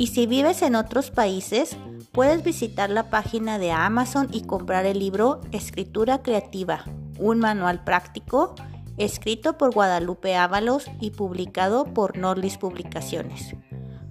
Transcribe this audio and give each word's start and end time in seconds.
Y 0.00 0.06
si 0.06 0.26
vives 0.26 0.62
en 0.62 0.76
otros 0.76 1.10
países, 1.10 1.76
puedes 2.12 2.44
visitar 2.44 2.88
la 2.88 3.10
página 3.10 3.58
de 3.58 3.72
Amazon 3.72 4.28
y 4.30 4.42
comprar 4.42 4.86
el 4.86 5.00
libro 5.00 5.40
Escritura 5.50 6.22
Creativa, 6.22 6.84
un 7.18 7.40
manual 7.40 7.82
práctico 7.82 8.54
escrito 8.96 9.58
por 9.58 9.74
Guadalupe 9.74 10.36
Ábalos 10.36 10.86
y 11.00 11.10
publicado 11.10 11.82
por 11.82 12.16
Norlis 12.16 12.58
Publicaciones. 12.58 13.56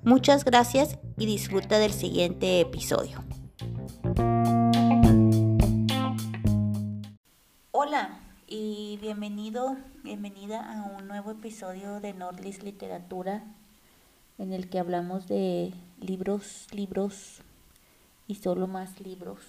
Muchas 0.03 0.43
gracias 0.43 0.99
y 1.17 1.25
disfruta 1.25 1.79
del 1.79 1.93
siguiente 1.93 2.59
episodio. 2.59 3.23
Hola, 7.71 8.19
y 8.45 8.99
bienvenido, 9.01 9.77
bienvenida 10.03 10.69
a 10.69 10.97
un 10.97 11.07
nuevo 11.07 11.31
episodio 11.31 12.01
de 12.01 12.13
Nordlis 12.13 12.61
Literatura 12.61 13.45
en 14.37 14.53
el 14.53 14.69
que 14.69 14.79
hablamos 14.79 15.27
de 15.27 15.73
libros, 16.01 16.67
libros 16.71 17.41
y 18.27 18.35
solo 18.35 18.67
más 18.67 18.99
libros. 19.01 19.39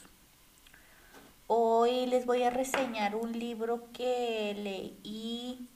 Hoy 1.47 2.07
les 2.07 2.27
voy 2.27 2.43
a 2.43 2.51
reseñar 2.51 3.17
un 3.17 3.39
libro 3.39 3.85
que 3.93 4.55
leí 4.55 5.69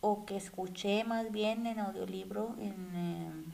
o 0.00 0.24
que 0.24 0.36
escuché 0.36 1.04
más 1.04 1.30
bien 1.30 1.66
en 1.66 1.78
audiolibro 1.78 2.54
en, 2.58 2.96
em, 2.96 3.44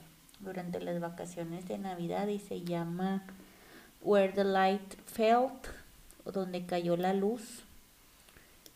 durante 0.41 0.81
las 0.81 1.01
vacaciones 1.01 1.67
de 1.67 1.79
Navidad 1.79 2.29
y 2.29 2.39
se 2.39 2.63
llama 2.63 3.25
Where 4.01 4.33
the 4.33 4.45
Light 4.45 4.95
Fell, 5.07 5.49
donde 6.25 6.65
cayó 6.65 6.97
la 6.97 7.13
luz 7.13 7.65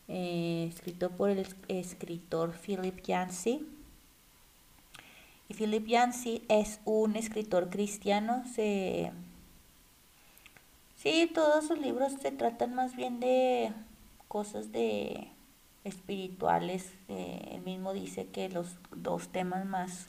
eh, 0.07 0.69
escrito 0.69 1.09
por 1.11 1.29
el 1.29 1.47
escritor 1.67 2.53
Philip 2.53 3.01
Yancey. 3.03 3.65
Philip 5.53 5.87
Yancey 5.87 6.43
es 6.49 6.79
un 6.85 7.15
escritor 7.15 7.69
cristiano. 7.69 8.43
Se, 8.53 9.11
sí, 10.95 11.29
todos 11.33 11.67
sus 11.67 11.79
libros 11.79 12.13
se 12.21 12.31
tratan 12.31 12.73
más 12.73 12.95
bien 12.95 13.19
de 13.19 13.71
cosas 14.27 14.71
de 14.71 15.27
espirituales. 15.83 16.93
Eh, 17.07 17.49
él 17.51 17.61
mismo 17.61 17.93
dice 17.93 18.27
que 18.27 18.49
los 18.49 18.77
dos 18.95 19.29
temas 19.29 19.65
más 19.65 20.07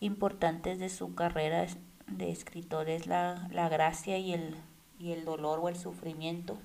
importantes 0.00 0.78
de 0.78 0.90
su 0.90 1.14
carrera 1.14 1.66
de 2.06 2.30
escritor 2.30 2.88
es 2.88 3.06
la, 3.06 3.48
la 3.50 3.68
gracia 3.68 4.18
y 4.18 4.32
el, 4.32 4.54
y 4.98 5.12
el 5.12 5.24
dolor 5.24 5.60
o 5.60 5.68
el 5.68 5.76
sufrimiento. 5.76 6.58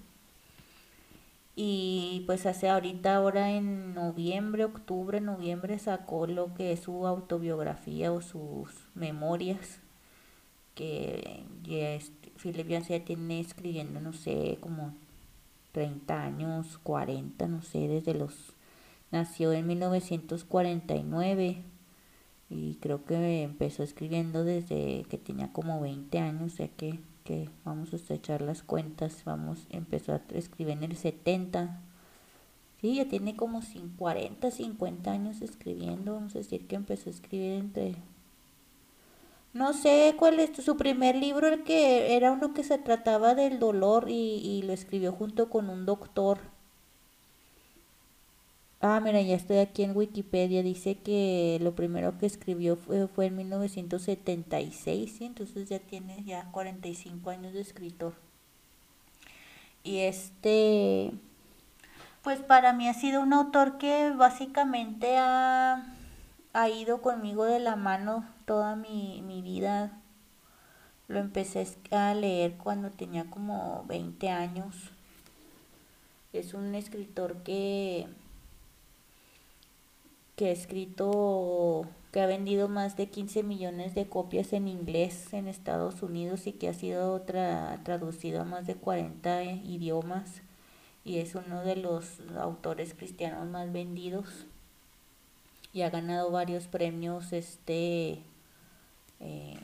Y 1.55 2.23
pues 2.27 2.45
hace 2.45 2.69
ahorita, 2.69 3.15
ahora 3.15 3.51
en 3.51 3.93
noviembre, 3.93 4.65
octubre, 4.65 5.19
noviembre, 5.21 5.77
sacó 5.79 6.27
lo 6.27 6.53
que 6.53 6.71
es 6.71 6.81
su 6.81 7.05
autobiografía 7.05 8.11
o 8.11 8.21
sus 8.21 8.87
memorias, 8.95 9.79
que 10.75 11.43
ya 11.63 11.99
Philip 12.41 12.67
ya 12.67 13.03
tiene 13.03 13.39
escribiendo, 13.39 13.99
no 13.99 14.13
sé, 14.13 14.57
como 14.61 14.93
30 15.73 16.23
años, 16.23 16.77
40, 16.83 17.47
no 17.47 17.61
sé, 17.61 17.87
desde 17.87 18.13
los... 18.13 18.53
Nació 19.11 19.51
en 19.51 19.67
1949 19.67 21.63
y 22.49 22.75
creo 22.75 23.03
que 23.05 23.43
empezó 23.43 23.83
escribiendo 23.83 24.45
desde 24.45 25.05
que 25.09 25.17
tenía 25.17 25.51
como 25.51 25.81
20 25.81 26.17
años, 26.19 26.53
o 26.53 26.55
sea 26.55 26.69
que 26.69 26.99
que 27.23 27.49
vamos 27.63 27.93
a 27.93 28.13
echar 28.13 28.41
las 28.41 28.63
cuentas, 28.63 29.23
vamos, 29.25 29.67
empezó 29.69 30.13
a 30.13 30.21
escribir 30.33 30.73
en 30.73 30.83
el 30.83 30.97
70, 30.97 31.81
sí, 32.79 32.95
ya 32.95 33.07
tiene 33.07 33.35
como 33.35 33.61
40, 33.97 34.51
50 34.51 35.11
años 35.11 35.41
escribiendo, 35.41 36.13
vamos 36.13 36.35
a 36.35 36.39
decir 36.39 36.67
que 36.67 36.75
empezó 36.75 37.09
a 37.09 37.13
escribir 37.13 37.53
entre, 37.53 37.95
no 39.53 39.73
sé 39.73 40.15
cuál 40.17 40.39
es 40.39 40.51
su 40.63 40.77
primer 40.77 41.15
libro, 41.15 41.47
el 41.47 41.63
que 41.63 42.15
era 42.15 42.31
uno 42.31 42.53
que 42.53 42.63
se 42.63 42.77
trataba 42.77 43.35
del 43.35 43.59
dolor 43.59 44.05
y 44.09 44.61
lo 44.63 44.73
escribió 44.73 45.11
junto 45.11 45.49
con 45.49 45.69
un 45.69 45.85
doctor, 45.85 46.39
Ah, 48.83 48.99
mira, 48.99 49.21
ya 49.21 49.35
estoy 49.35 49.59
aquí 49.59 49.83
en 49.83 49.95
Wikipedia. 49.95 50.63
Dice 50.63 50.95
que 50.97 51.59
lo 51.61 51.75
primero 51.75 52.17
que 52.17 52.25
escribió 52.25 52.75
fue, 52.77 53.07
fue 53.07 53.27
en 53.27 53.35
1976, 53.35 55.17
¿sí? 55.17 55.25
entonces 55.25 55.69
ya 55.69 55.77
tiene 55.77 56.23
ya 56.23 56.45
45 56.51 57.29
años 57.29 57.53
de 57.53 57.61
escritor. 57.61 58.15
Y 59.83 59.99
este, 59.99 61.11
pues 62.23 62.39
para 62.39 62.73
mí 62.73 62.87
ha 62.87 62.95
sido 62.95 63.21
un 63.21 63.33
autor 63.33 63.77
que 63.77 64.11
básicamente 64.11 65.15
ha, 65.17 65.85
ha 66.53 66.69
ido 66.69 67.03
conmigo 67.03 67.45
de 67.45 67.59
la 67.59 67.75
mano 67.75 68.25
toda 68.45 68.75
mi, 68.75 69.21
mi 69.21 69.43
vida. 69.43 69.91
Lo 71.07 71.19
empecé 71.19 71.67
a 71.91 72.15
leer 72.15 72.53
cuando 72.57 72.89
tenía 72.89 73.25
como 73.25 73.85
20 73.87 74.29
años. 74.29 74.91
Es 76.33 76.55
un 76.55 76.73
escritor 76.73 77.43
que 77.43 78.07
que 80.41 80.47
ha 80.47 80.51
escrito, 80.53 81.85
que 82.11 82.19
ha 82.19 82.25
vendido 82.25 82.67
más 82.67 82.97
de 82.97 83.09
15 83.09 83.43
millones 83.43 83.93
de 83.93 84.09
copias 84.09 84.53
en 84.53 84.67
inglés 84.67 85.31
en 85.33 85.47
Estados 85.47 86.01
Unidos 86.01 86.47
y 86.47 86.53
que 86.53 86.67
ha 86.67 86.73
sido 86.73 87.21
traducido 87.21 88.41
a 88.41 88.43
más 88.43 88.65
de 88.65 88.73
40 88.73 89.43
idiomas 89.43 90.41
y 91.05 91.19
es 91.19 91.35
uno 91.35 91.61
de 91.61 91.75
los 91.75 92.21
autores 92.39 92.95
cristianos 92.95 93.47
más 93.49 93.71
vendidos. 93.71 94.47
Y 95.73 95.83
ha 95.83 95.91
ganado 95.91 96.31
varios 96.31 96.65
premios 96.65 97.33
este 97.33 98.23
eh, 99.19 99.59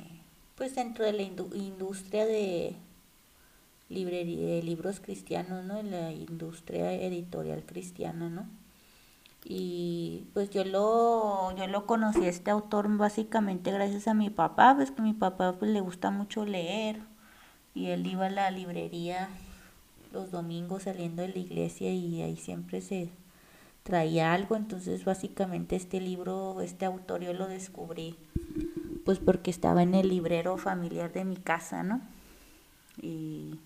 pues 0.53 0.75
dentro 0.75 1.05
de 1.05 1.13
la 1.13 1.23
industria 1.23 2.27
de 2.27 2.75
librería 3.89 4.45
de 4.45 4.61
libros 4.61 4.99
cristianos 4.99 5.65
no 5.65 5.79
en 5.79 5.89
la 5.89 6.11
industria 6.11 6.93
editorial 6.93 7.63
cristiana 7.65 8.29
no 8.29 8.56
y 9.49 10.25
pues 10.33 10.49
yo 10.49 10.65
lo 10.65 11.55
yo 11.55 11.67
lo 11.67 11.85
conocí 11.85 12.25
a 12.25 12.29
este 12.29 12.51
autor 12.51 12.89
básicamente 12.97 13.71
gracias 13.71 14.09
a 14.09 14.13
mi 14.13 14.29
papá 14.29 14.75
pues 14.75 14.91
que 14.91 15.01
mi 15.01 15.13
papá 15.13 15.53
pues 15.57 15.71
le 15.71 15.79
gusta 15.79 16.11
mucho 16.11 16.43
leer 16.43 16.99
y 17.73 17.91
él 17.91 18.05
iba 18.05 18.25
a 18.25 18.29
la 18.29 18.51
librería 18.51 19.29
los 20.11 20.31
domingos 20.31 20.83
saliendo 20.83 21.21
de 21.21 21.29
la 21.29 21.39
iglesia 21.39 21.93
y 21.93 22.21
ahí 22.21 22.35
siempre 22.35 22.81
se 22.81 23.09
traía 23.83 24.33
algo 24.33 24.57
entonces 24.57 25.05
básicamente 25.05 25.77
este 25.77 26.01
libro 26.01 26.59
este 26.59 26.83
autor 26.83 27.21
yo 27.21 27.31
lo 27.31 27.47
descubrí 27.47 28.17
pues 29.05 29.19
porque 29.19 29.49
estaba 29.49 29.81
en 29.81 29.95
el 29.95 30.09
librero 30.09 30.57
familiar 30.57 31.13
de 31.13 31.23
mi 31.23 31.37
casa 31.37 31.83
no 31.83 32.01
y 33.01 33.61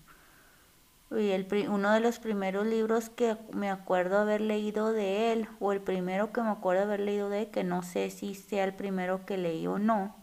el, 1.16 1.46
uno 1.68 1.92
de 1.92 2.00
los 2.00 2.18
primeros 2.18 2.66
libros 2.66 3.10
que 3.10 3.36
me 3.52 3.70
acuerdo 3.70 4.18
haber 4.18 4.40
leído 4.40 4.92
de 4.92 5.32
él, 5.32 5.48
o 5.60 5.72
el 5.72 5.80
primero 5.80 6.32
que 6.32 6.42
me 6.42 6.50
acuerdo 6.50 6.82
haber 6.82 7.00
leído 7.00 7.28
de 7.28 7.42
él, 7.42 7.50
que 7.50 7.64
no 7.64 7.82
sé 7.82 8.10
si 8.10 8.34
sea 8.34 8.64
el 8.64 8.74
primero 8.74 9.26
que 9.26 9.36
leí 9.36 9.66
o 9.66 9.78
no, 9.78 10.14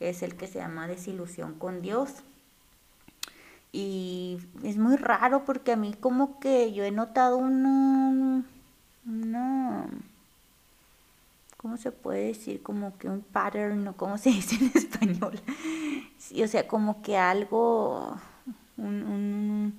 es 0.00 0.22
el 0.22 0.36
que 0.36 0.46
se 0.46 0.58
llama 0.58 0.86
Desilusión 0.86 1.54
con 1.54 1.82
Dios. 1.82 2.22
Y 3.72 4.38
es 4.64 4.78
muy 4.78 4.96
raro 4.96 5.44
porque 5.44 5.72
a 5.72 5.76
mí 5.76 5.94
como 5.94 6.40
que 6.40 6.72
yo 6.72 6.84
he 6.84 6.90
notado 6.90 7.36
una, 7.36 8.44
una 9.06 9.86
¿cómo 11.58 11.76
se 11.76 11.92
puede 11.92 12.28
decir? 12.28 12.62
Como 12.62 12.96
que 12.96 13.08
un 13.08 13.20
pattern, 13.20 13.84
¿no? 13.84 13.96
¿Cómo 13.96 14.16
se 14.16 14.30
dice 14.30 14.56
en 14.56 14.72
español? 14.74 15.38
Sí, 16.16 16.42
o 16.42 16.48
sea, 16.48 16.66
como 16.66 17.02
que 17.02 17.18
algo, 17.18 18.16
un 18.76 19.74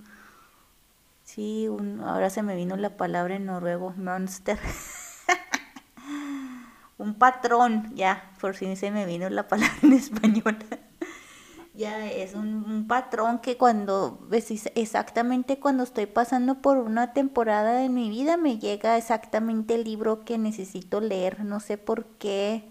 Sí, 1.39 1.69
ahora 2.03 2.29
se 2.29 2.43
me 2.43 2.57
vino 2.57 2.75
la 2.75 2.97
palabra 2.97 3.37
en 3.37 3.45
noruego, 3.45 3.93
monster. 3.95 4.59
un 6.97 7.13
patrón, 7.13 7.95
ya, 7.95 8.33
por 8.41 8.55
fin 8.55 8.75
se 8.75 8.91
me 8.91 9.05
vino 9.05 9.29
la 9.29 9.47
palabra 9.47 9.73
en 9.81 9.93
español. 9.93 10.57
ya 11.73 12.11
es 12.11 12.33
un, 12.33 12.87
patrón 12.89 13.39
que 13.39 13.55
cuando, 13.55 14.27
exactamente 14.75 15.59
cuando 15.59 15.83
estoy 15.83 16.07
pasando 16.07 16.55
por 16.55 16.77
una 16.77 17.13
temporada 17.13 17.71
de 17.71 17.87
mi 17.87 18.09
vida, 18.09 18.35
me 18.35 18.59
llega 18.59 18.97
exactamente 18.97 19.75
el 19.75 19.85
libro 19.85 20.25
que 20.25 20.37
necesito 20.37 20.99
leer. 20.99 21.45
No 21.45 21.61
sé 21.61 21.77
por 21.77 22.03
qué 22.17 22.69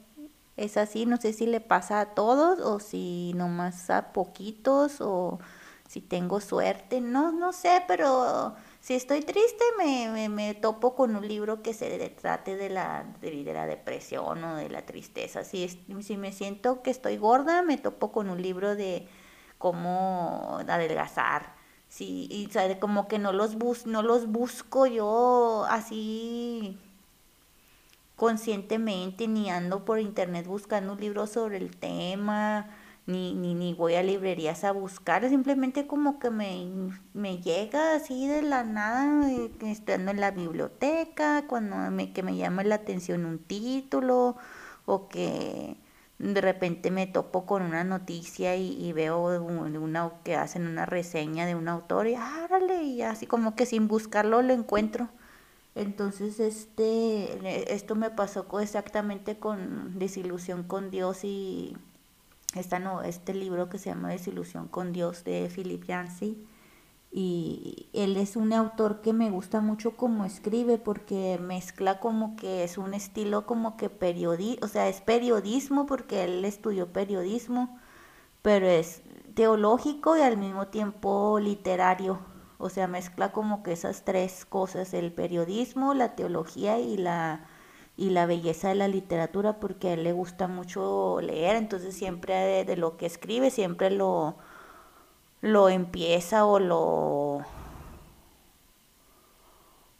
Es 0.58 0.76
así, 0.76 1.06
no 1.06 1.16
sé 1.16 1.32
si 1.32 1.46
le 1.46 1.62
pasa 1.62 2.00
a 2.00 2.14
todos 2.14 2.60
o 2.60 2.80
si 2.80 3.32
nomás 3.34 3.88
a 3.88 4.12
poquitos 4.12 5.00
o 5.00 5.38
si 5.88 6.02
tengo 6.02 6.40
suerte, 6.40 7.00
no, 7.00 7.32
no 7.32 7.54
sé, 7.54 7.82
pero 7.88 8.54
si 8.80 8.94
estoy 8.94 9.22
triste 9.22 9.64
me, 9.78 10.28
me, 10.28 10.54
topo 10.54 10.94
con 10.94 11.16
un 11.16 11.26
libro 11.26 11.62
que 11.62 11.72
se 11.72 12.10
trate 12.10 12.56
de 12.56 12.68
la, 12.68 13.06
de, 13.22 13.42
la 13.42 13.66
depresión 13.66 14.44
o 14.44 14.56
de 14.56 14.68
la 14.68 14.84
tristeza. 14.84 15.44
Si, 15.44 15.66
si 16.02 16.16
me 16.18 16.32
siento 16.32 16.82
que 16.82 16.90
estoy 16.90 17.16
gorda, 17.16 17.62
me 17.62 17.78
topo 17.78 18.12
con 18.12 18.28
un 18.28 18.42
libro 18.42 18.76
de 18.76 19.08
cómo 19.56 20.58
adelgazar. 20.68 21.54
Sí, 21.88 22.28
y 22.30 22.50
sabe, 22.52 22.78
como 22.78 23.08
que 23.08 23.18
no 23.18 23.32
los, 23.32 23.56
bus 23.56 23.86
no 23.86 24.02
los 24.02 24.26
busco 24.26 24.86
yo 24.86 25.64
así 25.70 26.78
conscientemente, 28.14 29.26
ni 29.26 29.48
ando 29.48 29.86
por 29.86 30.00
internet 30.00 30.46
buscando 30.46 30.92
un 30.92 31.00
libro 31.00 31.26
sobre 31.26 31.56
el 31.56 31.74
tema 31.76 32.68
ni, 33.08 33.34
ni, 33.34 33.54
ni 33.54 33.72
voy 33.72 33.94
a 33.94 34.02
librerías 34.02 34.64
a 34.64 34.72
buscar, 34.72 35.26
simplemente 35.30 35.86
como 35.86 36.18
que 36.18 36.30
me, 36.30 36.68
me 37.14 37.38
llega 37.38 37.94
así 37.96 38.28
de 38.28 38.42
la 38.42 38.64
nada, 38.64 39.30
eh, 39.32 39.50
estando 39.62 40.10
en 40.10 40.20
la 40.20 40.30
biblioteca, 40.30 41.46
cuando 41.48 41.76
me, 41.90 42.12
que 42.12 42.22
me 42.22 42.36
llama 42.36 42.64
la 42.64 42.74
atención 42.76 43.24
un 43.24 43.38
título 43.38 44.36
o 44.84 45.08
que 45.08 45.78
de 46.18 46.40
repente 46.42 46.90
me 46.90 47.06
topo 47.06 47.46
con 47.46 47.62
una 47.62 47.82
noticia 47.82 48.56
y, 48.56 48.92
veo 48.92 49.40
una, 49.40 50.12
que 50.22 50.36
hacen 50.36 50.66
una 50.66 50.84
reseña 50.84 51.46
de 51.46 51.54
un 51.54 51.68
autor 51.68 52.08
y 52.08 52.14
árale, 52.14 52.82
y 52.82 53.02
así 53.02 53.26
como 53.26 53.56
que 53.56 53.64
sin 53.66 53.88
buscarlo 53.88 54.42
lo 54.42 54.52
encuentro. 54.52 55.08
Entonces, 55.74 56.40
este, 56.40 57.72
esto 57.74 57.94
me 57.94 58.10
pasó 58.10 58.46
exactamente 58.60 59.38
con 59.38 59.98
desilusión 59.98 60.64
con 60.64 60.90
Dios 60.90 61.24
y 61.24 61.76
esta 62.54 62.78
no, 62.78 63.02
este 63.02 63.34
libro 63.34 63.68
que 63.68 63.78
se 63.78 63.90
llama 63.90 64.10
Desilusión 64.10 64.68
con 64.68 64.92
Dios 64.92 65.24
de 65.24 65.50
Philip 65.54 65.84
Yancey. 65.84 66.46
Y 67.10 67.88
él 67.94 68.16
es 68.18 68.36
un 68.36 68.52
autor 68.52 69.00
que 69.00 69.14
me 69.14 69.30
gusta 69.30 69.60
mucho 69.60 69.96
como 69.96 70.24
escribe 70.26 70.76
porque 70.76 71.38
mezcla 71.40 72.00
como 72.00 72.36
que 72.36 72.64
es 72.64 72.76
un 72.76 72.92
estilo 72.92 73.46
como 73.46 73.78
que 73.78 73.88
periodismo, 73.88 74.66
o 74.66 74.68
sea, 74.68 74.88
es 74.88 75.00
periodismo 75.00 75.86
porque 75.86 76.24
él 76.24 76.44
estudió 76.44 76.92
periodismo, 76.92 77.78
pero 78.42 78.66
es 78.66 79.02
teológico 79.34 80.16
y 80.16 80.20
al 80.20 80.36
mismo 80.36 80.68
tiempo 80.68 81.38
literario. 81.40 82.18
O 82.58 82.68
sea, 82.70 82.88
mezcla 82.88 83.32
como 83.32 83.62
que 83.62 83.72
esas 83.72 84.04
tres 84.04 84.44
cosas, 84.44 84.92
el 84.92 85.12
periodismo, 85.12 85.94
la 85.94 86.16
teología 86.16 86.78
y 86.80 86.96
la 86.96 87.46
y 87.98 88.10
la 88.10 88.26
belleza 88.26 88.68
de 88.68 88.76
la 88.76 88.86
literatura 88.86 89.58
porque 89.58 89.88
a 89.88 89.92
él 89.94 90.04
le 90.04 90.12
gusta 90.12 90.46
mucho 90.46 91.20
leer, 91.20 91.56
entonces 91.56 91.96
siempre 91.96 92.64
de, 92.64 92.76
lo 92.76 92.96
que 92.96 93.06
escribe 93.06 93.50
siempre 93.50 93.90
lo, 93.90 94.36
lo 95.42 95.68
empieza 95.68 96.46
o 96.46 96.60
lo 96.60 97.44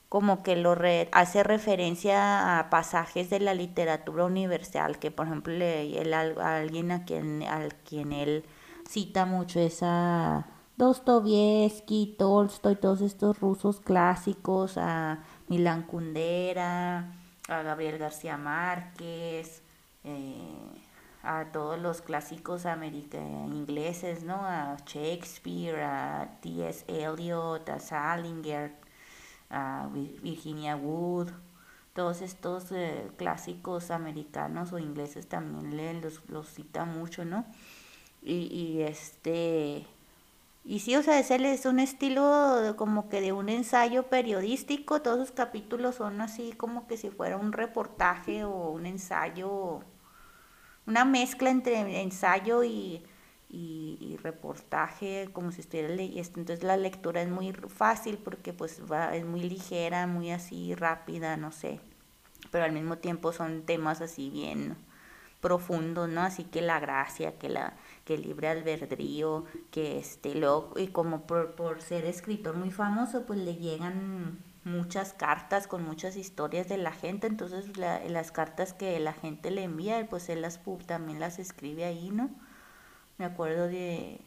como 0.08 0.44
que 0.44 0.54
lo 0.54 0.76
hace 1.10 1.42
referencia 1.42 2.60
a 2.60 2.70
pasajes 2.70 3.30
de 3.30 3.40
la 3.40 3.52
literatura 3.52 4.24
universal, 4.24 4.98
que 5.00 5.10
por 5.10 5.26
ejemplo 5.26 5.52
le, 5.52 6.14
a 6.14 6.56
alguien 6.56 6.92
a 6.92 7.04
quien, 7.04 7.42
al 7.42 7.74
quien 7.74 8.12
él 8.12 8.44
cita 8.88 9.26
mucho 9.26 9.58
es 9.58 9.80
a 9.82 10.46
Dostoyevsky, 10.76 12.14
Tolstoy, 12.16 12.76
todos 12.76 13.00
estos 13.00 13.40
rusos 13.40 13.80
clásicos, 13.80 14.78
a 14.78 15.24
Milan 15.48 15.82
Kundera, 15.82 17.17
a 17.48 17.62
Gabriel 17.62 17.98
García 17.98 18.36
Márquez, 18.36 19.62
eh, 20.04 20.36
a 21.22 21.46
todos 21.46 21.78
los 21.78 22.02
clásicos 22.02 22.64
ingleses, 23.52 24.22
¿no? 24.22 24.36
A 24.36 24.76
Shakespeare, 24.86 25.82
a 25.82 26.38
T.S. 26.40 26.84
Eliot, 26.86 27.68
a 27.68 27.80
Salinger, 27.80 28.72
a 29.50 29.88
Virginia 30.22 30.76
Wood, 30.76 31.30
todos 31.94 32.22
estos 32.22 32.70
eh, 32.70 33.10
clásicos 33.16 33.90
americanos 33.90 34.72
o 34.72 34.78
ingleses 34.78 35.28
también 35.28 36.00
los, 36.00 36.20
los 36.28 36.48
cita 36.48 36.84
mucho, 36.84 37.24
¿no? 37.24 37.44
Y, 38.22 38.46
y 38.54 38.82
este 38.82 39.86
y 40.68 40.80
sí, 40.80 40.94
o 40.96 41.02
sea, 41.02 41.18
es, 41.18 41.30
es 41.30 41.64
un 41.64 41.80
estilo 41.80 42.74
como 42.76 43.08
que 43.08 43.22
de 43.22 43.32
un 43.32 43.48
ensayo 43.48 44.02
periodístico, 44.10 45.00
todos 45.00 45.28
sus 45.28 45.30
capítulos 45.34 45.94
son 45.94 46.20
así 46.20 46.52
como 46.52 46.86
que 46.86 46.98
si 46.98 47.08
fuera 47.08 47.38
un 47.38 47.52
reportaje 47.54 48.44
o 48.44 48.68
un 48.68 48.84
ensayo, 48.84 49.80
una 50.86 51.06
mezcla 51.06 51.48
entre 51.48 52.02
ensayo 52.02 52.64
y, 52.64 53.02
y, 53.48 54.18
reportaje, 54.22 55.30
como 55.32 55.52
si 55.52 55.62
estuviera 55.62 55.88
leyendo. 55.88 56.40
Entonces 56.40 56.62
la 56.62 56.76
lectura 56.76 57.22
es 57.22 57.30
muy 57.30 57.50
fácil 57.52 58.18
porque 58.18 58.52
pues 58.52 58.82
va, 58.92 59.16
es 59.16 59.24
muy 59.24 59.40
ligera, 59.40 60.06
muy 60.06 60.32
así 60.32 60.74
rápida, 60.74 61.38
no 61.38 61.50
sé, 61.50 61.80
pero 62.50 62.66
al 62.66 62.72
mismo 62.72 62.98
tiempo 62.98 63.32
son 63.32 63.62
temas 63.62 64.02
así 64.02 64.28
bien 64.28 64.76
profundos, 65.40 66.10
¿no? 66.10 66.20
Así 66.22 66.44
que 66.44 66.60
la 66.60 66.78
gracia, 66.80 67.38
que 67.38 67.48
la 67.48 67.74
que 68.08 68.16
libre 68.16 68.49
albedrío, 68.49 69.44
que 69.70 69.99
este, 69.99 70.34
luego, 70.34 70.72
y 70.78 70.87
como 70.87 71.26
por, 71.26 71.55
por 71.56 71.82
ser 71.82 72.06
escritor 72.06 72.56
muy 72.56 72.70
famoso, 72.70 73.26
pues 73.26 73.38
le 73.38 73.56
llegan 73.56 74.38
muchas 74.64 75.12
cartas 75.12 75.66
con 75.66 75.84
muchas 75.84 76.16
historias 76.16 76.70
de 76.70 76.78
la 76.78 76.93
gente, 76.93 77.26
entonces 77.26 77.76
las 77.76 78.32
cartas 78.32 78.72
que 78.72 78.99
la 78.99 79.12
gente 79.12 79.50
le 79.50 79.64
envía, 79.64 80.06
pues 80.08 80.31
él 80.31 80.40
las 80.40 80.58
también 80.87 81.20
las 81.20 81.38
escribe 81.38 81.84
ahí, 81.84 82.08
¿no? 82.10 82.31
Me 83.19 83.26
acuerdo 83.26 83.66
de, 83.66 84.22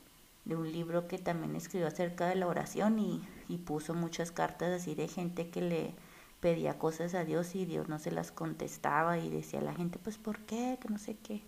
de 0.46 0.56
un 0.56 0.72
libro 0.72 1.08
que 1.08 1.18
también 1.18 1.56
escribió 1.56 1.88
acerca 1.88 2.28
de 2.28 2.36
la 2.36 2.46
oración 2.46 3.00
y, 3.00 3.28
y 3.50 3.58
puso 3.58 3.96
muchas 3.96 4.32
cartas 4.32 4.80
así 4.80 4.94
de 4.94 5.08
gente 5.08 5.50
que 5.50 5.62
le 5.62 5.96
pedía 6.40 6.78
cosas 6.78 7.16
a 7.16 7.26
Dios 7.26 7.56
y 7.56 7.66
Dios 7.66 7.90
no 7.90 7.98
se 7.98 8.12
las 8.12 8.32
contestaba 8.32 9.18
y 9.18 9.32
decía 9.32 9.60
a 9.60 9.64
la 9.64 9.74
gente, 9.74 9.98
pues 9.98 10.20
¿por 10.20 10.38
qué? 10.42 10.78
Que 10.80 10.88
no 10.88 11.00
sé 11.00 11.18
qué. 11.18 11.42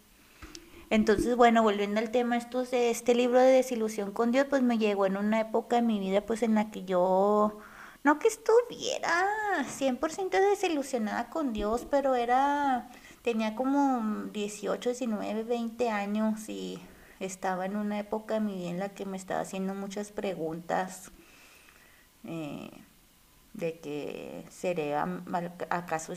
Entonces, 0.89 1.35
bueno, 1.35 1.63
volviendo 1.63 1.99
al 1.99 2.11
tema, 2.11 2.37
estos, 2.37 2.73
este 2.73 3.15
libro 3.15 3.39
de 3.39 3.51
desilusión 3.51 4.11
con 4.11 4.31
Dios, 4.31 4.47
pues 4.49 4.61
me 4.61 4.77
llegó 4.77 5.05
en 5.05 5.17
una 5.17 5.39
época 5.41 5.77
de 5.77 5.81
mi 5.81 5.99
vida, 5.99 6.21
pues 6.21 6.43
en 6.43 6.55
la 6.55 6.71
que 6.71 6.85
yo, 6.85 7.59
no 8.03 8.19
que 8.19 8.27
estuviera 8.27 9.25
100% 9.79 10.29
desilusionada 10.49 11.29
con 11.29 11.53
Dios, 11.53 11.87
pero 11.89 12.15
era, 12.15 12.89
tenía 13.21 13.55
como 13.55 14.25
18, 14.31 14.89
19, 14.89 15.43
20 15.43 15.89
años 15.89 16.49
y 16.49 16.79
estaba 17.19 17.65
en 17.65 17.75
una 17.77 17.99
época 17.99 18.35
de 18.35 18.39
mi 18.41 18.55
vida 18.55 18.69
en 18.69 18.79
la 18.79 18.89
que 18.89 19.05
me 19.05 19.17
estaba 19.17 19.41
haciendo 19.41 19.73
muchas 19.73 20.11
preguntas. 20.11 21.11
Eh, 22.25 22.69
de 23.53 23.79
que 23.79 24.45
seré, 24.49 24.95
acaso 25.69 26.13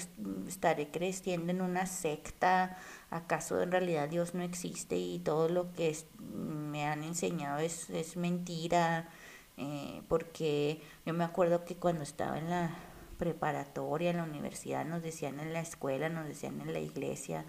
estaré 0.49 0.89
creciendo 0.89 1.53
en 1.53 1.61
una 1.61 1.87
secta, 1.87 2.79
acaso 3.11 3.61
en 3.63 3.71
realidad 3.73 4.09
Dios 4.09 4.35
no 4.35 4.43
existe 4.43 4.97
y 4.97 5.19
todo 5.21 5.49
lo 5.49 5.73
que 5.73 5.97
me 6.35 6.85
han 6.87 7.05
enseñado 7.05 7.59
es, 7.59 7.91
es 7.91 8.17
mentira, 8.17 9.09
eh, 9.57 10.03
porque 10.09 10.81
yo 11.05 11.15
me 11.15 11.25
acuerdo 11.25 11.65
que 11.65 11.77
cuando 11.77 12.03
estaba 12.03 12.39
en 12.39 12.51
la 12.51 12.75
preparatoria, 13.19 14.11
en 14.11 14.19
la 14.19 14.25
universidad, 14.25 14.85
nos 14.85 15.03
decían 15.03 15.41
en 15.41 15.53
la 15.53 15.61
escuela, 15.61 16.09
nos 16.09 16.27
decían 16.27 16.61
en 16.61 16.73
la 16.73 16.81
iglesia 16.81 17.45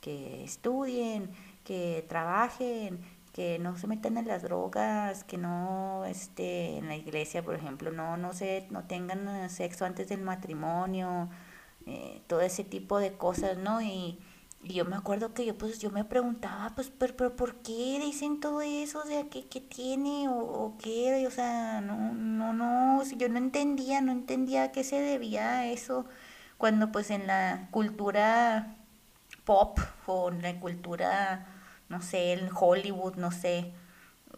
que 0.00 0.42
estudien, 0.44 1.30
que 1.64 2.04
trabajen, 2.08 3.00
que 3.32 3.58
no 3.58 3.76
se 3.78 3.86
metan 3.86 4.18
en 4.18 4.26
las 4.26 4.42
drogas, 4.42 5.24
que 5.24 5.38
no 5.38 6.04
este 6.04 6.78
en 6.78 6.88
la 6.88 6.96
iglesia, 6.96 7.42
por 7.42 7.54
ejemplo, 7.54 7.92
no 7.92 8.16
no 8.16 8.32
se 8.34 8.66
no 8.70 8.84
tengan 8.84 9.48
sexo 9.48 9.84
antes 9.84 10.08
del 10.08 10.20
matrimonio, 10.22 11.30
eh, 11.86 12.22
todo 12.26 12.40
ese 12.42 12.64
tipo 12.64 12.98
de 12.98 13.12
cosas, 13.12 13.56
¿no? 13.58 13.80
Y, 13.82 14.18
yo 14.64 14.84
me 14.84 14.96
acuerdo 14.96 15.34
que 15.34 15.44
yo 15.46 15.56
pues 15.58 15.78
yo 15.78 15.90
me 15.90 16.04
preguntaba, 16.04 16.70
pues 16.74 16.90
pero, 16.98 17.16
pero 17.16 17.36
¿por 17.36 17.56
qué 17.62 17.98
dicen 18.02 18.40
todo 18.40 18.60
eso? 18.62 19.00
O 19.00 19.06
sea, 19.06 19.24
¿qué, 19.28 19.46
qué 19.48 19.60
tiene 19.60 20.28
o, 20.28 20.34
o 20.38 20.78
qué? 20.78 21.26
O 21.26 21.30
sea, 21.30 21.80
no 21.80 22.12
no 22.14 22.52
no, 22.52 23.02
yo 23.16 23.28
no 23.28 23.38
entendía, 23.38 24.00
no 24.00 24.12
entendía 24.12 24.64
a 24.64 24.72
qué 24.72 24.84
se 24.84 25.00
debía 25.00 25.66
eso 25.72 26.06
cuando 26.58 26.92
pues 26.92 27.10
en 27.10 27.26
la 27.26 27.68
cultura 27.70 28.76
pop 29.44 29.78
o 30.06 30.30
en 30.30 30.42
la 30.42 30.58
cultura 30.60 31.46
no 31.88 32.00
sé, 32.02 32.32
en 32.32 32.48
Hollywood, 32.54 33.16
no 33.16 33.30
sé, 33.32 33.72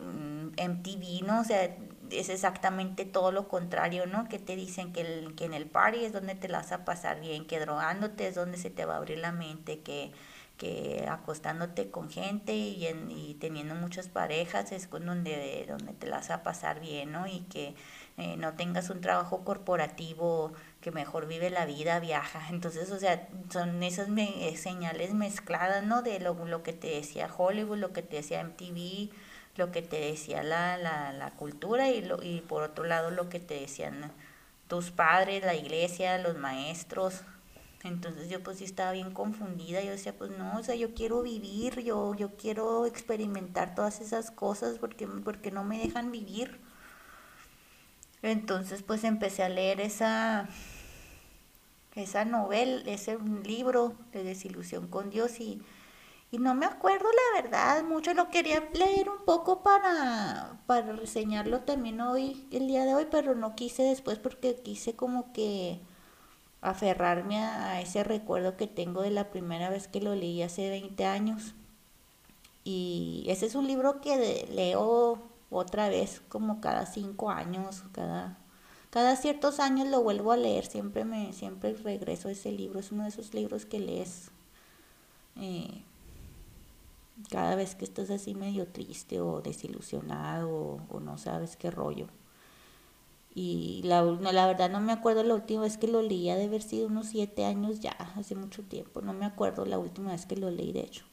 MTV, 0.01 1.23
mm, 1.23 1.27
¿no? 1.27 1.41
O 1.41 1.45
sea, 1.45 1.77
es 2.19 2.29
exactamente 2.29 3.05
todo 3.05 3.33
lo 3.33 3.49
contrario, 3.49 4.07
¿no? 4.07 4.29
Que 4.29 4.39
te 4.39 4.57
dicen 4.57 4.93
que, 4.93 5.03
en 5.41 5.55
el 5.55 5.67
party 5.67 6.05
es 6.05 6.13
donde 6.13 6.35
te 6.35 6.49
la 6.49 6.59
vas 6.59 6.73
a 6.73 6.85
pasar 6.85 7.21
bien, 7.21 7.47
que 7.47 7.61
drogándote 7.61 8.29
es 8.29 8.35
donde 8.35 8.59
se 8.59 8.71
te 8.71 8.85
va 8.85 8.95
a 8.95 8.97
abrir 8.99 9.19
la 9.19 9.33
mente, 9.33 9.81
que, 9.81 10.13
que 10.57 11.07
acostándote 11.09 11.91
con 11.91 12.11
gente 12.11 12.55
y, 12.55 12.87
y 12.87 13.35
teniendo 13.41 13.75
muchas 13.75 14.09
parejas 14.09 14.73
es 14.73 14.89
donde, 14.91 15.67
donde 15.69 15.93
te 15.95 16.07
las 16.07 16.29
vas 16.29 16.31
a 16.31 16.43
pasar 16.43 16.81
bien, 16.81 17.13
¿no? 17.13 17.27
Y 17.27 17.41
que 17.51 17.75
eh, 18.17 18.37
no 18.37 18.55
tengas 18.55 18.91
un 18.91 19.01
trabajo 19.01 19.45
corporativo, 19.45 20.53
que 20.81 20.93
mejor 20.93 21.27
vive 21.27 21.51
la 21.51 21.67
vida, 21.67 21.99
viaja. 21.99 22.41
Entonces, 22.51 22.91
o 22.91 22.99
sea, 22.99 23.29
son 23.51 23.83
esas 23.83 24.09
me 24.09 24.57
señales 24.57 25.15
mezcladas, 25.15 25.85
¿no? 25.85 26.03
De 26.03 26.21
lo, 26.21 26.35
lo 26.47 26.63
que 26.63 26.73
te 26.73 26.89
decía 26.89 27.29
Hollywood, 27.37 27.79
lo 27.79 27.93
que 27.93 28.03
te 28.03 28.17
decía 28.17 28.45
MTV, 28.45 29.11
lo 29.57 29.71
que 29.71 29.83
te 29.83 30.01
decía 30.01 30.43
la, 30.43 30.77
la, 30.77 31.13
la 31.13 31.31
cultura 31.33 31.91
y, 31.91 32.03
lo, 32.03 32.23
y 32.23 32.41
por 32.41 32.63
otro 32.63 32.85
lado 32.85 33.11
lo 33.11 33.29
que 33.29 33.41
te 33.41 33.61
decían 33.61 34.13
tus 34.69 34.91
padres, 34.91 35.45
la 35.45 35.55
iglesia, 35.55 36.19
los 36.19 36.37
maestros. 36.37 37.23
Entonces 37.85 38.31
yo 38.31 38.43
pues 38.43 38.59
sí 38.59 38.65
estaba 38.65 38.93
bien 38.93 39.13
confundida, 39.13 39.83
yo 39.83 39.91
decía 39.91 40.15
pues 40.17 40.31
no, 40.31 40.59
o 40.59 40.63
sea, 40.63 40.75
yo 40.75 40.95
quiero 40.95 41.23
vivir, 41.23 41.81
yo, 41.81 42.15
yo 42.15 42.31
quiero 42.37 42.87
experimentar 42.87 43.75
todas 43.75 44.01
esas 44.01 44.31
cosas 44.31 44.79
porque, 44.79 45.07
porque 45.07 45.51
no 45.51 45.65
me 45.65 45.79
dejan 45.79 46.11
vivir. 46.11 46.59
Entonces 48.23 48.83
pues 48.83 49.05
empecé 49.05 49.43
a 49.43 49.51
leer 49.51 49.81
esa, 49.83 50.49
esa 51.95 52.25
novela, 52.25 52.83
ese 52.87 53.19
libro 53.45 53.95
de 54.13 54.25
desilusión 54.25 54.89
con 54.89 55.11
Dios 55.11 55.39
y 55.39 55.61
y 56.35 56.39
no 56.39 56.53
me 56.55 56.67
acuerdo 56.67 57.07
la 57.13 57.43
verdad, 57.43 57.85
mucho 57.85 58.13
lo 58.13 58.29
quería 58.29 58.69
leer 58.73 59.09
un 59.09 59.25
poco 59.25 59.63
para, 59.63 60.59
para 60.67 60.93
reseñarlo 60.93 61.61
también 61.61 62.01
hoy, 62.01 62.49
el 62.51 62.67
día 62.67 62.85
de 62.85 62.93
hoy, 62.93 63.07
pero 63.09 63.37
no 63.37 63.55
quise 63.55 63.85
después 63.85 64.19
porque 64.19 64.57
quise 64.57 64.97
como 64.97 65.33
que 65.33 65.81
aferrarme 66.61 67.39
a, 67.39 67.81
ese 67.81 68.03
recuerdo 68.03 68.57
que 68.57 68.67
tengo 68.67 69.03
de 69.03 69.13
la 69.13 69.31
primera 69.31 69.71
vez 69.71 69.87
que 69.87 70.01
lo 70.01 70.17
leí 70.17 70.43
hace 70.43 70.71
20 70.71 71.05
años. 71.05 71.55
Y 72.65 73.25
ese 73.29 73.47
es 73.47 73.55
un 73.55 73.69
libro 73.69 74.01
que 74.01 74.49
leo 74.51 75.23
otra 75.51 75.89
vez 75.89 76.21
como 76.29 76.61
cada 76.61 76.85
cinco 76.87 77.31
años, 77.31 77.85
cada, 77.93 78.39
cada 78.91 79.15
ciertos 79.15 79.61
años 79.61 79.87
lo 79.87 80.03
vuelvo 80.03 80.33
a 80.33 80.37
leer, 80.37 80.67
siempre 80.67 81.05
me, 81.05 81.33
siempre 81.33 81.75
regreso 81.75 82.27
a 82.27 82.33
ese 82.33 82.51
libro, 82.51 82.81
es 82.81 82.91
uno 82.91 83.05
de 83.05 83.11
esos 83.11 83.35
libros 83.35 83.67
que 83.67 83.79
lees 83.79 84.33
eh, 85.37 85.85
cada 87.31 87.55
vez 87.57 87.75
que 87.75 87.85
estás 87.85 88.11
así 88.11 88.35
medio 88.35 88.67
triste 88.67 89.21
o 89.21 89.41
desilusionado 89.41 90.81
o, 90.89 91.01
no 91.01 91.19
sabes 91.19 91.57
qué 91.57 91.71
rollo. 91.71 92.09
Y 93.35 93.83
la, 93.85 94.03
la 94.03 94.47
verdad 94.47 94.71
no 94.71 94.81
me 94.81 94.93
acuerdo 94.93 95.25
la 95.25 95.35
última 95.35 95.63
vez 95.63 95.77
que 95.77 95.89
lo 95.89 96.03
leí, 96.03 96.31
ha 96.31 96.37
de 96.37 96.45
haber 96.45 96.63
sido 96.63 96.87
unos 96.87 97.09
siete 97.09 97.45
años 97.45 97.81
ya, 97.81 97.93
hace 98.17 98.35
mucho 98.35 98.63
tiempo. 98.63 99.01
No 99.01 99.13
me 99.13 99.27
acuerdo 99.27 99.65
la 99.65 99.79
última 99.79 100.13
vez 100.13 100.27
que 100.27 100.37
lo 100.37 100.51
leí, 100.51 100.73
de 100.73 100.81
hecho. 100.81 101.05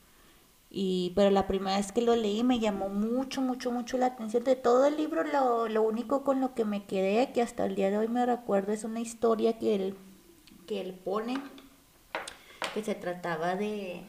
Y, 0.69 1.11
pero 1.15 1.31
la 1.31 1.47
primera 1.47 1.77
vez 1.77 1.91
que 1.91 2.01
lo 2.01 2.15
leí 2.15 2.43
me 2.43 2.59
llamó 2.59 2.89
mucho, 2.89 3.41
mucho, 3.41 3.71
mucho 3.71 3.97
la 3.97 4.07
atención. 4.07 4.43
De 4.43 4.55
todo 4.55 4.85
el 4.85 4.97
libro, 4.97 5.23
lo, 5.23 5.67
lo 5.67 5.81
único 5.81 6.23
con 6.23 6.39
lo 6.39 6.53
que 6.53 6.63
me 6.63 6.85
quedé, 6.85 7.31
que 7.33 7.41
hasta 7.41 7.65
el 7.65 7.75
día 7.75 7.89
de 7.89 7.97
hoy 7.97 8.07
me 8.07 8.25
recuerdo, 8.25 8.71
es 8.71 8.83
una 8.83 9.01
historia 9.01 9.57
que 9.57 9.75
él, 9.75 9.97
que 10.67 10.79
él 10.79 10.93
pone, 10.93 11.41
que 12.73 12.83
se 12.83 12.95
trataba 12.95 13.55
de, 13.55 14.03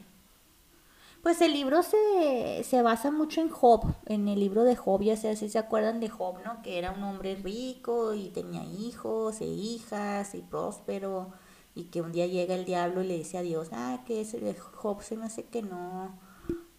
pues 1.23 1.41
el 1.41 1.53
libro 1.53 1.83
se, 1.83 2.65
se, 2.65 2.83
basa 2.83 3.13
mucho 3.13 3.41
en 3.41 3.49
Job, 3.49 3.95
en 4.07 4.27
el 4.27 4.41
libro 4.41 4.65
de 4.65 4.75
Job, 4.75 5.03
ya 5.03 5.17
sea 5.17 5.37
si 5.37 5.49
se 5.49 5.59
acuerdan 5.59 6.01
de 6.01 6.09
Job, 6.09 6.39
¿no? 6.45 6.63
Que 6.63 6.79
era 6.79 6.91
un 6.91 7.03
hombre 7.05 7.37
rico 7.37 8.13
y 8.15 8.31
tenía 8.31 8.65
hijos 8.65 9.41
e 9.41 9.47
hijas 9.47 10.35
y 10.35 10.43
próspero 10.43 11.33
y 11.75 11.85
que 11.85 12.03
un 12.03 12.13
día 12.13 12.27
llega 12.27 12.55
el 12.55 12.65
diablo 12.65 13.03
y 13.03 13.07
le 13.07 13.19
dice 13.19 13.39
a 13.39 13.43
Dios, 13.43 13.69
ah, 13.73 14.03
que 14.05 14.21
ese 14.21 14.55
Job 14.75 15.03
se 15.03 15.17
me 15.17 15.27
hace 15.27 15.45
que 15.45 15.63
no, 15.63 16.19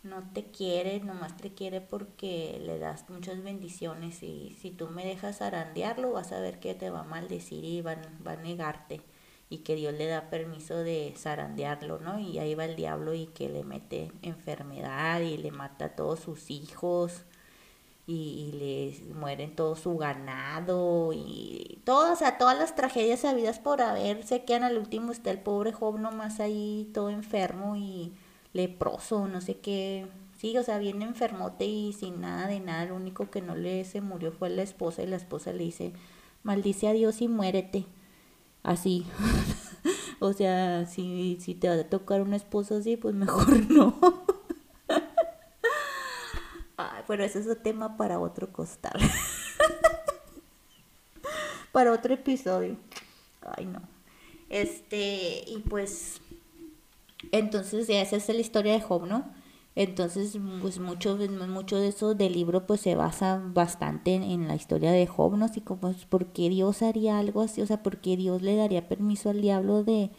no 0.03 0.23
te 0.33 0.51
quiere, 0.51 0.99
nomás 0.99 1.37
te 1.37 1.53
quiere 1.53 1.79
porque 1.79 2.61
le 2.65 2.79
das 2.79 3.09
muchas 3.09 3.41
bendiciones 3.41 4.21
y 4.23 4.57
si 4.61 4.71
tú 4.71 4.89
me 4.89 5.05
dejas 5.05 5.41
arandearlo 5.41 6.11
vas 6.11 6.33
a 6.33 6.39
ver 6.39 6.59
que 6.59 6.75
te 6.75 6.89
va 6.89 7.01
a 7.01 7.05
maldecir 7.05 7.63
y 7.63 7.81
va, 7.81 7.95
va 8.25 8.33
a 8.33 8.35
negarte 8.37 9.01
y 9.53 9.59
que 9.59 9.75
Dios 9.75 9.93
le 9.93 10.07
da 10.07 10.31
permiso 10.31 10.77
de 10.77 11.13
zarandearlo, 11.15 11.99
¿no? 11.99 12.17
Y 12.17 12.39
ahí 12.39 12.55
va 12.55 12.65
el 12.65 12.75
diablo 12.75 13.13
y 13.13 13.27
que 13.27 13.49
le 13.49 13.63
mete 13.63 14.11
enfermedad 14.23 15.21
y 15.21 15.37
le 15.37 15.51
mata 15.51 15.85
a 15.85 15.95
todos 15.95 16.21
sus 16.21 16.49
hijos 16.49 17.21
y, 18.07 18.51
le 19.05 19.13
mueren 19.13 19.55
todo 19.55 19.75
su 19.75 19.95
ganado 19.95 21.11
y 21.13 21.79
todas, 21.85 22.13
o 22.13 22.15
sea, 22.15 22.39
todas 22.39 22.57
las 22.57 22.75
tragedias 22.75 23.25
habidas 23.25 23.59
por 23.59 23.81
haber. 23.81 24.23
Se 24.23 24.43
quedan 24.43 24.63
al 24.63 24.79
último, 24.79 25.11
está 25.11 25.29
el 25.29 25.39
pobre 25.39 25.71
Job 25.71 25.99
nomás 25.99 26.39
ahí 26.39 26.89
todo 26.91 27.11
enfermo 27.11 27.75
y 27.75 28.11
leproso, 28.53 29.27
no 29.27 29.39
sé 29.39 29.59
qué, 29.59 30.07
sí, 30.35 30.57
o 30.57 30.63
sea, 30.63 30.79
bien 30.79 31.03
enfermote 31.03 31.65
y 31.65 31.93
sin 31.93 32.21
nada 32.21 32.47
de 32.47 32.59
nada, 32.59 32.85
lo 32.85 32.95
único 32.95 33.29
que 33.29 33.41
no 33.41 33.55
le 33.55 33.85
se 33.85 34.01
murió 34.01 34.31
fue 34.31 34.49
la 34.49 34.63
esposa 34.63 35.03
y 35.03 35.07
la 35.07 35.17
esposa 35.17 35.53
le 35.53 35.63
dice, 35.63 35.93
maldice 36.41 36.87
a 36.87 36.93
Dios 36.93 37.21
y 37.21 37.27
muérete 37.27 37.85
así. 38.63 39.05
o 40.19 40.33
sea, 40.33 40.85
si, 40.85 41.37
si 41.41 41.53
te 41.53 41.67
va 41.67 41.75
a 41.75 41.83
tocar 41.83 42.21
un 42.21 42.33
esposo 42.33 42.77
así, 42.77 42.97
pues 42.97 43.13
mejor 43.13 43.49
no. 43.69 43.99
Ay, 46.77 47.03
pero 47.07 47.23
ese 47.23 47.39
es 47.39 47.45
un 47.45 47.61
tema 47.61 47.97
para 47.97 48.19
otro 48.19 48.51
costal. 48.51 48.93
para 51.71 51.91
otro 51.91 52.13
episodio. 52.13 52.77
Ay, 53.57 53.65
no. 53.65 53.81
Este, 54.49 55.43
y 55.47 55.63
pues, 55.69 56.21
entonces 57.31 57.87
ya 57.87 58.01
esa 58.01 58.15
es 58.15 58.27
la 58.29 58.35
historia 58.35 58.73
de 58.73 58.81
Job, 58.81 59.05
¿no? 59.05 59.42
Entonces, 59.75 60.37
pues 60.61 60.79
mucho, 60.79 61.17
de 61.17 61.87
eso 61.87 62.13
del 62.13 62.33
libro 62.33 62.67
pues 62.67 62.81
se 62.81 62.95
basa 62.95 63.41
bastante 63.43 64.13
en, 64.15 64.47
la 64.47 64.55
historia 64.55 64.91
de 64.91 65.07
Job, 65.07 65.35
¿no? 65.35 65.45
Así 65.45 65.61
como, 65.61 65.93
¿por 66.09 66.27
qué 66.27 66.49
Dios 66.49 66.83
haría 66.83 67.17
algo 67.17 67.41
así? 67.41 67.61
O 67.61 67.65
sea, 67.65 67.81
¿por 67.81 67.97
qué 67.97 68.15
Dios 68.15 68.43
le 68.43 68.55
daría 68.55 68.87
permiso 68.87 69.31
al 69.31 69.41
diablo 69.41 69.83
de, 69.83 70.11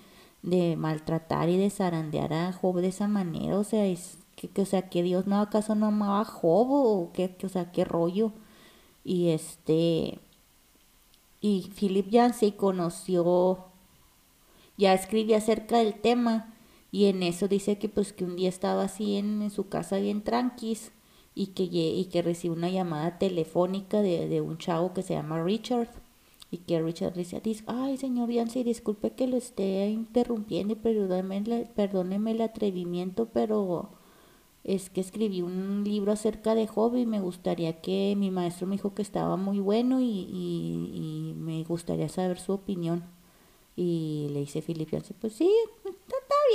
de 0.43 0.77
maltratar 0.77 1.49
y 1.49 1.57
de 1.57 1.71
zarandear 1.71 2.33
a 2.33 2.53
Job 2.53 2.81
de 2.81 2.89
esa 2.89 3.07
manera? 3.07 3.59
O 3.59 3.65
sea, 3.65 3.87
es 3.87 4.19
que, 4.37 4.51
o 4.61 4.67
sea, 4.67 4.89
que 4.91 5.03
Dios 5.05 5.27
no 5.27 5.41
acaso 5.41 5.75
no 5.77 5.87
amaba 5.87 6.21
a 6.23 6.25
Job 6.25 6.69
o 6.71 7.13
qué, 7.13 7.37
o 7.45 7.49
sea, 7.49 7.71
qué 7.73 7.85
rollo. 7.85 8.33
Y 9.05 9.29
este, 9.31 10.19
y 11.41 11.71
Philip 11.79 12.09
Yancey 12.11 12.53
conoció, 12.53 13.67
ya 14.79 14.95
escribía 14.95 15.39
acerca 15.39 15.79
del 15.79 15.95
tema 15.95 16.54
y 16.95 17.07
en 17.07 17.25
eso 17.25 17.49
dice 17.49 17.77
que 17.77 17.89
pues 17.89 18.13
que 18.13 18.25
un 18.25 18.37
día 18.37 18.49
estaba 18.49 18.85
así 18.85 19.17
en, 19.17 19.51
su 19.51 19.69
casa 19.69 19.99
bien 19.99 20.23
tranquis 20.23 20.93
y 21.35 21.49
que, 21.49 21.65
y 21.65 22.05
que 22.05 22.23
recibe 22.23 22.55
una 22.55 22.71
llamada 22.71 23.19
telefónica 23.19 24.01
de, 24.01 24.29
de, 24.29 24.41
un 24.41 24.59
chavo 24.59 24.95
que 24.95 25.03
se 25.03 25.15
llama 25.15 25.43
Richard. 25.43 25.89
Y 26.53 26.59
que 26.59 26.81
Richard 26.81 27.15
dice, 27.15 27.43
ay 27.67 27.97
señor 27.97 28.31
Yancy, 28.31 28.63
disculpe 28.63 29.11
que 29.11 29.27
lo 29.27 29.37
esté 29.37 29.89
interrumpiendo 29.91 30.77
perdóneme, 30.77 31.69
perdóneme 31.75 32.31
el 32.31 32.43
atrevimiento, 32.43 33.29
pero 33.33 33.91
es 34.63 34.89
que 34.89 35.01
escribí 35.01 35.43
un 35.43 35.83
libro 35.83 36.13
acerca 36.13 36.55
de 36.55 36.69
Job 36.69 36.95
y 36.95 37.07
me 37.07 37.21
gustaría 37.21 37.81
que 37.81 38.15
mi 38.17 38.31
maestro 38.31 38.69
me 38.69 38.77
dijo 38.77 38.95
que 38.95 39.03
estaba 39.03 39.37
muy 39.37 39.59
bueno 39.59 40.01
y, 40.01 40.05
y 40.07 41.35
me 41.39 41.65
gustaría 41.65 42.09
saber 42.09 42.39
su 42.39 42.53
opinión. 42.53 43.14
Y 43.77 44.29
le 44.31 44.41
dice 44.41 44.63
Philip 44.63 44.91
Yancey, 44.91 45.17
pues 45.21 45.33
sí, 45.33 45.51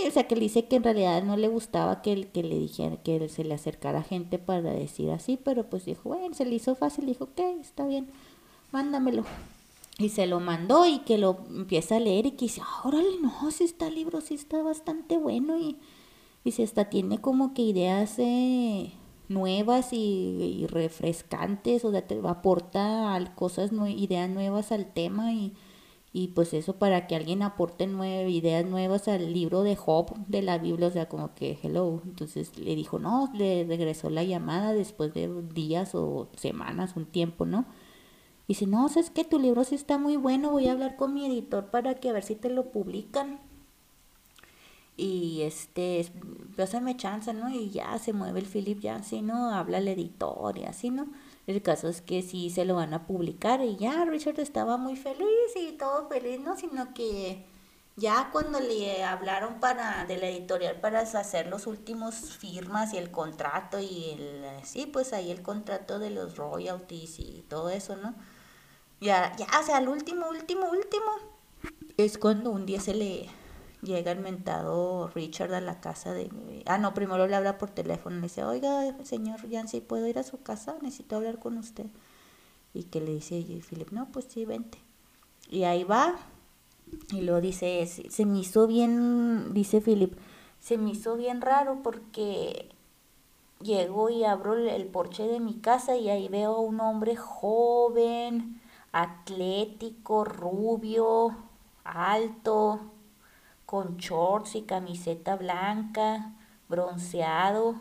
o 0.07 0.11
sea, 0.11 0.27
que 0.27 0.35
le 0.35 0.41
dice 0.41 0.65
que 0.65 0.77
en 0.77 0.83
realidad 0.83 1.23
no 1.23 1.38
le 1.38 1.47
gustaba 1.47 2.01
que, 2.01 2.27
que 2.27 2.43
le 2.43 2.57
dijera, 2.57 2.97
que 2.97 3.27
se 3.29 3.43
le 3.43 3.53
acercara 3.53 4.03
gente 4.03 4.39
para 4.39 4.71
decir 4.71 5.11
así, 5.11 5.38
pero 5.43 5.69
pues 5.69 5.85
dijo, 5.85 6.09
bueno, 6.09 6.33
se 6.33 6.45
le 6.45 6.55
hizo 6.55 6.75
fácil, 6.75 7.05
dijo, 7.05 7.25
ok, 7.25 7.39
está 7.59 7.85
bien, 7.85 8.07
mándamelo. 8.71 9.23
Y 9.97 10.09
se 10.09 10.27
lo 10.27 10.39
mandó 10.39 10.85
y 10.85 10.99
que 10.99 11.17
lo 11.17 11.39
empieza 11.49 11.97
a 11.97 11.99
leer 11.99 12.25
y 12.25 12.31
que 12.31 12.45
dice, 12.45 12.61
órale, 12.85 13.19
no, 13.21 13.51
si 13.51 13.65
está 13.65 13.89
libro, 13.89 14.21
sí 14.21 14.35
está 14.35 14.61
bastante 14.63 15.17
bueno 15.17 15.59
y, 15.59 15.77
y 16.45 16.51
se 16.51 16.63
hasta 16.63 16.85
tiene 16.85 17.19
como 17.19 17.53
que 17.53 17.63
ideas 17.63 18.17
eh, 18.17 18.93
nuevas 19.27 19.89
y, 19.91 20.65
refrescantes, 20.69 21.83
o 21.83 21.91
sea, 21.91 22.07
te 22.07 22.19
aporta 22.25 23.33
cosas, 23.35 23.71
ideas 23.89 24.29
nuevas 24.29 24.71
al 24.71 24.91
tema 24.93 25.33
y 25.33 25.53
y 26.11 26.29
pues 26.29 26.53
eso 26.53 26.77
para 26.77 27.05
que 27.05 27.15
alguien 27.15 27.43
aporte 27.43 27.85
nueve, 27.85 28.29
ideas 28.31 28.65
nuevas 28.65 29.07
al 29.07 29.31
libro 29.31 29.61
de 29.61 29.75
Job 29.75 30.15
de 30.27 30.41
la 30.41 30.57
Biblia, 30.57 30.87
o 30.87 30.91
sea, 30.91 31.07
como 31.07 31.35
que 31.35 31.59
hello. 31.61 32.01
Entonces 32.03 32.57
le 32.57 32.75
dijo, 32.75 32.97
no, 32.97 33.29
le 33.33 33.63
regresó 33.65 34.09
la 34.09 34.23
llamada 34.23 34.73
después 34.73 35.13
de 35.13 35.29
días 35.53 35.93
o 35.93 36.27
semanas, 36.35 36.93
un 36.95 37.05
tiempo, 37.05 37.45
¿no? 37.45 37.65
Y 38.47 38.53
dice, 38.53 38.65
no, 38.65 38.87
es 38.87 39.11
que 39.11 39.23
tu 39.23 39.37
libro 39.37 39.63
sí 39.63 39.75
está 39.75 39.99
muy 39.99 40.17
bueno, 40.17 40.49
voy 40.49 40.67
a 40.67 40.71
hablar 40.71 40.95
con 40.95 41.13
mi 41.13 41.25
editor 41.27 41.67
para 41.67 41.95
que 41.95 42.09
a 42.09 42.13
ver 42.13 42.23
si 42.23 42.35
te 42.35 42.49
lo 42.49 42.71
publican. 42.71 43.39
Y 44.97 45.43
este, 45.43 46.07
pásame 46.57 46.97
chance, 46.97 47.31
¿no? 47.33 47.49
Y 47.49 47.69
ya 47.69 47.97
se 47.99 48.13
mueve 48.13 48.39
el 48.39 48.47
Philip, 48.47 48.79
ya 48.79 48.95
así, 48.95 49.21
¿no? 49.21 49.51
Habla 49.51 49.77
el 49.77 49.87
editor 49.87 50.57
y 50.57 50.63
así, 50.65 50.89
¿no? 50.89 51.07
El 51.50 51.63
caso 51.63 51.88
es 51.88 52.01
que 52.01 52.22
sí 52.22 52.51
se 52.51 52.63
lo 52.63 52.75
van 52.75 52.94
a 52.94 53.08
publicar 53.08 53.62
y 53.62 53.75
ya 53.75 54.06
Richard 54.06 54.39
estaba 54.39 54.77
muy 54.77 54.96
feliz 54.96 55.25
y 55.56 55.72
todo 55.72 56.08
feliz, 56.08 56.39
¿no? 56.39 56.56
Sino 56.56 56.94
que 56.94 57.44
ya 57.96 58.29
cuando 58.32 58.60
le 58.60 59.03
hablaron 59.03 59.60
para 59.60 60.06
de 60.06 60.18
la 60.18 60.27
editorial 60.27 60.79
para 60.79 61.00
hacer 61.00 61.48
los 61.48 61.65
últimos 61.65 62.38
firmas 62.38 62.94
y 62.94 63.00
el 63.00 63.10
contrato 63.10 63.79
y 63.79 64.12
el 64.12 64.46
sí 64.63 64.86
pues 64.86 65.12
ahí 65.12 65.32
el 65.32 65.41
contrato 65.41 65.98
de 65.98 66.12
los 66.12 66.38
royalties 66.38 67.18
y 67.18 67.44
todo 67.50 67.72
eso 67.72 67.96
no 67.98 68.13
ya 69.01 69.36
ya 69.36 69.48
o 69.60 69.63
sea 69.65 69.79
el 69.79 69.89
último 69.89 70.29
último 70.29 70.70
último 70.70 71.12
es 71.98 72.20
cuando 72.20 72.51
un 72.51 72.68
día 72.68 72.79
se 72.79 72.94
le 72.94 73.27
llega 73.81 74.12
el 74.12 74.19
mentado 74.19 75.09
Richard 75.09 75.53
a 75.53 75.62
la 75.62 75.79
casa 75.79 76.13
de 76.13 76.29
ah 76.65 76.77
no 76.77 76.93
primero 76.93 77.27
le 77.27 77.36
habla 77.36 77.57
por 77.57 77.69
teléfono 77.69 78.17
le 78.17 78.24
dice 78.24 78.43
oiga 78.43 78.95
señor 79.03 79.48
Yancy 79.48 79.81
puedo 79.81 80.07
ir 80.07 80.19
a 80.19 80.24
su 80.24 80.41
casa 80.41 80.77
necesito 80.81 81.15
hablar 81.15 81.39
con 81.39 81.57
usted 81.57 81.86
y 82.74 82.83
que 82.83 83.00
le 83.01 83.13
dice 83.13 83.43
Philip 83.69 83.91
no 83.91 84.07
pues 84.12 84.25
sí 84.25 84.45
vente 84.45 84.79
y 85.50 85.63
ahí 85.63 85.83
va 85.83 86.19
y 87.12 87.21
luego 87.21 87.41
dice, 87.41 87.86
se 87.86 88.25
me 88.25 88.39
hizo 88.39 88.67
bien, 88.67 89.53
dice 89.53 89.81
Philip, 89.81 90.17
se 90.59 90.77
me 90.77 90.91
hizo 90.91 91.15
bien 91.15 91.41
raro 91.41 91.79
porque 91.83 92.69
llego 93.62 94.09
y 94.09 94.24
abro 94.24 94.55
el 94.55 94.86
porche 94.88 95.27
de 95.27 95.39
mi 95.39 95.55
casa 95.55 95.95
y 95.95 96.09
ahí 96.09 96.27
veo 96.27 96.55
a 96.55 96.59
un 96.59 96.79
hombre 96.79 97.15
joven, 97.15 98.62
atlético, 98.91 100.24
rubio, 100.24 101.36
alto, 101.83 102.79
con 103.69 103.97
shorts 103.97 104.55
y 104.55 104.63
camiseta 104.63 105.35
blanca, 105.35 106.33
bronceado 106.67 107.75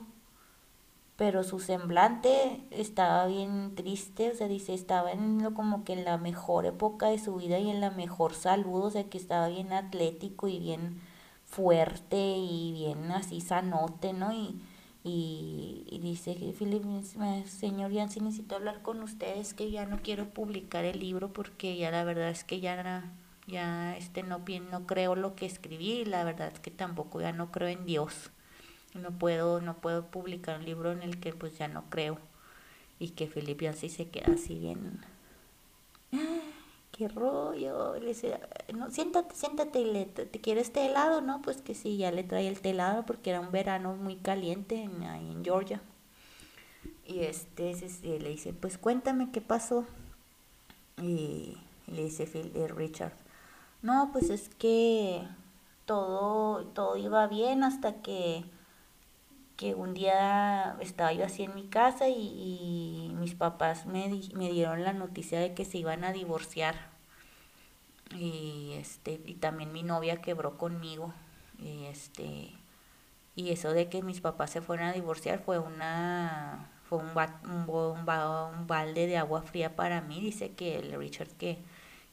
pero 1.19 1.43
su 1.43 1.59
semblante 1.59 2.63
estaba 2.71 3.27
bien 3.27 3.75
triste, 3.75 4.31
o 4.31 4.35
sea, 4.37 4.47
dice, 4.47 4.73
estaba 4.73 5.11
en 5.11 5.53
como 5.53 5.83
que 5.85 5.95
en 5.95 6.05
la 6.05 6.17
mejor 6.17 6.65
época 6.65 7.09
de 7.09 7.19
su 7.19 7.35
vida 7.37 7.59
y 7.59 7.71
en 7.71 7.81
la 7.81 7.91
mejor 7.91 8.35
salud, 8.35 8.85
o 8.85 8.91
sea, 8.91 9.03
que 9.11 9.19
estaba 9.19 9.49
bien 9.49 9.73
atlético 9.73 10.47
y 10.47 10.61
bien 10.61 11.01
fuerte 11.45 12.37
y 12.37 12.73
bien 12.73 13.11
así 13.11 13.41
sanote, 13.41 14.13
¿no? 14.13 14.33
Y, 14.33 14.61
y, 15.03 15.99
dice, 16.01 16.35
Philip, 16.57 16.85
señor 17.47 17.91
Yancy, 17.91 18.21
necesito 18.21 18.55
hablar 18.55 18.83
con 18.83 19.03
ustedes, 19.03 19.55
que 19.55 19.71
ya 19.73 19.87
no 19.87 20.01
quiero 20.03 20.31
publicar 20.31 20.85
el 20.85 21.01
libro 21.01 21.33
porque 21.33 21.77
ya 21.77 21.91
la 21.91 22.05
verdad 22.05 22.31
es 22.31 22.45
que 22.45 22.61
ya, 22.61 23.11
ya 23.49 23.97
este, 23.97 24.23
no, 24.23 24.45
no 24.71 24.87
creo 24.87 25.17
lo 25.17 25.35
que 25.35 25.47
escribí 25.47 26.05
la 26.05 26.23
verdad 26.23 26.53
es 26.53 26.61
que 26.61 26.71
tampoco 26.71 27.21
ya 27.21 27.33
no 27.33 27.51
creo 27.51 27.69
en 27.69 27.85
Dios 27.87 28.31
no 28.95 29.11
puedo, 29.13 29.61
no 29.61 29.77
puedo 29.77 30.07
publicar 30.07 30.59
un 30.59 30.65
libro 30.65 30.93
en 30.93 31.03
el 31.03 31.21
que 31.21 31.33
pues 31.33 31.57
ya 31.59 31.69
no 31.69 31.85
creo. 31.91 32.19
Y 32.99 33.11
que 33.11 33.29
Felipe 33.29 33.69
así 33.69 33.89
se 33.89 34.09
queda 34.09 34.33
así 34.33 34.59
bien. 34.59 35.05
¡Qué 36.91 37.07
rollo! 37.09 37.97
Le 37.99 38.09
dice, 38.09 38.41
no, 38.75 38.91
siéntate, 38.91 39.35
siéntate, 39.35 39.85
le, 39.85 40.07
¿te 40.07 40.41
quieres 40.41 40.73
té 40.73 40.87
helado? 40.87 41.21
No, 41.21 41.41
pues 41.43 41.63
que 41.63 41.75
sí, 41.75 41.97
ya 41.97 42.11
le 42.11 42.25
trae 42.25 42.49
el 42.49 42.61
té 42.61 42.71
helado 42.71 43.07
porque 43.07 43.31
era 43.31 43.41
un 43.41 43.53
verano 43.53 43.95
muy 43.95 44.17
caliente 44.17 44.83
en, 44.83 45.03
ahí 45.05 45.31
en 45.31 45.45
Georgia. 45.45 45.81
Y 47.07 47.21
este, 47.21 47.75
le 48.19 48.31
dice, 48.31 48.53
pues 48.53 48.79
cuéntame 48.79 49.31
qué 49.31 49.41
pasó. 49.41 49.87
Y, 51.01 51.57
le 51.87 52.05
dice 52.05 52.29
eh, 52.35 52.69
Richard, 52.69 53.13
no, 53.83 54.11
pues 54.13 54.31
es 54.31 54.49
que 54.51 55.23
todo, 55.87 56.67
todo 56.67 56.97
iba 56.97 57.27
bien 57.27 57.63
hasta 57.65 58.03
que 58.03 58.45
que 59.59 59.75
un 59.75 59.93
día 59.93 60.77
estaba 60.81 61.13
yo 61.13 61.25
así 61.25 61.43
en 61.43 61.55
mi 61.57 61.67
casa 61.67 62.09
y, 62.09 63.13
mis 63.19 63.35
papás 63.35 63.87
me, 63.87 64.09
me, 64.35 64.51
dieron 64.51 64.85
la 64.85 64.93
noticia 64.93 65.41
de 65.41 65.53
que 65.53 65.65
se 65.65 65.79
iban 65.79 66.05
a 66.05 66.13
divorciar. 66.13 66.77
Y, 68.15 68.75
este, 68.75 69.21
y 69.27 69.35
también 69.35 69.73
mi 69.73 69.83
novia 69.83 70.23
quebró 70.23 70.57
conmigo. 70.57 71.13
Y, 71.59 71.87
este, 71.87 72.53
y 73.35 73.51
eso 73.51 73.73
de 73.73 73.89
que 73.89 74.01
mis 74.03 74.21
papás 74.21 74.51
se 74.51 74.61
fueran 74.63 74.91
a 74.91 74.93
divorciar 74.93 75.41
fue 75.41 75.59
una 75.59 76.71
fue 76.89 76.99
un, 76.99 77.11
un, 77.11 77.69
un, 77.69 78.67
balde 78.67 79.07
de 79.09 79.19
agua 79.19 79.43
fría 79.43 79.75
para 79.75 80.01
mí. 80.01 80.21
Dice 80.21 80.53
que 80.53 80.79
el 80.79 80.97
Richard 80.97 81.31
que, 81.31 81.59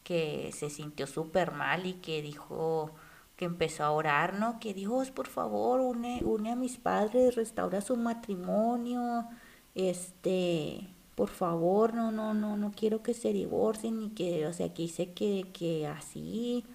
que 0.06 0.52
se 0.54 0.70
sintió 0.72 1.08
súper 1.08 1.52
mal 1.54 1.88
y 1.88 1.96
que 1.96 2.22
dijo 2.22 2.92
que 3.38 3.46
empezó 3.46 3.84
a 3.86 3.92
orar, 3.92 4.40
¿no? 4.40 4.60
Que 4.62 4.74
Dios, 4.74 5.12
por 5.12 5.28
favor, 5.28 5.82
une, 5.82 6.22
une 6.24 6.52
a 6.52 6.56
mis 6.56 6.78
padres, 6.78 7.36
restaura 7.36 7.82
su 7.82 7.98
matrimonio, 7.98 9.28
este, 9.76 10.88
por 11.16 11.30
favor, 11.30 11.94
no, 11.94 12.12
no, 12.12 12.34
no, 12.34 12.58
no 12.58 12.72
quiero 12.72 13.04
que 13.04 13.14
se 13.14 13.34
divorcien 13.34 14.00
ni 14.00 14.10
que, 14.12 14.48
o 14.48 14.54
sea, 14.54 14.74
que 14.74 14.84
dice 14.84 15.14
que, 15.14 15.48
que 15.54 15.88
así, 15.88 16.66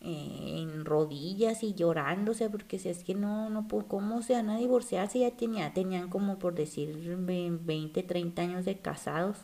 eh, 0.00 0.58
en 0.62 0.84
rodillas 0.84 1.62
y 1.62 1.74
llorando, 1.74 2.32
o 2.32 2.34
sea, 2.34 2.50
porque 2.50 2.78
si 2.78 2.88
es 2.90 3.04
que 3.04 3.14
no, 3.14 3.48
no, 3.50 3.66
¿cómo 3.88 4.22
se 4.22 4.34
van 4.34 4.50
a 4.50 4.58
divorciar 4.58 5.08
si 5.08 5.20
ya 5.20 5.30
tenía, 5.32 5.72
tenían 5.72 6.10
como 6.10 6.38
por 6.38 6.54
decir 6.54 7.16
20, 7.18 8.02
30 8.02 8.42
años 8.42 8.64
de 8.66 8.78
casados? 8.78 9.38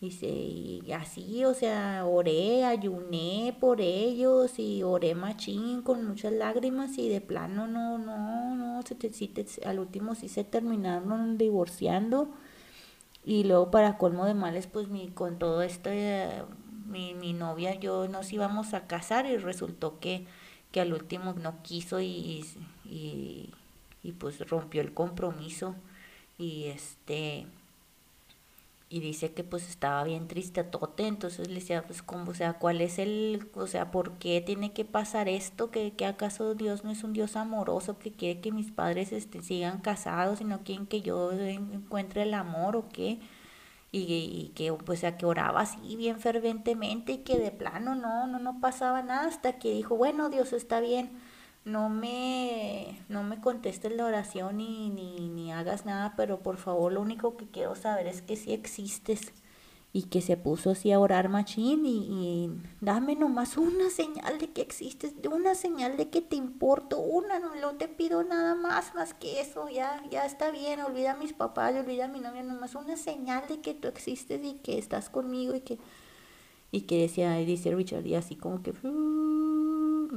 Dice, 0.00 0.26
y 0.26 0.92
así, 0.92 1.44
o 1.46 1.54
sea, 1.54 2.04
oré, 2.04 2.64
ayuné 2.66 3.56
por 3.58 3.80
ellos 3.80 4.58
y 4.58 4.82
oré 4.82 5.14
machín 5.14 5.80
con 5.80 6.04
muchas 6.06 6.32
lágrimas 6.34 6.98
y 6.98 7.08
de 7.08 7.22
plano 7.22 7.66
no, 7.66 7.96
no, 7.96 8.54
no, 8.54 8.82
se 8.82 8.94
al 9.64 9.78
último 9.78 10.14
sí 10.14 10.28
se 10.28 10.44
terminaron 10.44 11.38
divorciando. 11.38 12.28
Y 13.24 13.44
luego 13.44 13.70
para 13.70 13.98
colmo 13.98 14.26
de 14.26 14.34
males, 14.34 14.66
pues 14.66 14.88
mi, 14.88 15.08
con 15.08 15.38
todo 15.38 15.62
esto, 15.62 15.90
mi, 16.86 17.14
mi 17.14 17.32
novia, 17.32 17.74
yo 17.74 18.06
nos 18.08 18.32
íbamos 18.32 18.74
a 18.74 18.86
casar 18.86 19.26
y 19.26 19.38
resultó 19.38 19.98
que, 19.98 20.26
que 20.72 20.80
al 20.80 20.92
último 20.92 21.32
no 21.34 21.62
quiso 21.62 22.00
y, 22.00 22.44
y, 22.84 23.50
y 24.02 24.12
pues 24.12 24.46
rompió 24.48 24.82
el 24.82 24.94
compromiso. 24.94 25.74
Y 26.38 26.66
este 26.66 27.46
y 28.88 29.00
dice 29.00 29.32
que 29.32 29.42
pues 29.42 29.68
estaba 29.68 30.04
bien 30.04 30.28
triste 30.28 30.62
tote, 30.62 31.06
entonces 31.06 31.48
le 31.48 31.54
decía 31.56 31.84
pues 31.86 32.02
como, 32.02 32.30
o 32.30 32.34
sea, 32.34 32.54
¿cuál 32.54 32.80
es 32.80 32.98
el, 32.98 33.50
o 33.54 33.66
sea, 33.66 33.90
por 33.90 34.12
qué 34.18 34.40
tiene 34.40 34.72
que 34.72 34.84
pasar 34.84 35.28
esto? 35.28 35.70
¿Que, 35.70 35.92
que 35.92 36.06
acaso 36.06 36.54
Dios 36.54 36.84
no 36.84 36.92
es 36.92 37.02
un 37.02 37.12
Dios 37.12 37.36
amoroso 37.36 37.98
que 37.98 38.12
quiere 38.12 38.40
que 38.40 38.52
mis 38.52 38.70
padres 38.70 39.12
este, 39.12 39.42
sigan 39.42 39.80
casados, 39.80 40.38
sino 40.38 40.60
quieren 40.62 40.86
que 40.86 41.02
yo 41.02 41.32
encuentre 41.32 42.22
el 42.22 42.34
amor 42.34 42.76
o 42.76 42.88
qué? 42.90 43.18
Y, 43.92 43.98
y, 44.02 44.52
que 44.54 44.72
pues 44.72 45.04
a 45.04 45.16
que 45.16 45.26
oraba 45.26 45.62
así 45.62 45.96
bien 45.96 46.20
ferventemente 46.20 47.12
y 47.12 47.18
que 47.18 47.38
de 47.38 47.50
plano 47.50 47.94
no, 47.94 48.26
no, 48.26 48.38
no 48.38 48.60
pasaba 48.60 49.02
nada 49.02 49.28
hasta 49.28 49.58
que 49.58 49.70
dijo, 49.72 49.96
bueno, 49.96 50.28
Dios 50.28 50.52
está 50.52 50.80
bien 50.80 51.10
no 51.66 51.90
me, 51.90 52.96
no 53.08 53.24
me 53.24 53.40
contestes 53.40 53.92
la 53.92 54.06
oración 54.06 54.58
ni, 54.58 54.88
ni, 54.88 55.28
ni 55.28 55.52
hagas 55.52 55.84
nada, 55.84 56.14
pero 56.16 56.38
por 56.38 56.58
favor 56.58 56.92
lo 56.92 57.02
único 57.02 57.36
que 57.36 57.46
quiero 57.50 57.74
saber 57.74 58.06
es 58.06 58.22
que 58.22 58.36
sí 58.36 58.52
existes 58.52 59.32
y 59.92 60.04
que 60.04 60.20
se 60.20 60.36
puso 60.36 60.70
así 60.70 60.92
a 60.92 61.00
orar 61.00 61.28
machín 61.28 61.84
y, 61.84 62.50
dame 62.80 63.16
nomás 63.16 63.56
una 63.56 63.90
señal 63.90 64.38
de 64.38 64.52
que 64.52 64.60
existes, 64.60 65.14
una 65.28 65.56
señal 65.56 65.96
de 65.96 66.08
que 66.08 66.20
te 66.20 66.36
importo, 66.36 67.00
una, 67.00 67.40
no, 67.40 67.56
no 67.56 67.74
te 67.74 67.88
pido 67.88 68.22
nada 68.22 68.54
más, 68.54 68.94
más 68.94 69.12
que 69.12 69.40
eso, 69.40 69.68
ya, 69.68 70.04
ya 70.08 70.24
está 70.24 70.52
bien, 70.52 70.80
olvida 70.80 71.12
a 71.12 71.16
mis 71.16 71.32
papás, 71.32 71.74
olvida 71.74 72.04
a 72.04 72.08
mi 72.08 72.20
novia, 72.20 72.44
nomás 72.44 72.76
una 72.76 72.96
señal 72.96 73.42
de 73.48 73.60
que 73.60 73.74
tú 73.74 73.88
existes 73.88 74.40
y 74.44 74.54
que 74.54 74.78
estás 74.78 75.10
conmigo 75.10 75.54
y 75.56 75.62
que, 75.62 75.78
y 76.70 76.82
que 76.82 77.00
decía, 77.00 77.32
dice 77.38 77.74
Richard, 77.74 78.06
y 78.06 78.14
así 78.14 78.36
como 78.36 78.62
que 78.62 78.72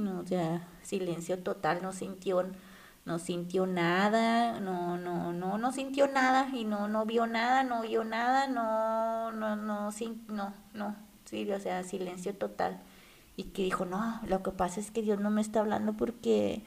no, 0.00 0.26
sea, 0.26 0.66
silencio 0.82 1.38
total, 1.38 1.80
no 1.82 1.92
sintió, 1.92 2.44
no 3.04 3.18
sintió 3.18 3.66
nada, 3.66 4.60
no, 4.60 4.98
no, 4.98 5.32
no, 5.32 5.58
no 5.58 5.72
sintió 5.72 6.08
nada 6.08 6.48
y 6.52 6.64
no, 6.64 6.88
no 6.88 7.06
vio 7.06 7.26
nada, 7.26 7.62
no 7.64 7.82
vio 7.82 8.04
nada, 8.04 8.46
no, 8.46 9.32
no, 9.32 9.56
no, 9.56 9.90
no, 10.28 10.54
no, 10.74 10.96
sí, 11.24 11.50
o 11.50 11.60
sea, 11.60 11.82
silencio 11.84 12.34
total. 12.34 12.80
Y 13.36 13.44
que 13.44 13.62
dijo, 13.62 13.84
no, 13.84 14.20
lo 14.26 14.42
que 14.42 14.50
pasa 14.50 14.80
es 14.80 14.90
que 14.90 15.02
Dios 15.02 15.20
no 15.20 15.30
me 15.30 15.40
está 15.40 15.60
hablando 15.60 15.94
porque 15.94 16.62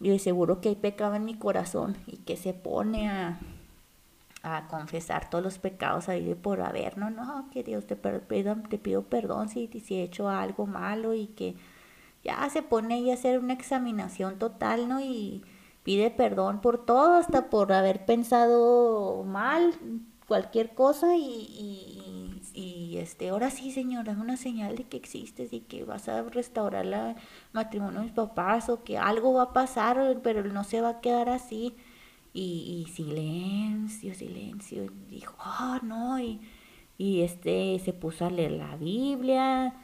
yo 0.00 0.18
seguro 0.18 0.60
que 0.60 0.68
hay 0.70 0.76
pecado 0.76 1.14
en 1.14 1.24
mi 1.24 1.34
corazón 1.34 1.96
y 2.06 2.18
que 2.18 2.36
se 2.36 2.52
pone 2.54 3.08
a, 3.08 3.38
a 4.42 4.66
confesar 4.68 5.30
todos 5.30 5.44
los 5.44 5.58
pecados 5.58 6.08
ahí 6.08 6.34
por 6.34 6.60
haber, 6.60 6.98
no, 6.98 7.10
no, 7.10 7.48
que 7.52 7.62
Dios 7.62 7.86
te, 7.86 7.96
te 7.96 8.78
pido 8.78 9.02
perdón 9.04 9.48
si, 9.48 9.68
si 9.68 9.96
he 9.96 10.02
hecho 10.02 10.28
algo 10.28 10.66
malo 10.66 11.14
y 11.14 11.28
que 11.28 11.54
ya 12.24 12.48
se 12.50 12.62
pone 12.62 12.94
ahí 12.94 13.10
a 13.10 13.14
hacer 13.14 13.38
una 13.38 13.52
examinación 13.54 14.38
total, 14.38 14.88
¿no? 14.88 15.00
Y 15.00 15.42
pide 15.82 16.10
perdón 16.10 16.60
por 16.60 16.84
todo, 16.84 17.14
hasta 17.14 17.50
por 17.50 17.72
haber 17.72 18.04
pensado 18.06 19.24
mal 19.24 19.74
cualquier 20.28 20.74
cosa 20.74 21.16
y, 21.16 22.40
y, 22.54 22.96
este, 22.98 23.30
ahora 23.30 23.50
sí, 23.50 23.72
señora, 23.72 24.12
es 24.12 24.18
una 24.18 24.36
señal 24.36 24.76
de 24.76 24.84
que 24.84 24.96
existes 24.96 25.52
y 25.52 25.60
que 25.60 25.84
vas 25.84 26.08
a 26.08 26.22
restaurar 26.22 26.86
el 26.86 27.16
matrimonio 27.52 28.00
de 28.00 28.06
mis 28.06 28.14
papás 28.14 28.68
o 28.68 28.82
que 28.84 28.98
algo 28.98 29.34
va 29.34 29.44
a 29.44 29.52
pasar, 29.52 30.20
pero 30.22 30.44
no 30.44 30.64
se 30.64 30.80
va 30.80 30.90
a 30.90 31.00
quedar 31.00 31.28
así. 31.28 31.74
Y, 32.34 32.86
y 32.86 32.90
silencio, 32.92 34.14
silencio. 34.14 34.90
Dijo, 35.10 35.34
ah, 35.38 35.80
no, 35.82 36.18
y, 36.18 36.40
y 36.96 37.22
este 37.22 37.78
se 37.84 37.92
puso 37.92 38.24
a 38.26 38.30
leer 38.30 38.52
la 38.52 38.76
Biblia 38.76 39.74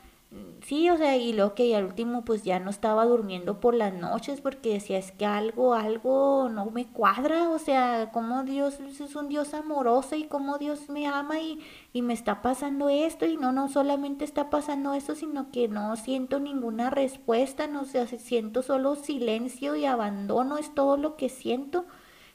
sí, 0.65 0.91
o 0.91 0.97
sea, 0.99 1.17
y 1.17 1.33
lo 1.33 1.55
que 1.55 1.75
al 1.75 1.85
último 1.87 2.25
pues 2.25 2.43
ya 2.43 2.61
no 2.61 2.71
estaba 2.71 3.07
durmiendo 3.07 3.61
por 3.61 3.75
las 3.75 3.95
noches 3.95 4.41
porque 4.41 4.75
decía, 4.75 4.99
es 4.99 5.13
que 5.13 5.25
algo, 5.25 5.75
algo 5.75 6.49
no 6.51 6.67
me 6.71 6.87
cuadra, 6.87 7.49
o 7.51 7.59
sea, 7.59 8.11
como 8.13 8.45
Dios 8.45 8.79
es 8.81 9.17
un 9.17 9.29
Dios 9.29 9.55
amoroso 9.55 10.17
y 10.17 10.25
como 10.25 10.59
Dios 10.59 10.89
me 10.91 11.07
ama 11.07 11.41
y, 11.41 11.61
y 11.93 12.03
me 12.03 12.13
está 12.13 12.43
pasando 12.43 12.89
esto 12.89 13.25
y 13.27 13.37
no, 13.37 13.53
no 13.53 13.69
solamente 13.69 14.25
está 14.25 14.51
pasando 14.51 14.93
eso, 14.95 15.15
sino 15.15 15.51
que 15.51 15.69
no 15.69 15.97
siento 15.97 16.41
ninguna 16.41 16.91
respuesta, 16.91 17.67
no 17.67 17.85
sé, 17.85 18.07
siento 18.19 18.63
solo 18.63 18.97
silencio 18.97 19.77
y 19.77 19.87
abandono, 19.87 20.59
es 20.59 20.75
todo 20.75 20.97
lo 20.97 21.17
que 21.17 21.29
siento. 21.29 21.87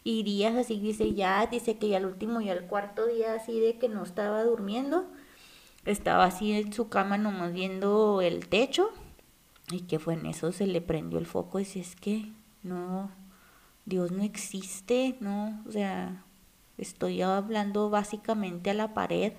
Y 0.06 0.24
días 0.24 0.56
así, 0.56 0.80
dice 0.82 1.14
ya, 1.14 1.48
dice 1.48 1.78
que 1.78 1.88
ya 1.90 1.98
el 1.98 2.06
último, 2.06 2.42
ya 2.42 2.52
el 2.54 2.66
cuarto 2.66 3.06
día 3.06 3.36
así 3.36 3.60
de 3.60 3.78
que 3.78 3.88
no 3.88 4.04
estaba 4.04 4.44
durmiendo 4.44 5.06
estaba 5.86 6.26
así 6.26 6.54
en 6.54 6.74
su 6.74 6.89
cama 6.89 7.17
nomás 7.17 7.54
viendo 7.54 8.22
el 8.22 8.48
techo 8.48 8.89
y 9.72 9.82
que 9.82 10.00
fue 10.00 10.13
en 10.13 10.26
eso 10.26 10.52
se 10.52 10.67
le 10.67 10.82
prendió 10.82 11.19
el 11.19 11.26
foco 11.26 11.60
y 11.60 11.65
si 11.65 11.80
es 11.80 11.96
que 11.96 12.32
no, 12.63 13.12
Dios 13.86 14.12
no 14.12 14.24
existe, 14.24 15.17
no, 15.19 15.62
o 15.67 15.72
sea, 15.72 16.24
estoy 16.78 17.22
hablando 17.22 17.89
básicamente 17.89 18.69
a 18.69 18.74
la 18.74 18.93
pared, 18.93 19.34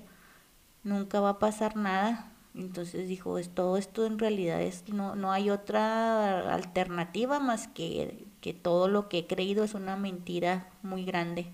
nunca 0.82 1.20
va 1.20 1.30
a 1.30 1.38
pasar 1.38 1.76
nada. 1.76 2.30
Entonces 2.54 3.08
dijo, 3.08 3.38
es, 3.38 3.48
todo 3.48 3.76
esto 3.78 4.06
en 4.06 4.18
realidad 4.18 4.62
es, 4.62 4.88
no, 4.88 5.16
no 5.16 5.32
hay 5.32 5.50
otra 5.50 6.54
alternativa 6.54 7.40
más 7.40 7.66
que 7.68 8.26
que 8.44 8.52
todo 8.52 8.88
lo 8.88 9.08
que 9.08 9.20
he 9.20 9.26
creído 9.26 9.64
es 9.64 9.72
una 9.72 9.96
mentira 9.96 10.68
muy 10.82 11.06
grande 11.06 11.46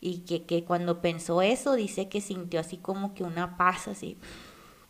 y 0.00 0.20
que, 0.20 0.44
que 0.44 0.64
cuando 0.64 1.00
pensó 1.00 1.42
eso 1.42 1.74
dice 1.74 2.08
que 2.08 2.20
sintió 2.20 2.60
así 2.60 2.76
como 2.76 3.14
que 3.14 3.24
una 3.24 3.56
paz, 3.56 3.88
así 3.88 4.16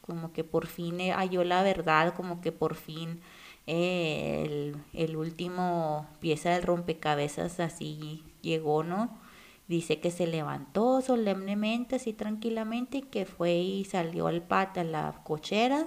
como 0.03 0.33
que 0.33 0.45
por 0.45 0.67
fin 0.67 1.01
eh, 1.01 1.13
halló 1.13 1.45
la 1.45 1.63
verdad, 1.63 2.15
como 2.15 2.41
que 2.41 2.53
por 2.53 2.75
fin 2.75 3.21
eh, 3.67 4.45
el, 4.47 4.77
el, 4.95 5.17
último 5.17 6.07
pieza 6.21 6.51
del 6.51 6.63
rompecabezas 6.63 7.61
así 7.61 8.25
llegó, 8.41 8.83
¿no? 8.85 9.19
Dice 9.67 10.01
que 10.01 10.11
se 10.11 10.27
levantó 10.27 11.03
solemnemente, 11.03 11.97
así 11.97 12.15
tranquilamente, 12.15 12.99
y 12.99 13.03
que 13.03 13.27
fue 13.27 13.53
y 13.57 13.85
salió 13.85 14.27
al 14.29 14.43
pat 14.43 14.79
a 14.79 14.85
la 14.85 15.21
cochera 15.25 15.87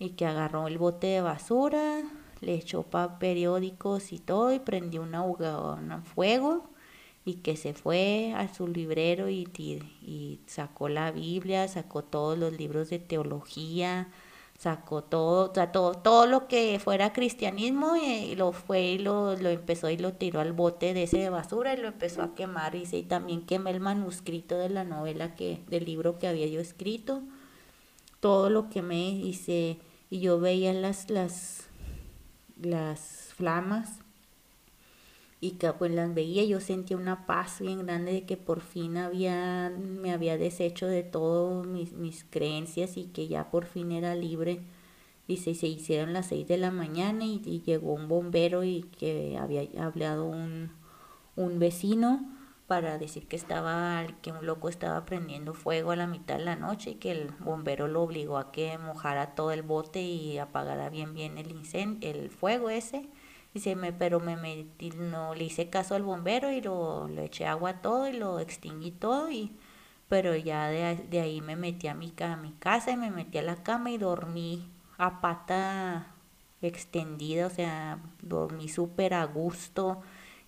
y 0.00 0.10
que 0.10 0.26
agarró 0.26 0.66
el 0.66 0.78
bote 0.78 1.06
de 1.06 1.20
basura, 1.20 2.02
le 2.40 2.54
echó 2.54 2.84
periódicos 3.20 4.12
y 4.12 4.18
todo 4.18 4.52
y 4.52 4.58
prendió 4.58 5.02
una, 5.02 5.22
un 5.22 6.02
fuego 6.02 6.71
y 7.24 7.34
que 7.34 7.56
se 7.56 7.72
fue 7.74 8.34
a 8.36 8.52
su 8.52 8.66
librero 8.66 9.28
y, 9.28 9.48
y, 9.56 10.40
sacó 10.46 10.88
la 10.88 11.12
Biblia, 11.12 11.68
sacó 11.68 12.02
todos 12.02 12.36
los 12.36 12.52
libros 12.52 12.90
de 12.90 12.98
teología, 12.98 14.08
sacó 14.58 15.04
todo, 15.04 15.50
o 15.50 15.54
sea, 15.54 15.70
todo, 15.70 15.94
todo 15.94 16.26
lo 16.26 16.48
que 16.48 16.80
fuera 16.80 17.12
cristianismo 17.12 17.96
y, 17.96 18.34
lo 18.34 18.52
fue 18.52 18.82
y 18.82 18.98
lo, 18.98 19.36
lo, 19.36 19.50
empezó 19.50 19.88
y 19.90 19.96
lo 19.96 20.14
tiró 20.14 20.40
al 20.40 20.52
bote 20.52 20.94
de 20.94 21.04
ese 21.04 21.18
de 21.18 21.30
basura 21.30 21.74
y 21.74 21.76
lo 21.76 21.88
empezó 21.88 22.22
a 22.22 22.34
quemar. 22.34 22.74
Y, 22.74 22.84
y 22.90 23.02
también 23.04 23.46
quemé 23.46 23.70
el 23.70 23.80
manuscrito 23.80 24.58
de 24.58 24.68
la 24.68 24.84
novela 24.84 25.36
que, 25.36 25.60
del 25.68 25.84
libro 25.84 26.18
que 26.18 26.26
había 26.26 26.46
yo 26.48 26.60
escrito, 26.60 27.22
todo 28.20 28.50
lo 28.50 28.68
quemé 28.68 29.10
y 29.10 29.78
y 30.10 30.20
yo 30.20 30.38
veía 30.38 30.74
las, 30.74 31.08
las, 31.08 31.66
las 32.60 33.32
flamas 33.34 34.01
y 35.42 35.52
que 35.52 35.72
pues 35.72 35.90
las 35.90 36.14
veía 36.14 36.44
yo 36.44 36.60
sentía 36.60 36.96
una 36.96 37.26
paz 37.26 37.60
bien 37.60 37.84
grande 37.84 38.12
de 38.12 38.24
que 38.24 38.36
por 38.36 38.60
fin 38.60 38.96
había 38.96 39.72
me 39.76 40.12
había 40.12 40.38
deshecho 40.38 40.86
de 40.86 41.02
todas 41.02 41.66
mis, 41.66 41.92
mis 41.94 42.24
creencias 42.30 42.96
y 42.96 43.06
que 43.06 43.26
ya 43.26 43.50
por 43.50 43.66
fin 43.66 43.90
era 43.90 44.14
libre. 44.14 44.60
Y 45.26 45.38
se, 45.38 45.54
se 45.56 45.66
hicieron 45.66 46.12
las 46.12 46.26
seis 46.26 46.46
de 46.46 46.58
la 46.58 46.70
mañana 46.70 47.24
y, 47.24 47.62
llegó 47.66 47.92
un 47.92 48.06
bombero 48.08 48.62
y 48.62 48.82
que 48.98 49.36
había 49.36 49.62
hablado 49.84 50.26
un, 50.26 50.70
un 51.34 51.58
vecino 51.58 52.24
para 52.68 52.98
decir 52.98 53.26
que 53.26 53.36
estaba 53.36 54.06
que 54.22 54.30
un 54.30 54.46
loco 54.46 54.68
estaba 54.68 55.04
prendiendo 55.04 55.54
fuego 55.54 55.90
a 55.90 55.96
la 55.96 56.06
mitad 56.06 56.38
de 56.38 56.44
la 56.44 56.56
noche 56.56 56.90
y 56.92 56.94
que 56.96 57.10
el 57.10 57.30
bombero 57.40 57.88
lo 57.88 58.02
obligó 58.02 58.38
a 58.38 58.52
que 58.52 58.78
mojara 58.78 59.34
todo 59.34 59.50
el 59.50 59.62
bote 59.62 60.02
y 60.02 60.38
apagara 60.38 60.88
bien 60.88 61.14
bien 61.14 61.36
el 61.38 61.50
incendio, 61.50 62.08
el 62.10 62.30
fuego 62.30 62.70
ese 62.70 63.08
Dice, 63.54 63.76
me, 63.76 63.92
pero 63.92 64.20
me 64.20 64.36
metí, 64.36 64.90
no 64.90 65.34
le 65.34 65.44
hice 65.44 65.68
caso 65.70 65.94
al 65.94 66.02
bombero 66.02 66.50
y 66.50 66.60
lo, 66.62 67.08
le 67.08 67.26
eché 67.26 67.46
agua 67.46 67.82
todo 67.82 68.08
y 68.08 68.14
lo 68.14 68.38
extinguí 68.40 68.90
todo 68.92 69.30
y 69.30 69.52
pero 70.08 70.36
ya 70.36 70.68
de, 70.68 70.96
de 71.10 71.20
ahí 71.20 71.40
me 71.40 71.56
metí 71.56 71.88
a 71.88 71.94
mi, 71.94 72.12
mi 72.42 72.52
casa 72.58 72.90
y 72.92 72.96
me 72.96 73.10
metí 73.10 73.38
a 73.38 73.42
la 73.42 73.62
cama 73.62 73.90
y 73.90 73.98
dormí 73.98 74.68
a 74.98 75.20
pata 75.20 76.06
extendida, 76.62 77.46
o 77.46 77.50
sea, 77.50 77.98
dormí 78.22 78.68
súper 78.68 79.14
a 79.14 79.24
gusto 79.24 80.02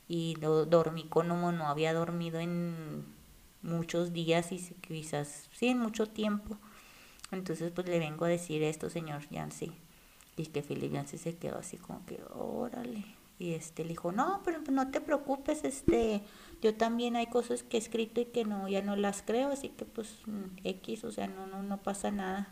y 0.09 0.37
dormí 0.69 1.05
como 1.09 1.51
no 1.53 1.67
había 1.69 1.93
dormido 1.95 2.41
en 2.41 3.05
muchos 3.63 4.13
días 4.13 4.53
y 4.53 4.59
quizás, 4.87 5.49
sí, 5.53 5.69
en 5.69 5.79
mucho 5.79 6.07
tiempo. 6.07 6.59
Entonces, 7.33 7.73
pues 7.75 7.89
le 7.89 7.99
vengo 7.99 8.25
a 8.27 8.29
decir 8.29 8.63
esto, 8.63 8.91
señor 8.91 9.29
Yancy. 9.31 9.73
Y 10.37 10.47
que 10.47 10.63
Philip 10.63 10.93
Yancey 10.93 11.19
se 11.19 11.37
quedó 11.37 11.59
así 11.59 11.77
como 11.77 12.05
que, 12.07 12.21
órale. 12.35 13.05
Y 13.39 13.55
este 13.55 13.83
le 13.83 13.91
dijo, 13.91 14.13
no, 14.13 14.41
pero 14.45 14.61
no 14.71 14.91
te 14.91 15.01
preocupes, 15.01 15.65
este, 15.65 16.23
yo 16.63 16.75
también 16.75 17.17
hay 17.17 17.27
cosas 17.27 17.65
que 17.65 17.77
he 17.77 17.81
escrito 17.81 18.21
y 18.21 18.27
que 18.27 18.45
no, 18.45 18.69
ya 18.69 18.81
no 18.81 18.95
las 18.95 19.23
creo, 19.23 19.51
así 19.51 19.71
que 19.71 19.85
pues 19.85 20.21
mm, 20.27 20.59
X, 20.63 21.05
o 21.05 21.11
sea, 21.11 21.27
no, 21.27 21.47
no, 21.47 21.63
no 21.63 21.79
pasa 21.79 22.11
nada. 22.11 22.49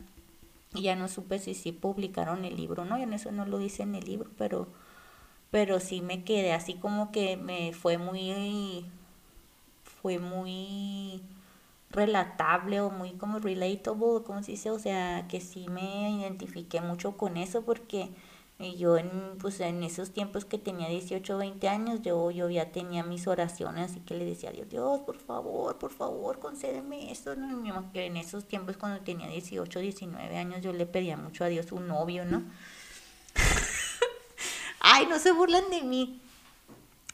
Y 0.75 0.83
ya 0.83 0.97
no 0.97 1.07
supe 1.07 1.39
si 1.39 1.55
sí 1.55 1.71
publicaron 1.73 2.45
el 2.45 2.57
libro, 2.57 2.85
¿no? 2.85 2.99
Y 2.99 3.03
en 3.03 3.13
eso 3.13 3.31
no 3.31 3.47
lo 3.47 3.59
dice 3.59 3.85
en 3.85 3.95
el 3.95 4.05
libro, 4.05 4.31
pero, 4.37 4.69
pero 5.51 5.81
sí 5.81 6.01
me 6.01 6.25
quedé 6.25 6.53
así 6.53 6.75
como 6.75 7.13
que 7.13 7.37
me 7.37 7.73
fue 7.73 7.99
muy, 7.99 8.85
fue 9.85 10.19
muy 10.19 11.23
relatable 11.93 12.81
o 12.81 12.91
muy 12.91 13.13
como 13.13 13.39
relatable, 13.39 14.23
como 14.25 14.43
se 14.43 14.53
dice, 14.53 14.71
o 14.71 14.79
sea, 14.79 15.27
que 15.29 15.41
sí 15.41 15.67
me 15.69 16.11
identifiqué 16.11 16.81
mucho 16.81 17.17
con 17.17 17.37
eso 17.37 17.63
porque 17.63 18.11
yo 18.71 18.97
en, 18.97 19.11
pues 19.41 19.61
en 19.61 19.83
esos 19.83 20.13
tiempos 20.13 20.45
que 20.45 20.57
tenía 20.57 20.89
18 20.89 21.35
o 21.35 21.39
20 21.39 21.69
años, 21.69 22.01
yo, 22.03 22.31
yo 22.31 22.49
ya 22.49 22.71
tenía 22.71 23.03
mis 23.03 23.27
oraciones, 23.27 23.91
así 23.91 24.01
que 24.01 24.15
le 24.15 24.25
decía 24.25 24.51
a 24.51 24.53
Dios, 24.53 24.69
Dios, 24.69 25.01
por 25.01 25.19
favor, 25.19 25.79
por 25.79 25.93
favor, 25.93 26.39
concédeme 26.39 27.11
esto. 27.11 27.35
Que 27.93 28.07
en 28.07 28.17
esos 28.17 28.45
tiempos 28.47 28.77
cuando 28.77 29.01
tenía 29.03 29.27
18, 29.29 29.81
19 29.81 30.37
años, 30.37 30.63
yo 30.63 30.73
le 30.73 30.87
pedía 30.87 31.17
mucho 31.17 31.45
a 31.45 31.49
Dios 31.49 31.73
un 31.73 31.89
novio, 31.89 32.25
¿no? 32.25 32.45
Ay, 34.81 35.07
no 35.07 35.19
se 35.19 35.33
burlan 35.33 35.69
de 35.71 35.83
mí. 35.83 36.21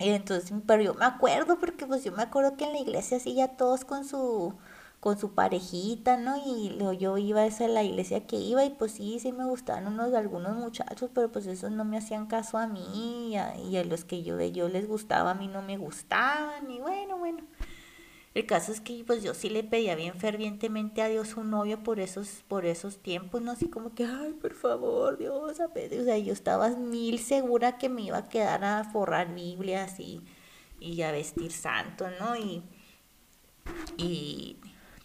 Y 0.00 0.10
entonces, 0.10 0.52
pero 0.66 0.82
yo 0.82 0.94
me 0.94 1.06
acuerdo, 1.06 1.58
porque 1.58 1.86
pues 1.86 2.04
yo 2.04 2.12
me 2.12 2.22
acuerdo 2.22 2.56
que 2.56 2.64
en 2.64 2.72
la 2.72 2.78
iglesia 2.78 3.16
así 3.16 3.34
ya 3.34 3.48
todos 3.48 3.84
con 3.84 4.04
su 4.04 4.54
con 5.00 5.18
su 5.18 5.32
parejita, 5.32 6.16
¿no? 6.16 6.36
Y 6.44 6.76
yo 6.98 7.18
iba 7.18 7.42
a 7.42 7.46
esa 7.46 7.68
la 7.68 7.84
iglesia 7.84 8.26
que 8.26 8.36
iba 8.36 8.64
y 8.64 8.70
pues 8.70 8.92
sí, 8.92 9.18
sí 9.20 9.32
me 9.32 9.44
gustaban 9.44 9.86
unos 9.86 10.12
algunos 10.14 10.56
muchachos, 10.56 11.10
pero 11.14 11.30
pues 11.30 11.46
esos 11.46 11.70
no 11.70 11.84
me 11.84 11.98
hacían 11.98 12.26
caso 12.26 12.58
a 12.58 12.66
mí 12.66 13.32
y 13.32 13.76
a, 13.76 13.84
los 13.84 14.04
que 14.04 14.22
yo, 14.22 14.40
yo 14.40 14.68
les 14.68 14.88
gustaba 14.88 15.32
a 15.32 15.34
mí 15.34 15.46
no 15.48 15.62
me 15.62 15.76
gustaban 15.78 16.70
y 16.70 16.80
bueno, 16.80 17.18
bueno. 17.18 17.44
El 18.34 18.46
caso 18.46 18.72
es 18.72 18.80
que 18.80 19.02
pues 19.06 19.22
yo 19.22 19.34
sí 19.34 19.48
le 19.50 19.64
pedía 19.64 19.96
bien 19.96 20.14
fervientemente 20.14 21.02
a 21.02 21.08
Dios 21.08 21.36
un 21.36 21.50
novio 21.50 21.82
por 21.82 21.98
esos, 21.98 22.44
por 22.46 22.66
esos 22.66 22.98
tiempos, 22.98 23.42
¿no? 23.42 23.52
Así 23.52 23.68
como 23.68 23.94
que, 23.94 24.04
ay, 24.04 24.32
por 24.34 24.54
favor, 24.54 25.18
Dios, 25.18 25.60
a 25.60 25.66
O 25.66 26.04
sea, 26.04 26.18
yo 26.18 26.32
estaba 26.32 26.68
mil 26.70 27.18
segura 27.18 27.78
que 27.78 27.88
me 27.88 28.02
iba 28.02 28.18
a 28.18 28.28
quedar 28.28 28.64
a 28.64 28.84
forrar 28.84 29.34
Biblias 29.34 29.98
y, 29.98 30.22
y 30.78 31.02
a 31.02 31.10
vestir 31.10 31.50
santo, 31.52 32.06
¿no? 32.20 32.36
Y, 32.36 32.62
y 33.96 34.56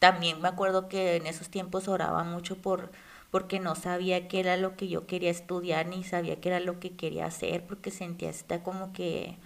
también 0.03 0.41
me 0.41 0.49
acuerdo 0.49 0.89
que 0.89 1.15
en 1.15 1.27
esos 1.27 1.47
tiempos 1.47 1.87
oraba 1.87 2.25
mucho 2.25 2.57
por 2.57 2.91
porque 3.31 3.61
no 3.61 3.73
sabía 3.73 4.27
qué 4.27 4.41
era 4.41 4.57
lo 4.57 4.75
que 4.75 4.89
yo 4.89 5.07
quería 5.07 5.31
estudiar 5.31 5.87
ni 5.87 6.03
sabía 6.03 6.41
qué 6.41 6.49
era 6.49 6.59
lo 6.59 6.81
que 6.81 6.97
quería 6.97 7.25
hacer 7.25 7.65
porque 7.65 7.89
sentía 7.89 8.29
esta 8.29 8.63
como 8.63 8.91
que 8.91 9.37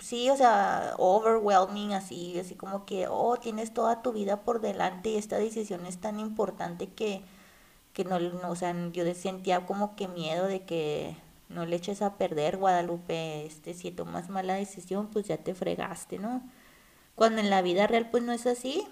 sí, 0.00 0.30
o 0.30 0.36
sea, 0.36 0.94
overwhelming 0.98 1.94
así, 1.94 2.38
así 2.38 2.54
como 2.54 2.86
que 2.86 3.08
oh, 3.08 3.38
tienes 3.38 3.74
toda 3.74 4.02
tu 4.02 4.12
vida 4.12 4.42
por 4.42 4.60
delante 4.60 5.10
y 5.10 5.16
esta 5.16 5.36
decisión 5.38 5.84
es 5.84 5.98
tan 5.98 6.20
importante 6.20 6.86
que 6.86 7.22
que 7.92 8.04
no, 8.04 8.20
no 8.20 8.50
o 8.50 8.54
sea, 8.54 8.72
yo 8.92 9.04
sentía 9.16 9.66
como 9.66 9.96
que 9.96 10.06
miedo 10.06 10.46
de 10.46 10.62
que 10.62 11.16
no 11.48 11.66
le 11.66 11.74
eches 11.74 12.02
a 12.02 12.16
perder 12.18 12.56
Guadalupe, 12.56 13.46
este 13.46 13.74
si 13.74 13.90
tomas 13.90 14.28
mala 14.28 14.54
decisión, 14.54 15.08
pues 15.08 15.26
ya 15.26 15.38
te 15.38 15.54
fregaste, 15.56 16.20
¿no? 16.20 16.40
Cuando 17.20 17.42
en 17.42 17.50
la 17.50 17.60
vida 17.60 17.86
real 17.86 18.08
pues 18.10 18.22
no 18.22 18.32
es 18.32 18.46
así. 18.46 18.88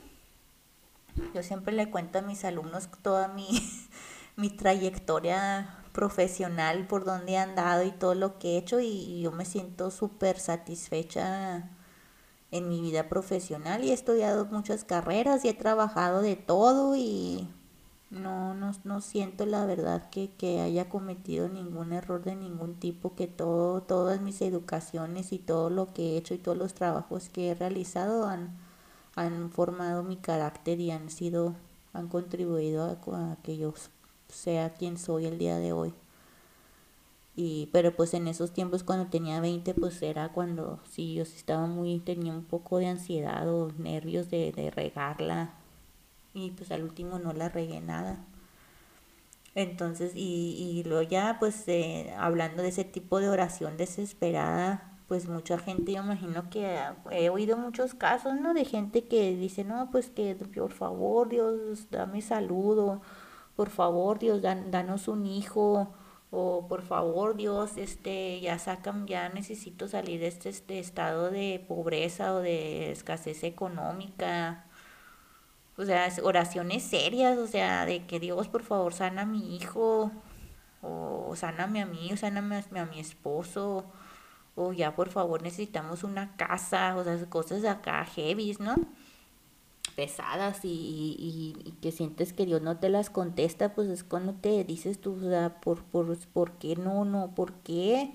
Yo 1.35 1.43
siempre 1.43 1.73
le 1.73 1.91
cuento 1.91 2.19
a 2.19 2.21
mis 2.21 2.45
alumnos 2.45 2.91
toda 3.01 3.29
mi, 3.29 3.49
mi 4.37 4.51
trayectoria 4.51 5.79
profesional, 5.93 6.87
por 6.87 7.07
donde 7.07 7.33
he 7.33 7.39
andado 7.39 7.85
y 7.85 7.91
todo 7.91 8.15
lo 8.15 8.39
que 8.39 8.49
he 8.49 8.59
hecho 8.59 8.81
y, 8.81 9.23
yo 9.23 9.33
me 9.33 9.47
siento 9.47 9.91
súper 9.91 10.39
satisfecha 10.39 11.71
en 12.51 12.69
mi 12.69 12.83
vida 12.83 13.09
profesional 13.09 13.83
y 13.83 13.93
he 13.93 13.95
estudiado 13.95 14.45
muchas 14.45 14.85
carreras 14.85 15.43
y 15.47 15.49
he 15.49 15.55
trabajado 15.55 16.21
de 16.21 16.37
todo 16.37 16.97
y, 16.97 17.49
no, 18.11 18.55
no, 18.55 18.73
no 18.85 19.01
siento 19.01 19.45
la 19.45 19.67
verdad 19.67 20.09
que, 20.11 20.31
que 20.31 20.61
haya 20.61 20.89
cometido 20.89 21.49
ningún 21.49 21.93
error 21.93 22.23
de 22.23 22.37
ningún 22.37 22.75
tipo, 22.75 23.15
que 23.15 23.27
todo, 23.27 23.83
todas 23.83 24.21
mis 24.23 24.41
educaciones 24.41 25.33
y 25.33 25.39
todo 25.39 25.69
lo 25.71 25.93
que 25.93 26.15
he 26.15 26.17
hecho 26.17 26.35
y 26.35 26.39
todos 26.39 26.57
los 26.57 26.75
trabajos 26.75 27.29
que 27.29 27.51
he 27.51 27.55
realizado 27.55 28.27
han, 28.27 28.57
han 29.15 29.51
formado 29.51 30.03
mi 30.03 30.17
carácter 30.17 30.81
y 30.81 30.91
han 30.91 31.11
sido, 31.11 31.55
han 31.93 32.09
contribuido 32.09 32.99
a, 33.13 33.37
que 33.43 33.59
yo 33.59 33.75
sea 34.29 34.75
quien 34.75 34.97
soy 34.99 35.27
el 35.27 35.39
día 35.39 35.59
de 35.59 35.73
hoy. 35.73 35.93
Y, 37.37 37.69
pero 37.73 37.95
pues 37.95 38.15
en 38.15 38.27
esos 38.27 38.53
tiempos 38.53 38.83
cuando 38.83 39.07
tenía 39.11 39.41
20 39.41 39.75
pues 39.75 40.03
era 40.03 40.31
cuando 40.33 40.81
sí 40.91 41.15
yo 41.15 41.23
estaba 41.23 41.67
muy, 41.67 42.01
tenía 42.01 42.33
un 42.33 42.45
poco 42.45 42.79
de 42.79 42.89
ansiedad 42.89 43.49
o 43.49 43.71
nervios 43.79 44.29
de, 44.31 44.51
de 44.53 44.71
regarla 44.71 45.58
y 46.35 46.51
pues 46.53 46.71
al 46.73 46.83
último 46.83 47.19
no 47.19 47.33
la 47.33 47.49
regué 47.49 47.81
nada. 47.81 48.25
Entonces, 49.55 50.13
y, 50.15 50.55
y 50.59 50.85
luego 50.85 51.03
ya 51.03 51.37
pues 51.41 51.67
eh, 51.69 52.15
hablando 52.19 52.63
de 52.63 52.69
ese 52.69 52.85
tipo 52.85 53.21
de 53.21 53.29
oración 53.29 53.77
desesperada, 53.77 54.99
pues 55.09 55.27
mucha 55.29 55.59
gente, 55.59 55.93
yo 55.93 56.03
imagino 56.03 56.51
que 56.51 56.79
he 57.11 57.31
oído 57.31 57.57
muchos 57.57 57.95
casos, 57.95 58.41
¿no? 58.41 58.55
De 58.55 58.65
gente 58.67 59.09
que 59.09 59.35
dice, 59.37 59.65
no, 59.65 59.91
pues 59.91 60.11
que 60.11 60.35
por 60.37 60.73
favor 60.73 61.31
Dios, 61.31 61.91
dame 61.91 62.21
salud, 62.23 63.01
por 63.57 63.71
favor 63.71 64.19
Dios, 64.19 64.43
danos 64.43 65.09
un 65.09 65.27
hijo, 65.27 65.95
o 66.31 66.67
por 66.69 66.83
favor 66.83 67.37
Dios, 67.37 67.77
este, 67.79 68.41
ya 68.41 68.59
sacan, 68.59 69.07
ya 69.07 69.31
necesito 69.31 69.89
salir 69.89 70.21
de 70.21 70.29
este, 70.29 70.51
este 70.51 70.79
estado 70.79 71.31
de 71.31 71.65
pobreza 71.67 72.35
o 72.35 72.41
de 72.41 72.93
escasez 72.93 73.43
económica, 73.45 74.67
o 75.79 75.85
sea, 75.85 76.13
oraciones 76.25 76.83
serias, 76.83 77.39
o 77.39 77.47
sea, 77.47 77.87
de 77.87 78.05
que 78.05 78.19
Dios, 78.21 78.49
por 78.49 78.65
favor, 78.65 78.93
sana 78.93 79.23
a 79.23 79.27
mi 79.27 79.57
hijo, 79.57 80.11
o 80.83 81.35
sáname 81.37 81.81
a 81.81 81.87
mí, 81.87 82.11
o 82.13 82.17
sáname 82.17 82.65
a, 82.75 82.85
mi 82.87 82.99
esposo, 82.99 83.85
o 84.57 84.73
ya, 84.73 84.97
por 84.97 85.09
favor, 85.11 85.41
necesitamos 85.43 86.03
una 86.03 86.37
casa, 86.37 86.97
o 86.97 87.05
sea, 87.05 87.25
cosas 87.31 87.65
acá 87.65 88.05
heavy, 88.05 88.57
¿no? 88.59 88.75
pesadas 89.97 90.65
y, 90.65 90.69
y, 90.69 91.57
y, 91.65 91.73
que 91.83 91.91
sientes 91.91 92.33
que 92.33 92.47
Dios 92.47 92.63
no 92.63 92.79
te 92.79 92.89
las 92.89 93.11
contesta, 93.11 93.75
pues 93.75 93.89
es 93.89 94.05
cuando 94.05 94.33
te 94.33 94.63
dices 94.63 95.01
tú, 95.01 95.17
o 95.17 95.29
sea, 95.29 95.61
¿por, 95.61 95.83
por, 95.83 96.17
por 96.29 96.53
qué 96.53 96.77
no, 96.77 97.05
no, 97.05 97.35
por 97.35 97.53
qué? 97.65 98.13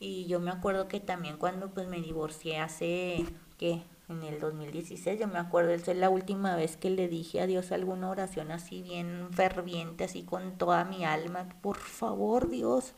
Y 0.00 0.26
yo 0.26 0.40
me 0.40 0.50
acuerdo 0.50 0.88
que 0.88 0.98
también 0.98 1.36
cuando 1.36 1.70
pues 1.70 1.86
me 1.86 2.00
divorcié 2.00 2.58
hace, 2.58 3.24
¿qué? 3.58 3.80
En 4.10 4.22
el 4.24 4.40
2016, 4.40 5.20
yo 5.20 5.28
me 5.28 5.38
acuerdo, 5.38 5.70
esa 5.70 5.92
es 5.92 5.98
la 5.98 6.10
última 6.10 6.56
vez 6.56 6.76
que 6.76 6.90
le 6.90 7.08
dije 7.08 7.40
a 7.40 7.46
Dios 7.46 7.72
alguna 7.72 8.10
oración 8.10 8.50
así 8.50 8.82
bien 8.82 9.28
ferviente, 9.32 10.04
así 10.04 10.22
con 10.22 10.58
toda 10.58 10.84
mi 10.84 11.04
alma, 11.04 11.48
por 11.62 11.76
favor 11.78 12.50
Dios, 12.50 12.94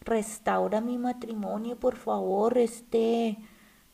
restaura 0.00 0.80
mi 0.80 0.98
matrimonio, 0.98 1.76
por 1.76 1.96
favor, 1.96 2.58
este, 2.58 3.38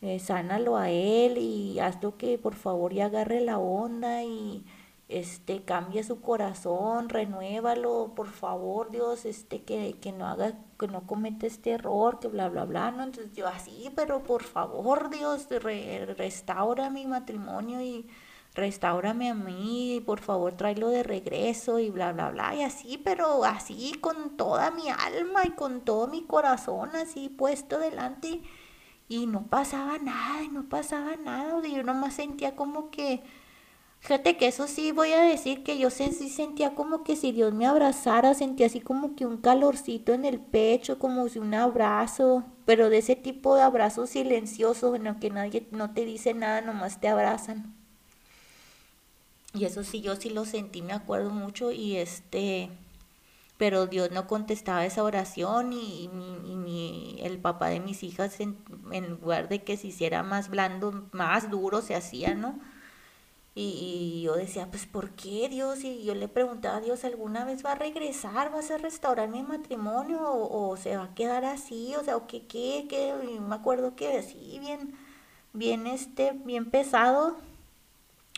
eh, 0.02 0.18
sánalo 0.20 0.76
a 0.76 0.90
él 0.90 1.38
y 1.38 1.80
hazlo 1.80 2.16
que 2.16 2.38
por 2.38 2.54
favor 2.54 2.92
y 2.92 3.00
agarre 3.00 3.40
la 3.40 3.58
onda 3.58 4.22
y 4.22 4.64
este 5.08 5.62
cambie 5.64 6.02
su 6.02 6.20
corazón, 6.20 7.08
renuévalo, 7.08 8.12
por 8.16 8.28
favor, 8.28 8.90
Dios, 8.90 9.24
este 9.24 9.62
que, 9.62 9.96
que 10.00 10.10
no 10.12 10.26
haga, 10.26 10.54
que 10.78 10.88
no 10.88 11.06
cometa 11.06 11.46
este 11.46 11.72
error, 11.72 12.18
que 12.18 12.28
bla 12.28 12.48
bla 12.48 12.64
bla, 12.64 12.90
no, 12.90 13.04
entonces 13.04 13.32
yo 13.34 13.46
así, 13.46 13.90
pero 13.94 14.24
por 14.24 14.42
favor, 14.42 15.10
Dios, 15.10 15.46
restaura 16.16 16.90
mi 16.90 17.06
matrimonio 17.06 17.80
y 17.80 18.08
restaurame 18.54 19.30
a 19.30 19.34
mí, 19.34 20.02
por 20.04 20.20
favor, 20.20 20.54
tráelo 20.54 20.88
de 20.88 21.04
regreso 21.04 21.78
y 21.78 21.90
bla 21.90 22.12
bla 22.12 22.30
bla, 22.30 22.56
y 22.56 22.62
así, 22.62 22.98
pero 22.98 23.44
así 23.44 23.92
con 24.00 24.36
toda 24.36 24.72
mi 24.72 24.88
alma 24.90 25.42
y 25.44 25.50
con 25.50 25.82
todo 25.82 26.08
mi 26.08 26.24
corazón 26.24 26.90
así 26.96 27.28
puesto 27.28 27.78
delante 27.78 28.42
y 29.08 29.26
no 29.26 29.46
pasaba 29.46 29.98
nada, 29.98 30.42
y 30.42 30.48
no 30.48 30.68
pasaba 30.68 31.14
nada, 31.16 31.62
yo 31.64 31.84
nomás 31.84 32.14
sentía 32.14 32.56
como 32.56 32.90
que 32.90 33.22
Fíjate 34.00 34.36
que 34.36 34.46
eso 34.46 34.68
sí 34.68 34.92
voy 34.92 35.12
a 35.12 35.22
decir 35.22 35.64
que 35.64 35.78
yo 35.78 35.90
sí 35.90 36.12
sentía 36.12 36.74
como 36.74 37.02
que 37.02 37.16
si 37.16 37.32
Dios 37.32 37.52
me 37.52 37.66
abrazara, 37.66 38.34
sentía 38.34 38.66
así 38.66 38.80
como 38.80 39.16
que 39.16 39.26
un 39.26 39.38
calorcito 39.38 40.12
en 40.12 40.24
el 40.24 40.38
pecho, 40.38 40.98
como 40.98 41.28
si 41.28 41.40
un 41.40 41.54
abrazo, 41.54 42.44
pero 42.66 42.88
de 42.88 42.98
ese 42.98 43.16
tipo 43.16 43.56
de 43.56 43.62
abrazo 43.62 44.06
silencioso, 44.06 44.94
en 44.94 45.08
el 45.08 45.18
que 45.18 45.30
nadie 45.30 45.66
no 45.72 45.92
te 45.92 46.04
dice 46.04 46.34
nada, 46.34 46.60
nomás 46.60 47.00
te 47.00 47.08
abrazan. 47.08 47.74
Y 49.54 49.64
eso 49.64 49.82
sí, 49.82 50.02
yo 50.02 50.14
sí 50.16 50.30
lo 50.30 50.44
sentí, 50.44 50.82
me 50.82 50.92
acuerdo 50.92 51.30
mucho, 51.30 51.72
y 51.72 51.96
este, 51.96 52.70
pero 53.56 53.86
Dios 53.86 54.10
no 54.12 54.26
contestaba 54.28 54.84
esa 54.84 55.02
oración 55.02 55.72
y, 55.72 56.08
mi, 56.08 57.18
el 57.22 57.38
papá 57.38 57.68
de 57.68 57.80
mis 57.80 58.02
hijas 58.02 58.38
en, 58.38 58.56
en 58.92 59.18
lugar 59.20 59.48
de 59.48 59.64
que 59.64 59.76
se 59.76 59.88
hiciera 59.88 60.22
más 60.22 60.48
blando, 60.48 61.08
más 61.12 61.50
duro 61.50 61.80
se 61.80 61.94
hacía, 61.96 62.34
¿no? 62.34 62.58
Y, 63.58 64.20
yo 64.22 64.34
decía, 64.34 64.68
pues 64.70 64.84
¿por 64.84 65.10
qué 65.12 65.48
Dios? 65.48 65.82
Y 65.82 66.04
yo 66.04 66.14
le 66.14 66.28
preguntaba 66.28 66.76
a 66.76 66.80
Dios, 66.82 67.04
¿alguna 67.04 67.46
vez 67.46 67.64
va 67.64 67.72
a 67.72 67.74
regresar? 67.74 68.52
¿Vas 68.52 68.70
a 68.70 68.76
restaurar 68.76 69.30
mi 69.30 69.42
matrimonio? 69.42 70.20
¿O, 70.22 70.76
se 70.76 70.96
va 70.98 71.04
a 71.04 71.14
quedar 71.14 71.46
así? 71.46 71.94
O 71.96 72.04
sea, 72.04 72.16
¿o 72.18 72.26
qué, 72.26 72.46
qué, 72.46 72.86
qué? 72.86 73.14
Y 73.32 73.40
me 73.40 73.54
acuerdo 73.54 73.96
que 73.96 74.18
así, 74.18 74.58
bien, 74.60 74.94
bien, 75.54 75.86
este, 75.86 76.32
bien 76.32 76.70
pesado. 76.70 77.38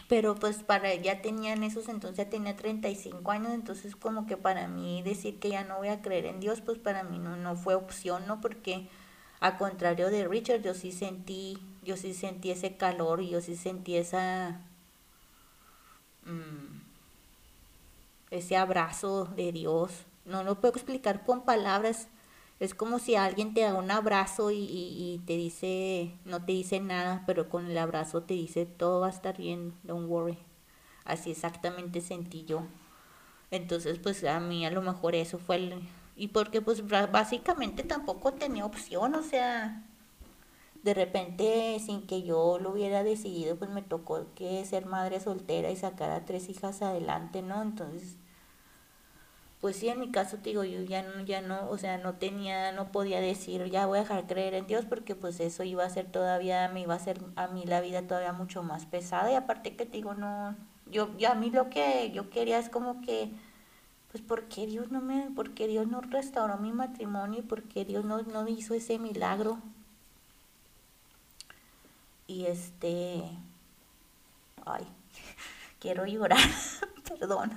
Pero 0.09 0.37
pues 0.37 0.63
para 0.63 0.95
ya 0.95 1.21
tenían 1.21 1.65
esos, 1.65 1.89
entonces 1.89 2.19
ya 2.19 2.31
tenía 2.31 2.57
35 2.57 3.31
años, 3.33 3.53
entonces 3.53 3.97
como 3.97 4.27
que 4.27 4.37
para 4.37 4.69
mí 4.69 5.03
decir 5.03 5.41
que 5.41 5.51
ya 5.51 5.65
no 5.65 5.79
voy 5.79 5.89
a 5.89 6.01
creer 6.01 6.27
en 6.27 6.41
Dios, 6.41 6.61
pues 6.61 6.79
para 6.79 7.03
mí 7.03 7.19
no, 7.19 7.37
no 7.37 7.57
fue 7.57 7.75
opción, 7.75 8.27
¿no? 8.27 8.41
Porque 8.41 8.89
a 9.41 9.59
contrario 9.59 10.11
de 10.11 10.29
Richard, 10.29 10.63
yo 10.63 10.75
sí 10.75 10.93
sentí, 10.93 11.59
yo 11.85 11.97
sí 11.97 12.15
sentí 12.15 12.51
ese 12.53 12.77
calor 12.77 13.21
y 13.21 13.31
yo 13.31 13.41
sí 13.41 13.57
sentí 13.57 13.97
esa 13.97 14.61
Mm, 16.29 16.83
ese 18.31 18.57
abrazo 18.57 19.25
de 19.25 19.53
Dios. 19.53 20.05
No 20.25 20.45
lo 20.45 20.61
puedo 20.61 20.75
explicar 20.75 21.25
con 21.25 21.45
palabras. 21.45 22.09
Es 22.61 22.75
como 22.75 22.99
si 22.99 23.15
alguien 23.15 23.55
te 23.55 23.63
da 23.63 23.75
un 23.75 23.91
abrazo 23.91 24.51
y, 24.53 25.23
te 25.27 25.37
dice, 25.37 26.15
no 26.25 26.45
te 26.45 26.53
dice 26.53 26.81
nada, 26.81 27.23
pero 27.27 27.49
con 27.49 27.67
el 27.67 27.79
abrazo 27.79 28.23
te 28.23 28.35
dice 28.35 28.67
todo 28.67 29.01
va 29.01 29.07
a 29.07 29.11
estar 29.11 29.37
bien, 29.39 29.75
don't 29.85 30.09
worry. 30.09 30.39
Así 31.05 31.31
exactamente 31.31 32.01
sentí 32.01 32.45
yo. 32.45 32.63
Entonces, 33.51 33.99
pues 33.99 34.25
a 34.25 34.41
mí 34.41 34.67
a 34.67 34.71
lo 34.71 34.83
mejor 34.83 35.15
eso 35.15 35.39
fue 35.39 35.57
el... 35.57 35.89
Y 36.17 36.29
porque 36.29 36.61
pues 36.61 36.83
básicamente 36.87 37.85
tampoco 37.85 38.33
tenía 38.33 38.67
opción, 38.67 39.15
o 39.15 39.23
sea, 39.23 39.85
de 40.89 40.95
repente 40.95 41.79
sin 41.85 42.07
que 42.07 42.23
yo 42.23 42.59
lo 42.59 42.71
hubiera 42.71 43.03
decidido 43.05 43.57
pues 43.57 43.71
me 43.71 43.83
tocó 43.83 44.27
que 44.35 44.65
ser 44.65 44.87
madre 44.87 45.21
soltera 45.21 45.71
y 45.71 45.77
sacar 45.77 46.11
a 46.11 46.25
tres 46.25 46.49
hijas 46.49 46.81
adelante 46.83 47.43
no 47.43 47.61
entonces 47.61 48.17
pues 49.61 49.77
sí 49.77 49.89
en 49.89 50.01
mi 50.01 50.11
caso 50.11 50.39
te 50.39 50.51
digo 50.51 50.65
yo 50.65 50.81
ya 50.83 51.03
no 51.03 51.21
ya 51.25 51.41
no 51.41 51.69
o 51.69 51.79
sea 51.79 51.99
no 51.99 52.15
tenía 52.15 52.73
no 52.73 52.93
podía 52.93 53.21
decir 53.21 53.65
ya 53.71 53.87
voy 53.87 53.99
a 53.99 54.03
dejar 54.03 54.27
creer 54.27 54.55
en 54.55 54.67
Dios 54.67 54.85
porque 54.87 55.15
pues 55.15 55.41
eso 55.41 55.65
iba 55.65 55.85
a 55.85 55.91
ser 55.91 56.11
todavía 56.11 56.69
me 56.69 56.81
iba 56.81 56.95
a 56.95 56.99
ser 56.99 57.21
a 57.37 57.49
mí 57.49 57.65
la 57.67 57.81
vida 57.81 58.03
todavía 58.07 58.33
mucho 58.33 58.63
más 58.63 58.87
pesada. 58.87 59.33
Y 59.33 59.35
aparte 59.35 59.77
que 59.77 59.85
te 59.85 59.99
digo 59.99 60.15
no 60.15 60.57
yo 60.87 61.17
ya 61.19 61.33
a 61.33 61.35
mí 61.35 61.51
lo 61.51 61.69
que 61.71 62.11
yo 62.13 62.31
quería 62.31 62.59
es 62.59 62.69
como 62.71 63.01
que 63.03 63.31
pues 64.13 64.23
¿por 64.23 64.45
qué 64.45 64.67
Dios 64.67 64.91
no 64.91 65.01
me 65.01 65.31
por 65.35 65.55
qué 65.55 65.67
Dios 65.67 65.89
no 65.89 66.01
restauró 66.01 66.57
mi 66.59 66.73
matrimonio 66.73 67.41
y 67.41 67.43
por 67.43 67.65
qué 67.65 67.85
Dios 67.85 68.05
no 68.05 68.23
no 68.23 68.47
hizo 68.49 68.75
ese 68.75 68.99
milagro 68.99 69.59
y 72.29 72.47
este, 72.47 73.25
ay, 74.65 74.87
quiero 75.81 76.07
llorar, 76.07 76.39
perdón. 77.19 77.51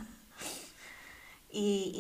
Y, 1.51 1.91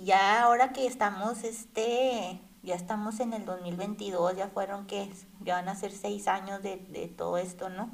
y, 0.00 0.04
ya 0.04 0.42
ahora 0.42 0.74
que 0.74 0.86
estamos, 0.86 1.42
este, 1.42 2.38
ya 2.62 2.74
estamos 2.74 3.18
en 3.20 3.32
el 3.32 3.46
2022, 3.46 4.36
ya 4.36 4.48
fueron 4.48 4.86
que, 4.86 5.10
ya 5.40 5.56
van 5.56 5.70
a 5.70 5.74
ser 5.74 5.90
seis 5.90 6.28
años 6.28 6.62
de, 6.62 6.76
de 6.76 7.08
todo 7.08 7.38
esto, 7.38 7.70
¿no? 7.70 7.90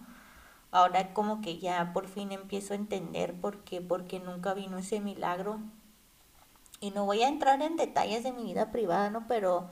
Ahora 0.73 1.15
como 1.15 1.41
que 1.41 1.59
ya 1.59 1.93
por 1.93 2.09
fin 2.09 2.33
empiezo 2.33 2.73
a 2.75 2.77
entender 2.77 3.41
por 3.41 3.59
qué, 3.63 3.81
porque 3.81 4.19
nunca 4.19 4.55
vino 4.55 4.77
ese 4.79 5.01
milagro. 5.01 5.61
Y 6.81 6.91
no 6.91 7.05
voy 7.05 7.23
a 7.23 7.29
entrar 7.29 7.63
en 7.63 7.77
detalles 7.77 8.25
de 8.25 8.33
mi 8.33 8.43
vida 8.43 8.73
privada, 8.73 9.09
¿no? 9.09 9.29
Pero 9.29 9.71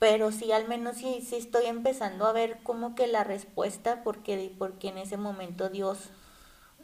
pero 0.00 0.32
sí 0.32 0.50
al 0.50 0.66
menos 0.66 0.96
sí, 0.96 1.20
sí 1.22 1.36
estoy 1.36 1.66
empezando 1.66 2.26
a 2.26 2.32
ver 2.32 2.62
como 2.64 2.94
que 2.96 3.06
la 3.06 3.22
respuesta 3.22 4.02
porque, 4.02 4.52
porque 4.58 4.88
en 4.88 4.98
ese 4.98 5.18
momento 5.18 5.68
Dios 5.68 6.10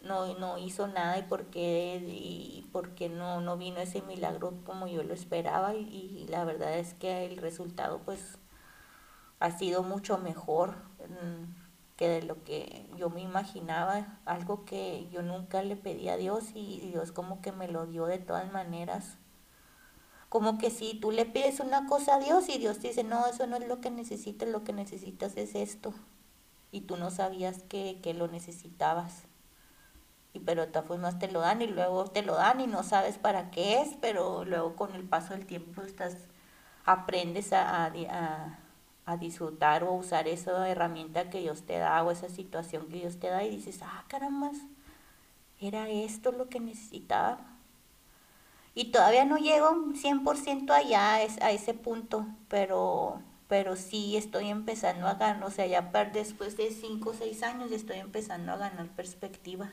no, 0.03 0.39
no 0.39 0.59
hizo 0.59 0.87
nada 0.87 1.19
y 1.19 1.23
porque, 1.23 1.97
y 2.07 2.69
porque 2.73 3.09
no, 3.09 3.41
no 3.41 3.57
vino 3.57 3.81
ese 3.81 4.03
milagro 4.03 4.55
como 4.67 4.87
yo 4.87 5.03
lo 5.03 5.15
esperaba 5.15 5.75
y, 5.75 6.27
la 6.29 6.45
verdad 6.45 6.79
es 6.79 6.95
que 6.95 7.25
el 7.27 7.39
resultado 7.39 8.01
pues 8.05 8.39
ha 9.41 9.51
sido 9.51 9.83
mucho 9.83 10.19
mejor. 10.19 10.75
Mm, 11.09 11.67
que 11.97 12.09
de 12.09 12.23
lo 12.23 12.45
que 12.45 12.87
yo 12.99 13.09
me 13.09 13.23
imaginaba, 13.23 14.19
algo 14.27 14.67
que 14.67 15.09
yo 15.11 15.23
nunca 15.23 15.63
le 15.63 15.77
pedí 15.77 16.11
a 16.11 16.19
Dios 16.19 16.51
y 16.55 16.81
Dios 16.81 17.11
como 17.11 17.41
que 17.41 17.53
me 17.53 17.69
lo 17.69 17.87
dio 17.87 18.05
de 18.07 18.19
todas 18.19 18.53
maneras. 18.53 19.17
Como 20.29 20.59
que 20.59 20.71
si 20.71 20.95
tú 20.95 21.11
le 21.11 21.25
pides 21.25 21.61
una 21.61 21.87
cosa 21.87 22.17
a 22.17 22.19
Dios 22.19 22.49
y 22.49 22.59
Dios 22.59 22.79
te 22.79 22.89
dice, 22.89 23.05
no, 23.05 23.27
eso 23.27 23.47
no 23.47 23.57
es 23.57 23.69
lo 23.69 23.81
que 23.81 23.91
necesitas, 23.91 24.49
lo 24.49 24.65
que 24.65 24.73
necesitas 24.73 25.37
es 25.37 25.55
esto. 25.55 25.95
Y 26.73 26.83
tú 26.83 26.97
no 26.97 27.11
sabías 27.11 27.63
que, 27.63 28.01
que 28.03 28.15
lo 28.15 28.29
necesitabas. 28.29 29.25
Y 30.33 30.41
pero 30.41 30.67
de 30.67 30.73
todas 30.73 31.19
te 31.19 31.31
lo 31.31 31.41
dan 31.41 31.63
y 31.63 31.67
luego 31.67 32.07
te 32.07 32.23
lo 32.23 32.35
dan 32.35 32.61
y 32.61 32.67
no 32.67 32.83
sabes 32.83 33.19
para 33.19 33.51
qué 33.51 33.81
es, 33.81 33.97
pero 34.01 34.45
luego 34.45 34.77
con 34.77 34.95
el 34.95 35.05
paso 35.05 35.33
del 35.33 35.47
tiempo 35.47 35.83
estás, 35.83 36.17
aprendes 36.85 37.53
a, 37.53 37.87
a 37.87 38.59
a 39.07 39.17
disfrutar 39.17 39.85
o 39.85 39.93
usar 39.93 40.27
esa 40.27 40.69
herramienta 40.69 41.31
que 41.31 41.41
Dios 41.41 41.63
te 41.63 41.79
da 41.79 42.03
o 42.03 42.11
esa 42.11 42.29
situación 42.29 42.89
que 42.89 42.97
Dios 42.99 43.19
te 43.21 43.29
da 43.29 43.45
y 43.45 43.51
dices, 43.51 43.81
ah, 43.83 44.05
caramba, 44.09 44.51
era 45.61 45.89
esto 45.89 46.33
lo 46.33 46.49
que 46.49 46.59
necesitaba. 46.59 47.39
Y 48.77 48.93
todavía 48.93 49.25
no 49.25 49.39
llego 49.39 49.71
100% 49.95 50.71
allá 50.71 51.15
a 51.15 51.51
ese 51.51 51.73
punto, 51.73 52.27
pero, 52.49 53.23
pero 53.49 53.75
sí 53.75 54.19
estoy 54.19 54.51
empezando 54.51 55.07
a 55.07 55.15
ganar, 55.15 55.45
o 55.45 55.51
sea, 55.51 55.67
ya 55.67 55.81
después 56.13 56.59
de 56.59 56.71
5 56.71 57.09
o 57.11 57.15
6 57.15 57.43
años 57.43 57.73
estoy 57.73 58.01
empezando 58.01 58.53
a 58.53 58.59
ganar 58.59 58.89
perspectiva. 58.89 59.73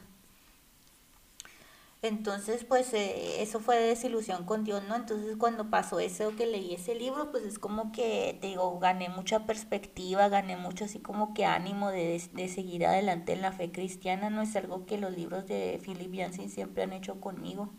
Entonces, 2.02 2.64
pues 2.64 2.94
eh, 2.94 3.42
eso 3.42 3.60
fue 3.60 3.78
desilusión 3.78 4.46
con 4.46 4.64
Dios, 4.64 4.84
¿no? 4.88 4.96
Entonces, 4.96 5.36
cuando 5.38 5.70
pasó 5.70 6.00
eso, 6.00 6.34
que 6.38 6.46
leí 6.46 6.74
ese 6.74 6.96
libro, 6.96 7.30
pues 7.30 7.44
es 7.44 7.60
como 7.60 7.92
que, 7.92 8.38
te 8.40 8.48
digo, 8.48 8.80
gané 8.80 9.10
mucha 9.10 9.46
perspectiva, 9.46 10.30
gané 10.30 10.56
mucho 10.56 10.86
así 10.86 11.00
como 11.00 11.34
que 11.34 11.46
ánimo 11.46 11.92
de, 11.92 12.22
de 12.34 12.48
seguir 12.48 12.86
adelante 12.86 13.34
en 13.34 13.42
la 13.42 13.52
fe 13.52 13.70
cristiana, 13.70 14.30
¿no? 14.30 14.42
Es 14.44 14.56
algo 14.56 14.86
que 14.86 14.98
los 14.98 15.12
libros 15.14 15.46
de 15.46 15.82
Philip 15.84 16.14
Yancey 16.14 16.48
siempre 16.48 16.84
han 16.84 16.94
hecho 16.94 17.20
conmigo. 17.20 17.70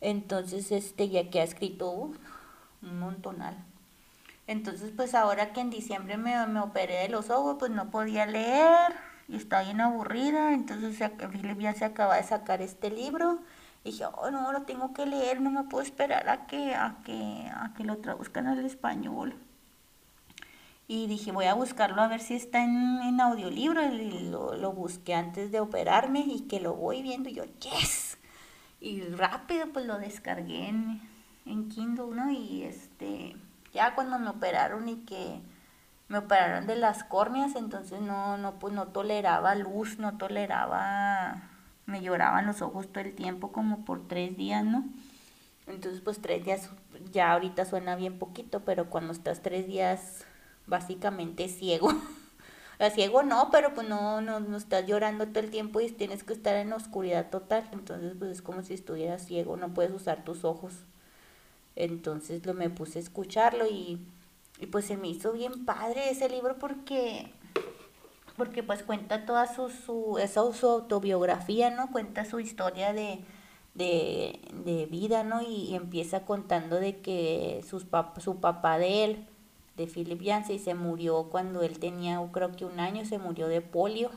Entonces, 0.00 0.72
este, 0.72 1.08
ya 1.08 1.30
que 1.30 1.40
ha 1.40 1.44
escrito 1.44 1.90
un 1.90 2.18
montonal. 2.82 3.56
Entonces, 4.46 4.92
pues 4.96 5.14
ahora 5.14 5.52
que 5.52 5.60
en 5.60 5.70
diciembre 5.70 6.16
me, 6.16 6.46
me 6.46 6.60
operé 6.60 7.02
de 7.02 7.08
los 7.08 7.30
ojos, 7.30 7.56
pues 7.58 7.70
no 7.70 7.90
podía 7.90 8.26
leer 8.26 8.94
y 9.28 9.36
está 9.36 9.62
bien 9.62 9.80
aburrida, 9.80 10.54
entonces 10.54 10.98
ya 10.98 11.74
se 11.74 11.84
acaba 11.84 12.16
de 12.16 12.22
sacar 12.22 12.62
este 12.62 12.90
libro. 12.90 13.40
Y 13.84 13.90
dije, 13.92 14.06
oh 14.06 14.30
no, 14.30 14.50
lo 14.52 14.62
tengo 14.62 14.92
que 14.94 15.06
leer, 15.06 15.40
no 15.40 15.50
me 15.50 15.64
puedo 15.64 15.82
esperar 15.82 16.28
a 16.28 16.46
que, 16.46 16.74
a 16.74 16.96
que, 17.04 17.50
a 17.54 17.74
que 17.76 17.84
lo 17.84 17.98
traduzcan 17.98 18.46
al 18.46 18.64
español. 18.64 19.34
Y 20.88 21.06
dije, 21.06 21.32
voy 21.32 21.44
a 21.44 21.52
buscarlo 21.52 22.00
a 22.00 22.08
ver 22.08 22.20
si 22.20 22.34
está 22.34 22.64
en, 22.64 23.02
en 23.02 23.20
audiolibro. 23.20 23.84
Y 23.84 24.30
lo, 24.30 24.56
lo, 24.56 24.72
busqué 24.72 25.14
antes 25.14 25.52
de 25.52 25.60
operarme 25.60 26.20
y 26.20 26.40
que 26.48 26.60
lo 26.60 26.72
voy 26.74 27.02
viendo. 27.02 27.28
Y 27.28 27.34
yo, 27.34 27.44
yes. 27.44 28.07
Y 28.80 29.02
rápido 29.02 29.66
pues 29.72 29.86
lo 29.86 29.98
descargué 29.98 30.68
en, 30.68 31.00
en 31.46 31.68
Kindle, 31.68 32.14
¿no? 32.14 32.30
Y 32.30 32.62
este, 32.62 33.36
ya 33.72 33.94
cuando 33.94 34.18
me 34.18 34.30
operaron 34.30 34.88
y 34.88 34.96
que 35.04 35.40
me 36.08 36.18
operaron 36.18 36.66
de 36.66 36.76
las 36.76 37.04
córneas, 37.04 37.54
entonces 37.56 38.00
no, 38.00 38.38
no, 38.38 38.58
pues 38.58 38.72
no 38.72 38.88
toleraba 38.88 39.54
luz, 39.54 39.98
no 39.98 40.16
toleraba, 40.16 41.42
me 41.86 42.00
lloraban 42.00 42.46
los 42.46 42.62
ojos 42.62 42.88
todo 42.88 43.04
el 43.04 43.14
tiempo, 43.14 43.52
como 43.52 43.84
por 43.84 44.06
tres 44.08 44.36
días, 44.36 44.64
¿no? 44.64 44.84
Entonces, 45.66 46.00
pues 46.00 46.20
tres 46.20 46.44
días, 46.44 46.70
ya 47.12 47.32
ahorita 47.32 47.66
suena 47.66 47.94
bien 47.94 48.18
poquito, 48.18 48.60
pero 48.60 48.88
cuando 48.88 49.12
estás 49.12 49.42
tres 49.42 49.66
días 49.66 50.24
básicamente 50.66 51.48
ciego. 51.48 51.92
Ciego 52.90 53.22
no, 53.22 53.50
pero 53.50 53.74
pues 53.74 53.88
no, 53.88 54.20
no, 54.20 54.40
no 54.40 54.56
estás 54.56 54.86
llorando 54.86 55.26
todo 55.26 55.40
el 55.40 55.50
tiempo 55.50 55.80
y 55.80 55.90
tienes 55.90 56.22
que 56.22 56.32
estar 56.32 56.56
en 56.56 56.72
oscuridad 56.72 57.30
total. 57.30 57.68
Entonces, 57.72 58.14
pues 58.18 58.30
es 58.30 58.42
como 58.42 58.62
si 58.62 58.74
estuvieras 58.74 59.26
ciego, 59.26 59.56
no 59.56 59.74
puedes 59.74 59.92
usar 59.92 60.24
tus 60.24 60.44
ojos. 60.44 60.74
Entonces 61.76 62.46
lo 62.46 62.54
me 62.54 62.70
puse 62.70 62.98
a 62.98 63.02
escucharlo 63.02 63.66
y 63.66 64.00
y 64.60 64.66
pues 64.66 64.86
se 64.86 64.96
me 64.96 65.08
hizo 65.08 65.32
bien 65.32 65.64
padre 65.64 66.10
ese 66.10 66.28
libro 66.28 66.56
porque, 66.58 67.30
porque 68.36 68.62
pues 68.62 68.82
cuenta 68.82 69.24
toda 69.24 69.52
su, 69.52 69.70
su, 69.70 70.18
esa, 70.18 70.52
su 70.52 70.66
autobiografía, 70.66 71.70
¿no? 71.70 71.90
Cuenta 71.92 72.24
su 72.24 72.40
historia 72.40 72.92
de, 72.92 73.20
de, 73.74 74.40
de 74.64 74.86
vida, 74.86 75.22
¿no? 75.22 75.42
Y, 75.42 75.74
empieza 75.76 76.24
contando 76.24 76.80
de 76.80 77.00
que 77.00 77.64
sus 77.68 77.86
su 78.18 78.40
papá 78.40 78.78
de 78.78 79.04
él, 79.04 79.26
de 79.78 79.86
Philip 79.86 80.20
Yancey, 80.20 80.58
se 80.58 80.74
murió 80.74 81.30
cuando 81.30 81.62
él 81.62 81.78
tenía, 81.78 82.20
creo 82.32 82.52
que 82.52 82.66
un 82.66 82.78
año, 82.80 83.06
se 83.06 83.18
murió 83.18 83.48
de 83.48 83.62
polio 83.62 84.10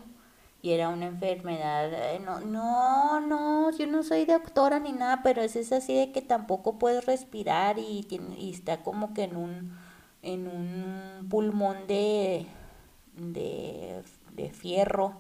y 0.62 0.72
era 0.72 0.90
una 0.90 1.08
enfermedad, 1.08 1.92
eh, 1.94 2.20
no, 2.20 2.42
no, 2.42 3.22
no, 3.22 3.72
yo 3.72 3.88
no 3.88 4.04
soy 4.04 4.26
doctora 4.26 4.80
ni 4.80 4.92
nada, 4.92 5.22
pero 5.24 5.42
es, 5.42 5.56
es 5.56 5.72
así 5.72 5.96
de 5.96 6.12
que 6.12 6.22
tampoco 6.22 6.78
puedes 6.78 7.06
respirar 7.06 7.80
y, 7.80 8.06
y 8.38 8.52
está 8.52 8.84
como 8.84 9.14
que 9.14 9.24
en 9.24 9.38
un 9.38 9.72
en 10.22 10.48
un 10.48 11.28
pulmón 11.30 11.88
de, 11.88 12.46
de, 13.16 14.04
fierro, 14.52 15.14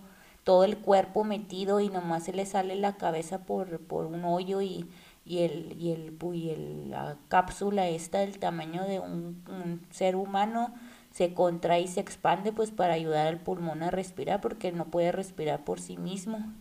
todo 0.43 0.63
el 0.63 0.77
cuerpo 0.77 1.23
metido 1.23 1.79
y 1.79 1.89
nomás 1.89 2.25
se 2.25 2.33
le 2.33 2.45
sale 2.45 2.75
la 2.75 2.97
cabeza 2.97 3.45
por, 3.45 3.79
por 3.79 4.05
un 4.05 4.25
hoyo 4.25 4.61
y, 4.61 4.87
y, 5.25 5.39
el, 5.39 5.75
y, 5.79 5.91
el, 5.91 6.17
y 6.33 6.49
el, 6.49 6.89
la 6.91 7.17
cápsula 7.27 7.87
esta 7.87 8.19
del 8.19 8.39
tamaño 8.39 8.83
de 8.83 8.99
un, 8.99 9.43
un, 9.47 9.81
ser 9.91 10.15
humano 10.15 10.73
se 11.11 11.33
contrae 11.33 11.81
y 11.81 11.87
se 11.87 11.99
expande 11.99 12.51
pues 12.51 12.71
para 12.71 12.93
ayudar 12.93 13.27
al 13.27 13.39
pulmón 13.39 13.83
a 13.83 13.91
respirar 13.91 14.41
porque 14.41 14.71
no 14.71 14.85
puede 14.85 15.11
respirar 15.11 15.63
por 15.63 15.79
sí 15.79 15.97
mismo. 15.97 16.51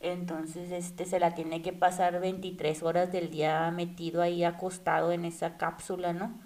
Entonces 0.00 0.72
este 0.72 1.04
se 1.04 1.20
la 1.20 1.34
tiene 1.34 1.62
que 1.62 1.72
pasar 1.72 2.20
23 2.20 2.82
horas 2.82 3.12
del 3.12 3.30
día 3.30 3.70
metido 3.70 4.20
ahí 4.20 4.44
acostado 4.44 5.12
en 5.12 5.24
esa 5.24 5.56
cápsula, 5.56 6.12
¿no? 6.12 6.40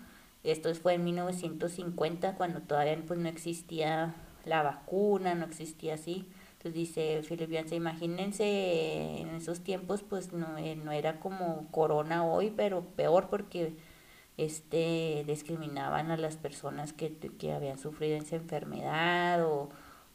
Esto 0.47 0.73
fue 0.77 0.95
en 0.95 1.05
1950, 1.05 2.35
cuando 2.35 2.61
todavía 2.61 2.97
pues, 3.05 3.19
no 3.19 3.29
existía 3.29 4.15
la 4.45 4.63
vacuna, 4.63 5.35
no 5.35 5.45
existía 5.45 5.95
así. 5.95 6.29
Entonces 6.67 6.75
dice 6.75 7.23
Philip 7.29 7.73
imagínense 7.73 9.21
en 9.21 9.29
esos 9.37 9.61
tiempos, 9.61 10.03
pues 10.03 10.33
no, 10.33 10.59
eh, 10.59 10.75
no 10.77 10.91
era 10.91 11.21
como 11.21 11.69
corona 11.71 12.25
hoy, 12.25 12.53
pero 12.57 12.83
peor 12.83 13.29
porque 13.29 13.77
este 14.37 15.25
discriminaban 15.27 16.11
a 16.11 16.17
las 16.17 16.37
personas 16.37 16.93
que, 16.93 17.13
que 17.17 17.53
habían 17.53 17.79
sufrido 17.79 18.17
esa 18.17 18.37
enfermedad 18.37 19.45
o, 19.47 19.71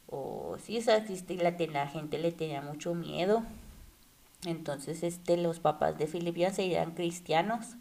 o 0.08 0.56
sí, 0.58 0.78
o 0.78 0.82
sea, 0.82 1.04
la, 1.38 1.56
la 1.72 1.88
gente 1.88 2.18
le 2.18 2.32
tenía 2.32 2.60
mucho 2.60 2.94
miedo. 2.94 3.44
Entonces, 4.44 5.02
este, 5.02 5.36
los 5.36 5.60
papás 5.60 5.96
de 5.98 6.06
Philip 6.06 6.36
Yancey 6.36 6.74
eran 6.74 6.92
cristianos 6.92 7.76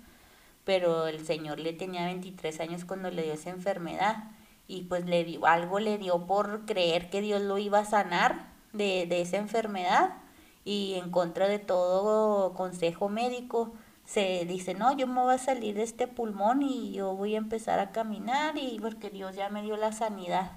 pero 0.64 1.08
el 1.08 1.26
señor 1.26 1.60
le 1.60 1.74
tenía 1.74 2.06
23 2.06 2.60
años 2.60 2.86
cuando 2.86 3.10
le 3.10 3.24
dio 3.24 3.34
esa 3.34 3.50
enfermedad 3.50 4.26
y 4.68 4.84
pues 4.84 5.06
le 5.06 5.24
dio, 5.24 5.46
algo 5.46 5.80
le 5.80 5.98
dio 5.98 6.26
por 6.28 6.66
creer 6.66 7.10
que 7.10 7.22
Dios 7.22 7.42
lo 7.42 7.58
iba 7.58 7.80
a 7.80 7.86
sanar 7.86 8.51
de, 8.74 9.06
de 9.08 9.22
esa 9.22 9.38
enfermedad 9.38 10.18
y 10.64 10.96
en 10.96 11.12
contra 11.12 11.48
de 11.48 11.60
todo 11.60 12.54
consejo 12.54 13.10
médico 13.10 13.74
se 14.06 14.46
dice, 14.46 14.74
no, 14.74 14.96
yo 14.96 15.08
me 15.08 15.22
voy 15.22 15.36
a 15.36 15.38
salir 15.38 15.76
de 15.76 15.84
este 15.84 16.08
pulmón 16.08 16.62
y 16.64 16.92
yo 16.92 17.16
voy 17.16 17.36
a 17.36 17.38
empezar 17.38 17.80
a 17.80 17.92
caminar 17.92 18.58
y 18.58 18.80
porque 18.80 19.10
Dios 19.10 19.36
ya 19.36 19.50
me 19.50 19.62
dio 19.62 19.78
la 19.78 19.92
sanidad. 19.92 20.52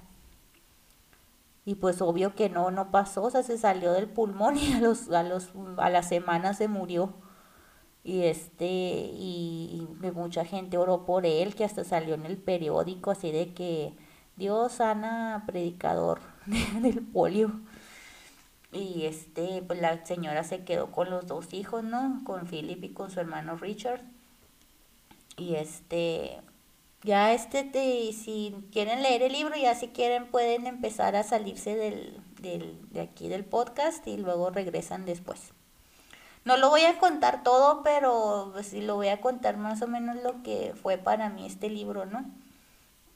Y 1.65 1.77
pues 1.77 2.03
obvio 2.03 2.35
que 2.35 2.51
no, 2.51 2.71
no 2.71 2.91
pasó, 2.91 3.23
o 3.23 3.31
sea, 3.31 3.43
se 3.43 3.57
salió 3.57 3.93
del 3.93 4.09
pulmón 4.09 4.59
y 4.59 4.73
a 4.75 4.81
los, 4.81 5.11
a 5.11 5.23
los, 5.23 5.53
a 5.79 5.91
la 5.91 6.03
semana 6.03 6.55
se 6.55 6.69
murió 6.69 7.15
y 8.05 8.25
este 8.25 8.67
y, 8.67 9.89
mucha 10.15 10.45
gente 10.45 10.77
oró 10.77 11.07
por 11.07 11.25
él 11.25 11.55
que 11.55 11.65
hasta 11.65 11.85
salió 11.85 12.15
en 12.15 12.27
el 12.27 12.37
periódico 12.37 13.11
así 13.11 13.33
de 13.33 13.55
que 13.55 13.95
Dios 14.37 14.73
sana 14.73 15.45
predicador 15.47 16.21
del 16.83 17.01
polio 17.01 17.53
y 18.75 19.07
este 19.07 19.63
pues 19.67 19.81
la 19.81 20.05
señora 20.05 20.45
se 20.45 20.65
quedó 20.65 20.91
con 20.91 21.09
los 21.11 21.27
dos 21.27 21.55
hijos 21.55 21.85
no 21.85 22.23
con 22.25 22.47
Philip 22.47 22.83
y 22.85 22.89
con 22.91 23.11
su 23.11 23.21
hermano 23.21 23.57
Richard. 23.57 24.03
Y 25.37 25.55
este 25.55 26.41
ya 27.03 27.33
este 27.33 27.71
si 28.13 28.55
quieren 28.73 29.03
leer 29.03 29.23
el 29.23 29.33
libro 29.33 29.55
ya 29.57 29.75
si 29.75 29.89
quieren 29.89 30.27
pueden 30.27 30.67
empezar 30.67 31.17
a 31.17 31.23
salirse 31.23 31.77
del, 31.77 32.21
del 32.41 32.79
de 32.91 33.01
aquí 33.01 33.29
del 33.29 33.45
podcast 33.45 34.07
y 34.07 34.17
luego 34.17 34.51
regresan 34.51 35.07
después. 35.07 35.53
No 36.45 36.59
lo 36.59 36.69
voy 36.69 36.83
a 36.83 36.99
contar 36.99 37.43
todo, 37.43 37.83
pero 37.83 38.51
pues 38.53 38.67
sí 38.67 38.83
lo 38.83 38.97
voy 38.97 39.09
a 39.09 39.21
contar 39.21 39.57
más 39.57 39.81
o 39.81 39.87
menos 39.87 40.17
lo 40.23 40.43
que 40.43 40.75
fue 40.81 40.99
para 40.99 41.31
mí 41.31 41.47
este 41.47 41.71
libro, 41.71 42.05
¿no? 42.05 42.25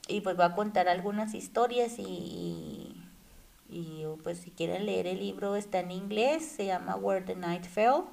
Y 0.09 0.23
pues 0.23 0.37
voy 0.37 0.47
a 0.47 0.55
contar 0.55 0.89
algunas 0.89 1.35
historias 1.35 1.99
y, 1.99 2.98
y 3.69 4.05
pues 4.23 4.39
si 4.39 4.51
quieren 4.51 4.87
leer 4.87 5.07
el 5.07 5.19
libro 5.19 5.55
está 5.57 5.81
en 5.81 5.91
inglés, 5.91 6.45
se 6.45 6.67
llama 6.67 6.97
Where 6.97 7.25
the 7.25 7.37
Night 7.37 7.65
Fell 7.65 8.05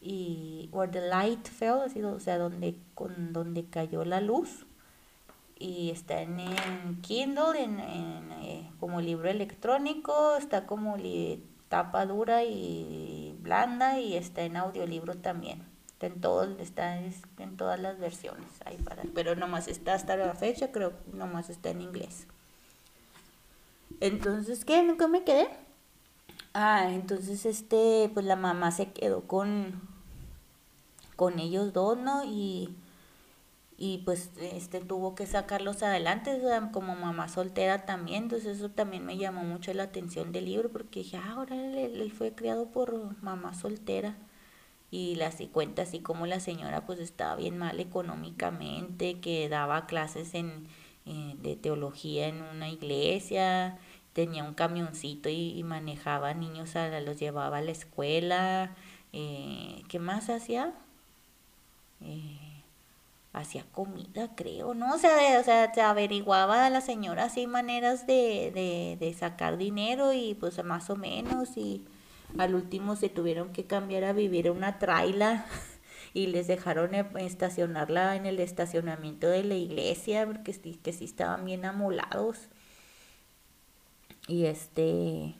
y 0.00 0.68
Where 0.72 0.90
the 0.90 1.08
Light 1.08 1.48
Fell, 1.48 2.04
o 2.04 2.20
sea, 2.20 2.38
donde, 2.38 2.76
con, 2.94 3.32
donde 3.32 3.64
cayó 3.64 4.04
la 4.04 4.20
luz. 4.20 4.66
y 5.58 5.90
está 5.90 6.22
en, 6.22 6.36
Kindle, 7.02 7.60
en, 7.60 7.80
eh, 7.80 8.70
como 8.78 9.00
libro 9.00 9.28
electrónico, 9.28 10.36
está 10.36 10.66
como 10.66 10.96
tapa 11.68 12.06
dura 12.06 12.44
y 12.44 13.36
blanda 13.40 13.98
y 13.98 14.16
está 14.16 14.42
en 14.42 14.56
audiolibro 14.56 15.16
también. 15.16 15.64
Está 15.90 16.06
en, 16.06 16.20
todo, 16.20 16.44
está 16.60 16.96
en 16.98 17.56
todas 17.56 17.80
las 17.80 17.98
versiones. 17.98 18.46
Ahí 18.64 18.76
para, 18.76 19.02
pero 19.14 19.34
nomás 19.34 19.66
está 19.66 19.94
hasta 19.94 20.16
la 20.16 20.34
fecha, 20.34 20.70
creo 20.70 20.92
nomás 21.12 21.50
está 21.50 21.70
en 21.70 21.80
inglés. 21.80 22.28
Entonces, 24.00 24.64
¿qué? 24.64 24.82
¿Nunca 24.82 25.08
me 25.08 25.24
quedé? 25.24 25.48
Ah, 26.54 26.90
entonces 26.92 27.46
este, 27.46 28.10
pues 28.14 28.24
la 28.26 28.36
mamá 28.36 28.70
se 28.70 28.92
quedó 28.92 29.22
con, 29.22 29.80
con 31.16 31.38
ellos 31.38 31.72
dos, 31.72 31.98
¿no? 31.98 32.24
Y 32.24 32.74
y 33.80 33.98
pues 33.98 34.30
este 34.40 34.80
tuvo 34.80 35.14
que 35.14 35.24
sacarlos 35.24 35.84
adelante 35.84 36.40
como 36.72 36.96
mamá 36.96 37.28
soltera 37.28 37.86
también 37.86 38.24
entonces 38.24 38.58
eso 38.58 38.70
también 38.70 39.06
me 39.06 39.16
llamó 39.16 39.44
mucho 39.44 39.72
la 39.72 39.84
atención 39.84 40.32
del 40.32 40.46
libro 40.46 40.68
porque 40.68 41.00
dije 41.00 41.16
ah, 41.16 41.34
ahora 41.36 41.54
él, 41.54 42.12
fue 42.12 42.32
criado 42.34 42.66
por 42.66 43.22
mamá 43.22 43.54
soltera 43.54 44.16
y 44.90 45.14
las 45.14 45.40
y 45.40 45.46
cuenta 45.46 45.82
así 45.82 46.00
como 46.00 46.26
la 46.26 46.40
señora 46.40 46.86
pues 46.86 46.98
estaba 46.98 47.36
bien 47.36 47.56
mal 47.56 47.78
económicamente 47.78 49.20
que 49.20 49.48
daba 49.48 49.86
clases 49.86 50.34
en 50.34 50.66
eh, 51.06 51.36
de 51.40 51.54
teología 51.54 52.26
en 52.26 52.42
una 52.42 52.68
iglesia 52.68 53.78
tenía 54.18 54.42
un 54.42 54.54
camioncito 54.54 55.28
y, 55.28 55.62
manejaba 55.62 56.34
niños 56.34 56.74
a 56.74 57.00
los 57.00 57.20
llevaba 57.20 57.58
a 57.58 57.62
la 57.62 57.70
escuela 57.70 58.74
eh, 59.12 59.84
qué 59.88 60.00
más 60.00 60.28
hacía 60.28 60.72
eh, 62.00 62.64
hacía 63.32 63.64
comida, 63.70 64.34
creo, 64.34 64.74
¿no? 64.74 64.92
O 64.92 64.98
sea, 64.98 65.38
o 65.38 65.44
sea, 65.44 65.72
se 65.72 65.82
averiguaba 65.82 66.66
a 66.66 66.70
la 66.70 66.80
señora 66.80 67.26
así 67.26 67.46
maneras 67.46 68.08
de, 68.08 68.50
de, 68.52 68.96
de 68.98 69.14
sacar 69.14 69.56
dinero 69.56 70.12
y 70.12 70.34
pues 70.34 70.64
más 70.64 70.90
o 70.90 70.96
menos 70.96 71.56
y 71.56 71.86
al 72.38 72.56
último 72.56 72.96
se 72.96 73.08
tuvieron 73.08 73.52
que 73.52 73.66
cambiar 73.66 74.02
a 74.02 74.12
vivir 74.12 74.50
una 74.50 74.80
traila 74.80 75.46
y 76.12 76.26
les 76.26 76.48
dejaron 76.48 76.92
e, 76.92 77.06
estacionarla 77.20 78.16
en 78.16 78.26
el 78.26 78.40
estacionamiento 78.40 79.28
de 79.28 79.44
la 79.44 79.54
iglesia 79.54 80.26
porque 80.26 80.52
que 80.82 80.92
sí 80.92 81.04
estaban 81.04 81.44
bien 81.44 81.64
amolados. 81.64 82.48
Y 84.28 84.46
este 84.46 85.34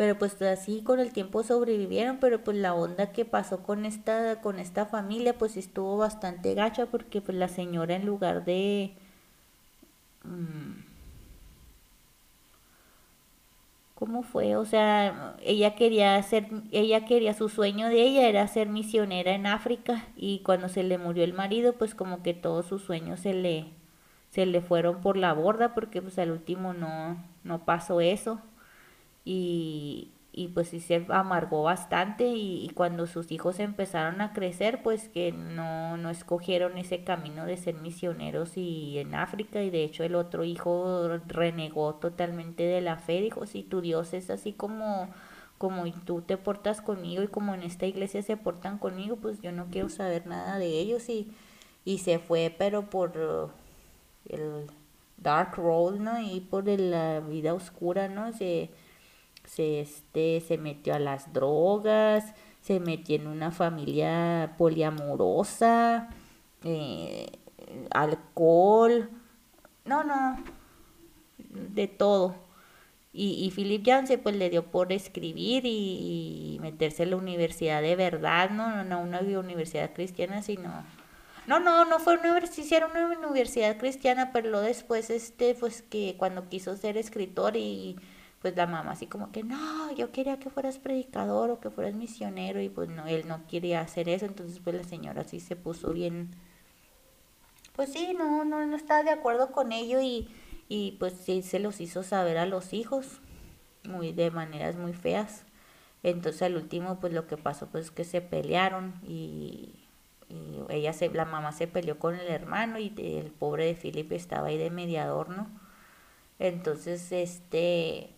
pero 0.00 0.18
pues 0.18 0.40
así 0.40 0.82
con 0.82 0.98
el 0.98 1.12
tiempo 1.12 1.42
sobrevivieron, 1.42 2.20
pero 2.20 2.42
pues 2.42 2.56
la 2.56 2.72
onda 2.74 3.12
que 3.12 3.26
pasó 3.26 3.62
con 3.62 3.84
esta, 3.84 4.40
con 4.40 4.58
esta 4.58 4.86
familia 4.86 5.36
pues 5.36 5.58
estuvo 5.58 5.98
bastante 5.98 6.54
gacha 6.54 6.86
porque 6.86 7.20
pues 7.20 7.36
la 7.36 7.48
señora 7.48 7.96
en 7.96 8.06
lugar 8.06 8.46
de... 8.46 8.94
Mm, 10.24 10.80
¿Cómo 13.94 14.22
fue? 14.22 14.56
O 14.56 14.64
sea, 14.64 15.36
ella 15.42 15.74
quería 15.74 16.16
hacer, 16.16 16.48
ella 16.72 17.04
quería, 17.04 17.34
su 17.34 17.50
sueño 17.50 17.88
de 17.88 18.02
ella 18.02 18.26
era 18.28 18.48
ser 18.48 18.68
misionera 18.70 19.32
en 19.34 19.46
África 19.46 20.08
y 20.16 20.38
cuando 20.40 20.70
se 20.70 20.82
le 20.82 20.96
murió 20.96 21.24
el 21.24 21.34
marido, 21.34 21.74
pues 21.74 21.94
como 21.94 22.22
que 22.22 22.32
todos 22.32 22.64
sus 22.64 22.82
sueños 22.82 23.20
se 23.20 23.34
le, 23.34 23.66
se 24.30 24.46
le 24.46 24.60
fueron 24.60 25.00
por 25.00 25.16
la 25.16 25.32
borda 25.32 25.74
porque 25.74 26.02
pues 26.02 26.18
al 26.18 26.30
último 26.30 26.72
no, 26.74 27.22
no 27.44 27.64
pasó 27.64 28.00
eso. 28.00 28.40
Y, 29.24 30.12
y 30.32 30.48
pues 30.48 30.68
sí 30.68 30.80
se 30.80 31.06
amargó 31.08 31.64
bastante 31.64 32.28
y, 32.28 32.70
cuando 32.74 33.06
sus 33.06 33.32
hijos 33.32 33.58
empezaron 33.58 34.20
a 34.20 34.32
crecer 34.32 34.82
pues 34.82 35.08
que 35.08 35.32
no, 35.32 35.96
no 35.96 36.10
escogieron 36.10 36.78
ese 36.78 37.02
camino 37.04 37.46
de 37.46 37.56
ser 37.56 37.74
misioneros 37.74 38.56
y 38.56 38.98
en 38.98 39.14
África 39.14 39.62
y 39.62 39.70
de 39.70 39.84
hecho 39.84 40.04
el 40.04 40.14
otro 40.14 40.44
hijo 40.44 41.08
renegó 41.26 41.94
totalmente 41.96 42.62
de 42.62 42.80
la 42.80 42.96
fe, 42.96 43.20
dijo 43.20 43.44
si 43.46 43.62
tu 43.62 43.80
Dios 43.80 44.14
es 44.14 44.30
así 44.30 44.52
como 44.52 45.08
como 45.58 45.84
tú 46.04 46.22
te 46.22 46.38
portas 46.38 46.80
conmigo 46.80 47.22
y 47.22 47.28
como 47.28 47.54
en 47.54 47.62
esta 47.62 47.86
iglesia 47.86 48.22
se 48.22 48.36
portan 48.36 48.78
conmigo 48.78 49.16
pues 49.16 49.42
yo 49.42 49.52
no 49.52 49.66
quiero 49.70 49.88
saber 49.90 50.26
nada 50.26 50.58
de 50.58 50.68
ellos 50.78 51.08
y, 51.08 51.28
y 51.84 51.98
se 51.98 52.18
fue 52.18 52.54
pero 52.56 52.88
por 52.88 53.52
el 54.28 54.66
dark 55.16 55.56
road 55.56 55.96
no 55.96 56.20
y 56.20 56.40
por 56.40 56.66
la 56.66 57.20
vida 57.20 57.54
oscura 57.54 58.08
no 58.08 58.32
se 58.32 58.70
se, 59.50 59.80
este, 59.80 60.40
se 60.40 60.58
metió 60.58 60.94
a 60.94 60.98
las 60.98 61.32
drogas, 61.32 62.34
se 62.60 62.80
metió 62.80 63.16
en 63.16 63.26
una 63.26 63.50
familia 63.50 64.54
poliamorosa, 64.58 66.08
eh, 66.64 67.26
alcohol, 67.90 69.10
no, 69.84 70.04
no, 70.04 70.36
de 71.38 71.88
todo. 71.88 72.36
Y, 73.12 73.44
y 73.44 73.50
Philip 73.50 73.84
Janse 73.84 74.18
pues 74.18 74.36
le 74.36 74.50
dio 74.50 74.66
por 74.66 74.92
escribir 74.92 75.64
y, 75.66 76.58
meterse 76.60 77.02
en 77.02 77.10
la 77.10 77.16
universidad 77.16 77.82
de 77.82 77.96
verdad, 77.96 78.50
no, 78.50 78.84
no 78.84 79.00
una 79.00 79.20
universidad 79.20 79.92
cristiana, 79.92 80.42
sino... 80.42 80.84
No, 81.46 81.58
no, 81.58 81.84
no 81.84 81.98
fue 81.98 82.14
una 82.18 82.30
universidad, 82.32 82.88
una 82.90 83.08
universidad 83.28 83.76
cristiana, 83.78 84.30
pero 84.32 84.60
después, 84.60 85.10
este, 85.10 85.54
pues 85.54 85.82
que 85.82 86.14
cuando 86.18 86.48
quiso 86.48 86.76
ser 86.76 86.96
escritor 86.96 87.56
y 87.56 87.96
pues 88.40 88.56
la 88.56 88.66
mamá 88.66 88.92
así 88.92 89.06
como 89.06 89.32
que 89.32 89.42
no, 89.42 89.92
yo 89.92 90.12
quería 90.12 90.38
que 90.38 90.50
fueras 90.50 90.78
predicador 90.78 91.50
o 91.50 91.60
que 91.60 91.70
fueras 91.70 91.94
misionero 91.94 92.60
y 92.60 92.68
pues 92.70 92.88
no, 92.88 93.06
él 93.06 93.28
no 93.28 93.46
quería 93.46 93.80
hacer 93.80 94.08
eso, 94.08 94.24
entonces 94.26 94.60
pues 94.64 94.76
la 94.76 94.84
señora 94.84 95.24
sí 95.24 95.40
se 95.40 95.56
puso 95.56 95.92
bien, 95.92 96.30
pues 97.76 97.92
sí, 97.92 98.14
no, 98.18 98.44
no, 98.44 98.64
no 98.66 98.76
estaba 98.76 99.02
de 99.02 99.10
acuerdo 99.10 99.52
con 99.52 99.72
ello 99.72 100.00
y, 100.00 100.28
y 100.68 100.92
pues 100.98 101.14
sí 101.14 101.42
se 101.42 101.58
los 101.58 101.80
hizo 101.80 102.02
saber 102.02 102.38
a 102.38 102.46
los 102.46 102.72
hijos, 102.72 103.20
muy 103.84 104.12
de 104.12 104.30
maneras 104.30 104.76
muy 104.76 104.92
feas. 104.92 105.44
Entonces 106.02 106.42
al 106.42 106.56
último 106.56 106.98
pues 107.00 107.12
lo 107.12 107.26
que 107.26 107.36
pasó 107.36 107.66
pues 107.66 107.90
que 107.90 108.04
se 108.04 108.22
pelearon 108.22 108.94
y, 109.06 109.79
y 110.30 110.72
ella 110.72 110.92
se, 110.92 111.10
la 111.10 111.24
mamá 111.24 111.52
se 111.52 111.66
peleó 111.66 111.98
con 111.98 112.14
el 112.14 112.28
hermano 112.28 112.78
y 112.78 112.94
el 112.96 113.30
pobre 113.32 113.66
de 113.66 113.74
Philip 113.74 114.12
estaba 114.12 114.48
ahí 114.48 114.58
de 114.58 114.70
mediador, 114.70 115.28
¿no? 115.28 115.48
Entonces, 116.38 117.12
este, 117.12 118.10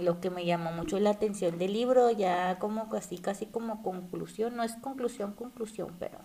lo 0.00 0.20
que 0.20 0.30
me 0.30 0.44
llamó 0.44 0.72
mucho 0.72 1.00
la 1.00 1.10
atención 1.10 1.58
del 1.58 1.72
libro, 1.72 2.10
ya 2.10 2.58
como 2.58 2.88
casi, 2.88 3.18
casi 3.18 3.46
como 3.46 3.82
conclusión, 3.82 4.56
no 4.56 4.62
es 4.62 4.74
conclusión, 4.74 5.32
conclusión, 5.32 5.94
pero, 5.98 6.18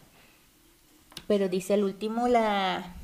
pero 1.28 1.50
dice 1.50 1.74
al 1.74 1.84
último 1.84 2.28
la, 2.28 2.96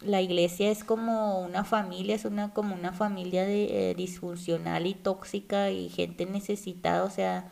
la 0.00 0.20
iglesia 0.20 0.70
es 0.70 0.82
como 0.82 1.40
una 1.40 1.64
familia, 1.64 2.14
es 2.14 2.24
una 2.24 2.52
como 2.52 2.74
una 2.74 2.92
familia 2.92 3.44
de, 3.44 3.90
eh, 3.90 3.94
disfuncional 3.94 4.86
y 4.86 4.94
tóxica 4.94 5.70
y 5.70 5.88
gente 5.90 6.26
necesitada, 6.26 7.04
o 7.04 7.10
sea, 7.10 7.50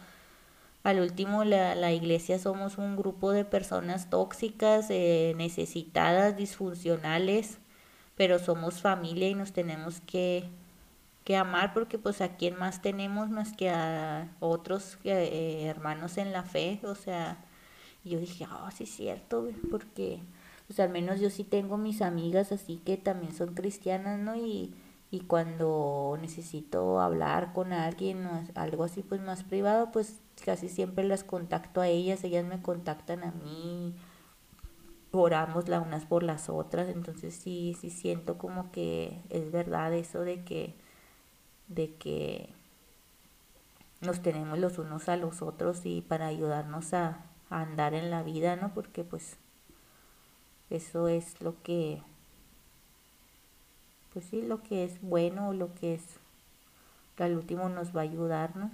al 0.89 1.01
último 1.01 1.45
la, 1.45 1.75
la 1.75 1.93
iglesia 1.93 2.39
somos 2.39 2.79
un 2.79 2.97
grupo 2.97 3.33
de 3.33 3.45
personas 3.45 4.11
tóxicas, 4.11 4.87
eh, 4.91 5.35
necesitadas, 5.37 6.37
disfuncionales, 6.37 7.59
pero 8.17 8.39
somos 8.39 8.81
familia 8.81 9.29
y 9.29 9.35
nos 9.35 9.53
tenemos 9.53 10.01
que 10.01 10.49
que 11.29 11.37
amar 11.37 11.75
porque 11.75 11.99
pues 11.99 12.23
a 12.23 12.37
quien 12.37 12.59
más 12.59 12.81
tenemos 12.81 13.29
más 13.29 13.53
que 13.53 13.69
a 13.69 14.35
otros 14.41 14.97
eh, 15.05 15.67
hermanos 15.67 16.17
en 16.17 16.33
la 16.33 16.43
fe, 16.43 16.81
o 16.85 16.95
sea, 16.95 17.45
yo 18.03 18.19
dije, 18.19 18.47
ah, 18.49 18.71
sí 18.75 18.85
es 18.85 18.91
cierto, 18.97 19.47
porque 19.71 20.21
pues 20.67 20.81
al 20.81 20.89
menos 20.89 21.21
yo 21.21 21.29
sí 21.29 21.45
tengo 21.45 21.77
mis 21.77 22.01
amigas 22.01 22.51
así 22.51 22.81
que 22.83 22.97
también 22.97 23.35
son 23.35 23.53
cristianas, 23.53 24.19
¿no? 24.19 24.37
Y, 24.37 24.73
y 25.11 25.21
cuando 25.21 26.19
necesito 26.21 27.01
hablar 27.01 27.53
con 27.53 27.73
alguien 27.73 28.27
o 28.27 28.45
algo 28.55 28.85
así 28.85 29.03
pues 29.03 29.21
más 29.21 29.45
privado, 29.45 29.91
pues 29.93 30.21
casi 30.45 30.69
siempre 30.69 31.05
las 31.05 31.25
contacto 31.25 31.81
a 31.81 31.89
ellas, 31.89 32.25
ellas 32.25 32.45
me 32.45 32.61
contactan 32.63 33.25
a 33.25 33.33
mí, 33.33 33.95
oramos 35.13 35.69
las 35.69 35.87
unas 35.87 36.05
por 36.05 36.23
las 36.23 36.49
otras, 36.49 36.89
entonces 36.89 37.35
sí, 37.35 37.77
sí 37.81 37.91
siento 37.91 38.39
como 38.39 38.71
que 38.71 39.23
es 39.31 39.51
verdad 39.51 39.95
eso 39.95 40.21
de 40.21 40.45
que 40.45 40.75
de 41.69 41.95
que 41.97 42.51
nos 44.01 44.21
tenemos 44.23 44.59
los 44.59 44.79
unos 44.79 45.09
a 45.09 45.17
los 45.17 45.43
otros 45.43 45.85
y 45.85 46.03
para 46.03 46.27
ayudarnos 46.27 46.95
a, 46.95 47.25
andar 47.51 47.95
en 47.95 48.11
la 48.11 48.23
vida, 48.23 48.57
¿no? 48.57 48.75
Porque 48.75 49.05
pues 49.05 49.39
eso 50.69 51.09
es 51.09 51.41
lo 51.41 51.63
que, 51.63 52.03
pues 54.13 54.27
sí, 54.27 54.43
lo 54.43 54.63
que 54.63 54.85
es 54.85 55.01
bueno, 55.03 55.53
lo 55.53 55.75
que 55.75 55.95
es, 55.95 56.03
que 57.17 57.25
al 57.25 57.37
último 57.37 57.69
nos 57.69 57.95
va 57.97 58.01
a 58.01 58.05
ayudar, 58.05 58.57
¿no? 58.57 58.71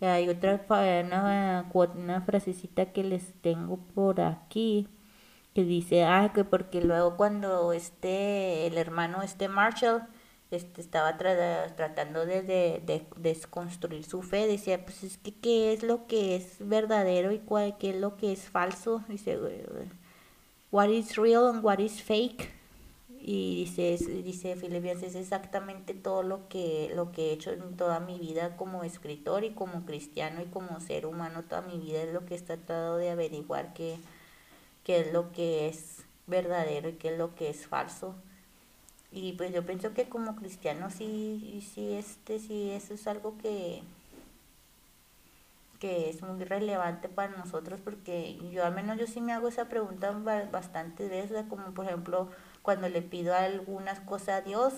Hay 0.00 0.28
otra, 0.28 0.60
una, 0.68 1.66
una 1.72 2.20
frasecita 2.20 2.92
que 2.92 3.02
les 3.02 3.32
tengo 3.40 3.78
por 3.94 4.20
aquí 4.20 4.88
que 5.54 5.64
dice, 5.64 6.04
ah, 6.04 6.32
que 6.34 6.44
porque 6.44 6.82
luego 6.82 7.16
cuando 7.16 7.72
este, 7.72 8.66
el 8.66 8.76
hermano, 8.76 9.22
este 9.22 9.48
Marshall, 9.48 10.06
este, 10.50 10.82
estaba 10.82 11.16
tratando 11.16 12.26
de, 12.26 13.06
desconstruir 13.16 14.04
su 14.04 14.20
fe, 14.20 14.46
decía, 14.46 14.84
pues 14.84 15.02
es 15.02 15.16
que 15.16 15.32
qué 15.34 15.72
es 15.72 15.82
lo 15.82 16.06
que 16.06 16.36
es 16.36 16.56
verdadero 16.60 17.32
y 17.32 17.38
cuál, 17.38 17.78
qué 17.78 17.90
es 17.90 17.96
lo 17.96 18.18
que 18.18 18.32
es 18.32 18.42
falso, 18.50 19.02
dice, 19.08 19.38
what 20.70 20.90
is 20.90 21.16
real 21.16 21.46
and 21.48 21.64
what 21.64 21.78
is 21.78 22.02
fake, 22.02 22.52
y 23.20 23.64
dice, 23.64 23.96
dice 24.22 24.56
Filipinas, 24.56 25.02
es 25.02 25.14
exactamente 25.14 25.94
todo 25.94 26.22
lo 26.22 26.48
que, 26.48 26.92
lo 26.94 27.12
que 27.12 27.30
he 27.30 27.32
hecho 27.32 27.50
en 27.50 27.76
toda 27.76 28.00
mi 28.00 28.18
vida 28.18 28.56
como 28.56 28.84
escritor 28.84 29.44
y 29.44 29.50
como 29.50 29.84
cristiano 29.84 30.42
y 30.42 30.46
como 30.46 30.80
ser 30.80 31.06
humano, 31.06 31.42
toda 31.42 31.62
mi 31.62 31.78
vida 31.78 32.02
es 32.02 32.12
lo 32.12 32.24
que 32.24 32.36
he 32.36 32.40
tratado 32.40 32.96
de 32.96 33.10
averiguar 33.10 33.74
qué, 33.74 33.98
es 34.86 35.12
lo 35.12 35.32
que 35.32 35.68
es 35.68 36.04
verdadero 36.26 36.88
y 36.88 36.94
qué 36.94 37.12
es 37.12 37.18
lo 37.18 37.34
que 37.34 37.50
es 37.50 37.66
falso. 37.66 38.14
Y 39.10 39.32
pues 39.32 39.52
yo 39.52 39.64
pienso 39.64 39.94
que 39.94 40.08
como 40.08 40.36
cristiano 40.36 40.90
sí, 40.90 41.66
sí, 41.74 41.94
este, 41.94 42.38
sí, 42.38 42.70
eso 42.70 42.94
es 42.94 43.06
algo 43.06 43.38
que, 43.38 43.82
que 45.80 46.10
es 46.10 46.22
muy 46.22 46.44
relevante 46.44 47.08
para 47.08 47.36
nosotros 47.36 47.80
porque 47.82 48.38
yo 48.52 48.64
al 48.64 48.74
menos 48.74 48.98
yo 48.98 49.06
sí 49.06 49.20
me 49.20 49.32
hago 49.32 49.48
esa 49.48 49.68
pregunta 49.68 50.12
bastante 50.52 51.08
veces, 51.08 51.44
como 51.48 51.72
por 51.72 51.86
ejemplo, 51.86 52.28
cuando 52.66 52.88
le 52.88 53.00
pido 53.00 53.32
algunas 53.32 54.00
cosas 54.00 54.40
a 54.40 54.40
Dios 54.40 54.74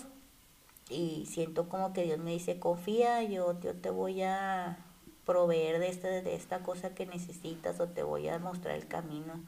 y 0.91 1.25
siento 1.25 1.69
como 1.69 1.91
que 1.91 2.03
Dios 2.03 2.19
me 2.19 2.29
dice, 2.29 2.59
confía, 2.59 3.23
yo, 3.23 3.59
yo 3.61 3.73
te 3.73 3.89
voy 3.89 4.21
a 4.21 4.77
proveer 5.25 5.79
de 5.79 5.89
esta, 5.89 6.07
de 6.07 6.35
esta 6.35 6.59
cosa 6.59 6.93
que 6.93 7.07
necesitas 7.07 7.79
o 7.79 7.87
te 7.87 8.03
voy 8.03 8.27
a 8.27 8.37
mostrar 8.37 8.75
el 8.75 8.87
camino. 8.87 9.43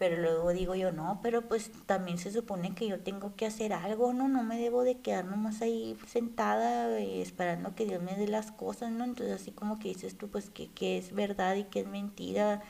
Pero 0.00 0.20
luego 0.20 0.50
digo 0.50 0.74
yo, 0.74 0.90
no, 0.90 1.20
pero 1.22 1.42
pues 1.42 1.70
también 1.86 2.18
se 2.18 2.32
supone 2.32 2.74
que 2.74 2.88
yo 2.88 2.98
tengo 2.98 3.36
que 3.36 3.46
hacer 3.46 3.72
algo, 3.72 4.12
¿no? 4.14 4.26
No 4.26 4.42
me 4.42 4.58
debo 4.58 4.82
de 4.82 4.98
quedar 4.98 5.26
nomás 5.26 5.62
ahí 5.62 5.96
sentada 6.08 6.98
eh, 6.98 7.22
esperando 7.22 7.76
que 7.76 7.84
Dios 7.84 8.02
me 8.02 8.16
dé 8.16 8.26
las 8.26 8.50
cosas, 8.50 8.90
¿no? 8.90 9.04
Entonces 9.04 9.40
así 9.40 9.52
como 9.52 9.78
que 9.78 9.90
dices 9.90 10.18
tú, 10.18 10.28
pues 10.28 10.50
que, 10.50 10.72
que 10.72 10.98
es 10.98 11.14
verdad 11.14 11.54
y 11.54 11.64
que 11.64 11.80
es 11.80 11.86
mentira, 11.86 12.62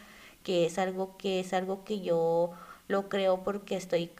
que 0.42 0.66
es 0.66 0.78
algo 0.78 1.16
que 1.16 1.40
es 1.40 1.54
algo 1.54 1.84
que 1.84 2.02
yo 2.02 2.52
lo 2.90 3.08
creo 3.08 3.42
porque 3.44 3.76
estoy 3.76 4.10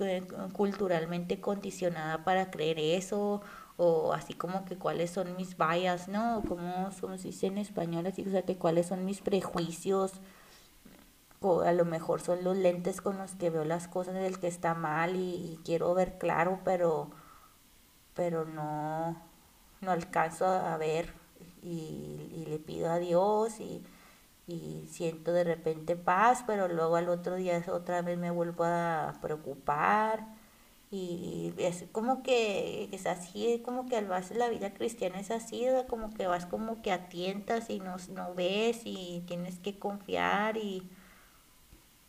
culturalmente 0.53 1.41
condicionada 1.41 2.25
para 2.25 2.51
creer 2.51 2.79
eso, 2.79 3.43
o 3.77 4.12
así 4.12 4.35
como 4.35 4.64
que 4.64 4.77
cuáles 4.77 5.11
son 5.11 5.37
mis 5.37 5.57
bias, 5.57 6.09
¿no? 6.09 6.43
Como, 6.47 6.91
se 6.93 7.29
dice 7.29 7.49
en 7.49 7.59
español, 7.59 8.07
así, 8.07 8.25
o 8.27 8.31
sea, 8.31 8.43
que 8.43 8.57
cuáles 8.57 8.87
son 8.87 9.05
mis 9.05 9.21
prejuicios, 9.23 10.12
o 11.41 11.62
a 11.62 11.73
lo 11.73 11.85
mejor 11.85 12.21
son 12.21 12.45
los 12.45 12.57
lentes 12.57 13.01
con 13.01 13.18
los 13.18 13.33
que 13.35 13.51
veo 13.51 13.64
las 13.64 13.89
cosas 13.89 14.14
del 14.14 14.39
que 14.39 14.49
está 14.49 14.75
mal 14.75 15.16
y, 15.16 15.59
quiero 15.64 15.93
ver 15.95 16.18
claro, 16.18 16.61
pero, 16.64 17.11
pero 18.14 18.45
no, 18.45 19.16
no 19.81 19.91
alcanzo 19.91 20.47
a 20.47 20.77
ver 20.77 21.12
y, 21.62 22.31
y 22.37 22.47
le 22.49 22.59
pido 22.59 22.91
a 22.91 22.99
Dios 22.99 23.61
y 23.61 23.83
y 24.47 24.86
siento 24.88 25.32
de 25.32 25.45
repente 25.45 25.97
paz, 25.97 26.45
pero 26.47 26.68
luego 26.68 26.97
al 26.97 27.09
otro 27.09 27.36
día 27.36 27.62
otra 27.72 28.03
vez 28.03 28.18
me 28.18 28.30
vuelvo 28.30 28.64
a 28.64 29.18
preocupar 29.20 30.26
y 30.91 31.53
es 31.57 31.84
como 31.93 32.22
que 32.24 32.88
es 32.91 33.07
así, 33.07 33.62
como 33.64 33.88
que 33.88 34.01
base 34.03 34.34
la 34.34 34.49
vida 34.49 34.74
cristiana 34.74 35.20
es 35.20 35.30
así, 35.30 35.64
como 35.88 36.12
que 36.12 36.26
vas 36.26 36.47
como 36.47 36.82
que 36.82 36.91
atientas 36.91 37.70
y 37.70 37.78
no, 37.78 37.97
no 38.12 38.34
ves 38.34 38.82
y 38.84 39.22
tienes 39.26 39.61
que 39.61 39.78
confiar 39.78 40.57
y 40.57 40.82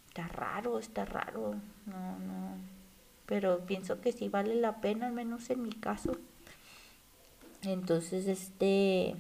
está 0.07 0.27
raro, 0.27 0.79
está 0.79 1.05
raro, 1.05 1.55
no, 1.86 2.19
no, 2.19 2.57
pero 3.27 3.65
pienso 3.65 4.01
que 4.01 4.11
sí 4.11 4.29
vale 4.29 4.55
la 4.55 4.82
pena, 4.82 5.07
al 5.07 5.13
menos 5.13 5.49
en 5.51 5.61
mi 5.61 5.71
caso. 5.71 6.17
Entonces, 7.61 8.27
este, 8.27 9.15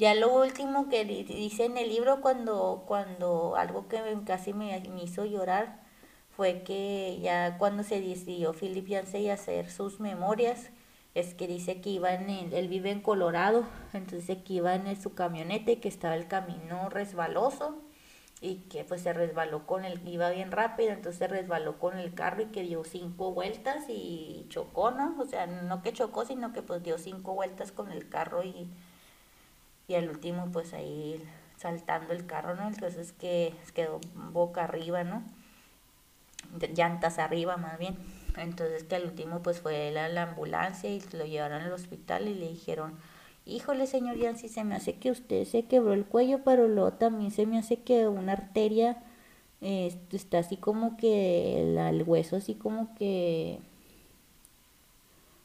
ya 0.00 0.14
lo 0.14 0.32
último 0.32 0.88
que 0.88 1.04
dice 1.04 1.66
en 1.66 1.76
el 1.76 1.90
libro 1.90 2.22
cuando, 2.22 2.84
cuando 2.86 3.54
algo 3.56 3.86
que 3.86 4.00
casi 4.24 4.54
me, 4.54 4.82
hizo 5.02 5.26
llorar 5.26 5.82
fue 6.34 6.62
que 6.62 7.18
ya 7.20 7.58
cuando 7.58 7.82
se 7.82 8.00
decidió 8.00 8.54
Philip 8.54 8.86
Yancey 8.86 9.28
hacer 9.28 9.70
sus 9.70 10.00
memorias, 10.00 10.70
es 11.14 11.34
que 11.34 11.46
dice 11.46 11.82
que 11.82 11.90
iba 11.90 12.14
en 12.14 12.30
él 12.30 12.68
vive 12.68 12.90
en 12.90 13.02
Colorado, 13.02 13.66
entonces 13.92 14.38
que 14.38 14.54
iba 14.54 14.74
en 14.74 14.98
su 14.98 15.12
camioneta 15.12 15.72
y 15.72 15.76
que 15.76 15.88
estaba 15.88 16.14
el 16.14 16.28
camino 16.28 16.88
resbaloso 16.88 17.76
y 18.40 18.54
que 18.70 18.84
pues 18.84 19.02
se 19.02 19.12
resbaló 19.12 19.66
con 19.66 19.84
el, 19.84 20.00
iba 20.08 20.30
bien 20.30 20.50
rápido, 20.50 20.92
entonces 20.92 21.18
se 21.18 21.28
resbaló 21.28 21.78
con 21.78 21.98
el 21.98 22.14
carro 22.14 22.40
y 22.40 22.46
que 22.46 22.62
dio 22.62 22.84
cinco 22.84 23.32
vueltas 23.32 23.84
y 23.88 24.46
chocó, 24.48 24.92
¿no? 24.92 25.14
O 25.20 25.26
sea, 25.26 25.46
no 25.46 25.82
que 25.82 25.92
chocó, 25.92 26.24
sino 26.24 26.54
que 26.54 26.62
pues 26.62 26.82
dio 26.82 26.96
cinco 26.96 27.34
vueltas 27.34 27.70
con 27.70 27.92
el 27.92 28.08
carro 28.08 28.42
y 28.44 28.70
y 29.90 29.96
al 29.96 30.08
último 30.08 30.46
pues 30.52 30.72
ahí 30.72 31.20
saltando 31.56 32.12
el 32.12 32.24
carro, 32.24 32.54
¿no? 32.54 32.68
Entonces 32.68 33.12
que 33.12 33.52
quedó 33.74 34.00
boca 34.14 34.62
arriba, 34.64 35.02
¿no? 35.02 35.24
Llantas 36.74 37.18
arriba 37.18 37.56
más 37.56 37.76
bien. 37.78 37.96
Entonces 38.36 38.84
que 38.84 38.94
al 38.94 39.06
último 39.06 39.42
pues 39.42 39.60
fue 39.60 39.90
la, 39.90 40.08
la 40.08 40.22
ambulancia 40.22 40.88
y 40.88 41.02
lo 41.12 41.26
llevaron 41.26 41.62
al 41.62 41.72
hospital 41.72 42.28
y 42.28 42.34
le 42.34 42.48
dijeron, 42.48 42.94
híjole 43.44 43.88
señor 43.88 44.16
Yancy, 44.16 44.48
se 44.48 44.62
me 44.62 44.76
hace 44.76 44.94
que 44.94 45.10
usted 45.10 45.44
se 45.44 45.64
quebró 45.64 45.92
el 45.92 46.06
cuello, 46.06 46.44
pero 46.44 46.68
luego 46.68 46.92
también 46.92 47.32
se 47.32 47.46
me 47.46 47.58
hace 47.58 47.82
que 47.82 48.06
una 48.06 48.34
arteria 48.34 49.02
eh, 49.60 49.92
está 50.12 50.38
así 50.38 50.56
como 50.56 50.96
que 50.96 51.60
el 51.62 52.04
hueso 52.04 52.36
así 52.36 52.54
como 52.54 52.94
que 52.94 53.58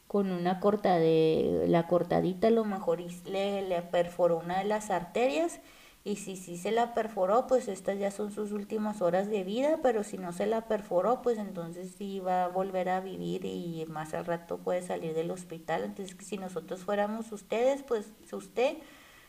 con 0.08 0.32
una 0.32 0.60
corta 0.60 0.98
de 0.98 1.66
la 1.68 1.88
cortadita 1.88 2.48
a 2.48 2.52
lo 2.52 2.66
mejor 2.66 3.00
le, 3.26 3.62
le 3.68 3.82
perforó 3.82 4.38
una 4.38 4.60
de 4.60 4.66
las 4.66 4.90
arterias. 4.92 5.60
Y 6.04 6.18
si 6.18 6.36
sí 6.36 6.56
se 6.56 6.72
la 6.72 6.94
perforó 6.94 7.48
pues 7.48 7.68
estas 7.68 7.98
ya 7.98 8.12
son 8.12 8.32
sus 8.32 8.52
últimas 8.52 9.02
horas 9.02 9.28
de 9.28 9.44
vida 9.44 9.80
pero 9.82 10.04
si 10.04 10.20
no 10.20 10.34
se 10.34 10.46
la 10.46 10.68
perforó 10.68 11.24
pues 11.24 11.40
entonces 11.40 11.96
sí 11.98 12.20
va 12.20 12.44
a 12.46 12.48
volver 12.48 12.90
a 12.90 13.00
vivir 13.00 13.44
y 13.44 13.84
más 13.88 14.14
al 14.14 14.26
rato 14.26 14.60
puede 14.60 14.84
salir 14.84 15.16
del 15.16 15.32
hospital. 15.32 15.84
Entonces 15.84 16.16
si 16.20 16.38
nosotros 16.38 16.82
fuéramos 16.82 17.32
ustedes 17.32 17.82
pues 17.82 18.14
usted 18.32 18.78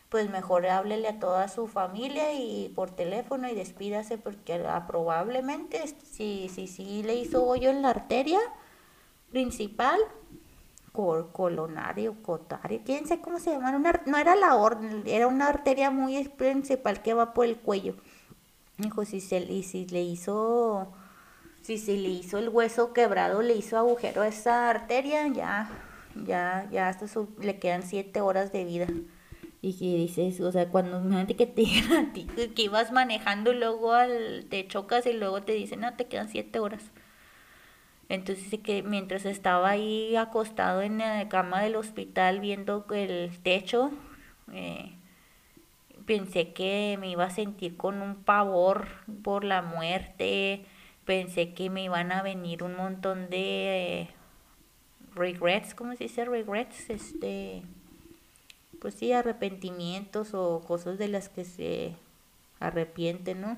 pues 0.09 0.29
mejor 0.29 0.67
háblele 0.67 1.07
a 1.07 1.19
toda 1.19 1.47
su 1.47 1.67
familia 1.67 2.33
y 2.33 2.71
por 2.75 2.91
teléfono 2.91 3.49
y 3.49 3.55
despídase 3.55 4.19
porque 4.19 4.63
probablemente 4.87 5.81
si 5.87 6.47
si 6.49 6.67
sí 6.67 7.01
le 7.01 7.15
hizo 7.15 7.43
hoyo 7.43 7.71
en 7.71 7.81
la 7.81 7.89
arteria 7.89 8.39
principal 9.31 9.99
colonario, 11.31 12.15
cotario, 12.23 12.81
quién 12.83 13.07
sabe 13.07 13.21
cómo 13.21 13.39
se 13.39 13.51
llama, 13.51 13.71
no 14.05 14.17
era 14.17 14.35
la 14.35 14.55
orden, 14.55 15.03
era 15.05 15.27
una 15.27 15.47
arteria 15.47 15.91
muy 15.91 16.27
principal 16.27 17.01
que 17.01 17.13
va 17.13 17.33
por 17.33 17.45
el 17.45 17.57
cuello. 17.57 17.95
Dijo, 18.77 19.05
si 19.05 19.21
se 19.21 19.39
y 19.39 19.63
si 19.63 19.87
le 19.87 20.03
hizo, 20.03 20.93
si 21.61 21.77
se 21.77 21.93
le 21.93 22.09
hizo 22.09 22.37
el 22.37 22.49
hueso 22.49 22.93
quebrado, 22.93 23.41
le 23.41 23.55
hizo 23.55 23.77
agujero 23.77 24.21
a 24.21 24.27
esa 24.27 24.69
arteria, 24.69 25.27
ya, 25.27 25.69
ya, 26.25 26.67
ya 26.71 26.95
le 27.39 27.59
quedan 27.59 27.83
siete 27.83 28.21
horas 28.21 28.51
de 28.51 28.65
vida. 28.65 28.87
Y 29.61 29.73
que 29.73 29.85
dices, 29.85 30.39
o 30.41 30.51
sea, 30.51 30.69
cuando 30.69 30.99
imagínate 30.99 31.35
que 31.35 31.47
te 31.47 31.63
que 32.53 32.61
ibas 32.61 32.91
manejando 32.91 33.51
luego 33.53 33.93
al, 33.93 34.45
te 34.49 34.67
chocas 34.67 35.07
y 35.07 35.13
luego 35.13 35.41
te 35.41 35.53
dicen, 35.53 35.79
no, 35.79 35.95
te 35.95 36.05
quedan 36.05 36.29
siete 36.29 36.59
horas. 36.59 36.83
Entonces 38.09 38.59
que 38.61 38.83
mientras 38.83 39.25
estaba 39.25 39.69
ahí 39.69 40.15
acostado 40.15 40.81
en 40.81 40.99
la 40.99 41.27
cama 41.27 41.61
del 41.61 41.75
hospital 41.75 42.39
viendo 42.39 42.85
el 42.91 43.37
techo, 43.43 43.91
eh, 44.53 44.93
pensé 46.05 46.53
que 46.53 46.97
me 46.99 47.09
iba 47.09 47.25
a 47.25 47.29
sentir 47.29 47.75
con 47.75 48.01
un 48.01 48.15
pavor 48.15 48.87
por 49.23 49.43
la 49.43 49.61
muerte, 49.61 50.65
pensé 51.05 51.53
que 51.53 51.69
me 51.69 51.83
iban 51.83 52.11
a 52.13 52.21
venir 52.23 52.63
un 52.63 52.75
montón 52.75 53.29
de 53.29 54.01
eh, 54.01 54.09
regrets, 55.13 55.75
¿cómo 55.75 55.93
se 55.95 56.05
dice 56.05 56.23
regrets? 56.23 56.89
Este, 56.89 57.63
pues 58.79 58.95
sí, 58.95 59.11
arrepentimientos 59.11 60.33
o 60.33 60.61
cosas 60.65 60.97
de 60.97 61.09
las 61.09 61.27
que 61.27 61.43
se 61.43 61.93
arrepiente, 62.61 63.35
¿no? 63.35 63.57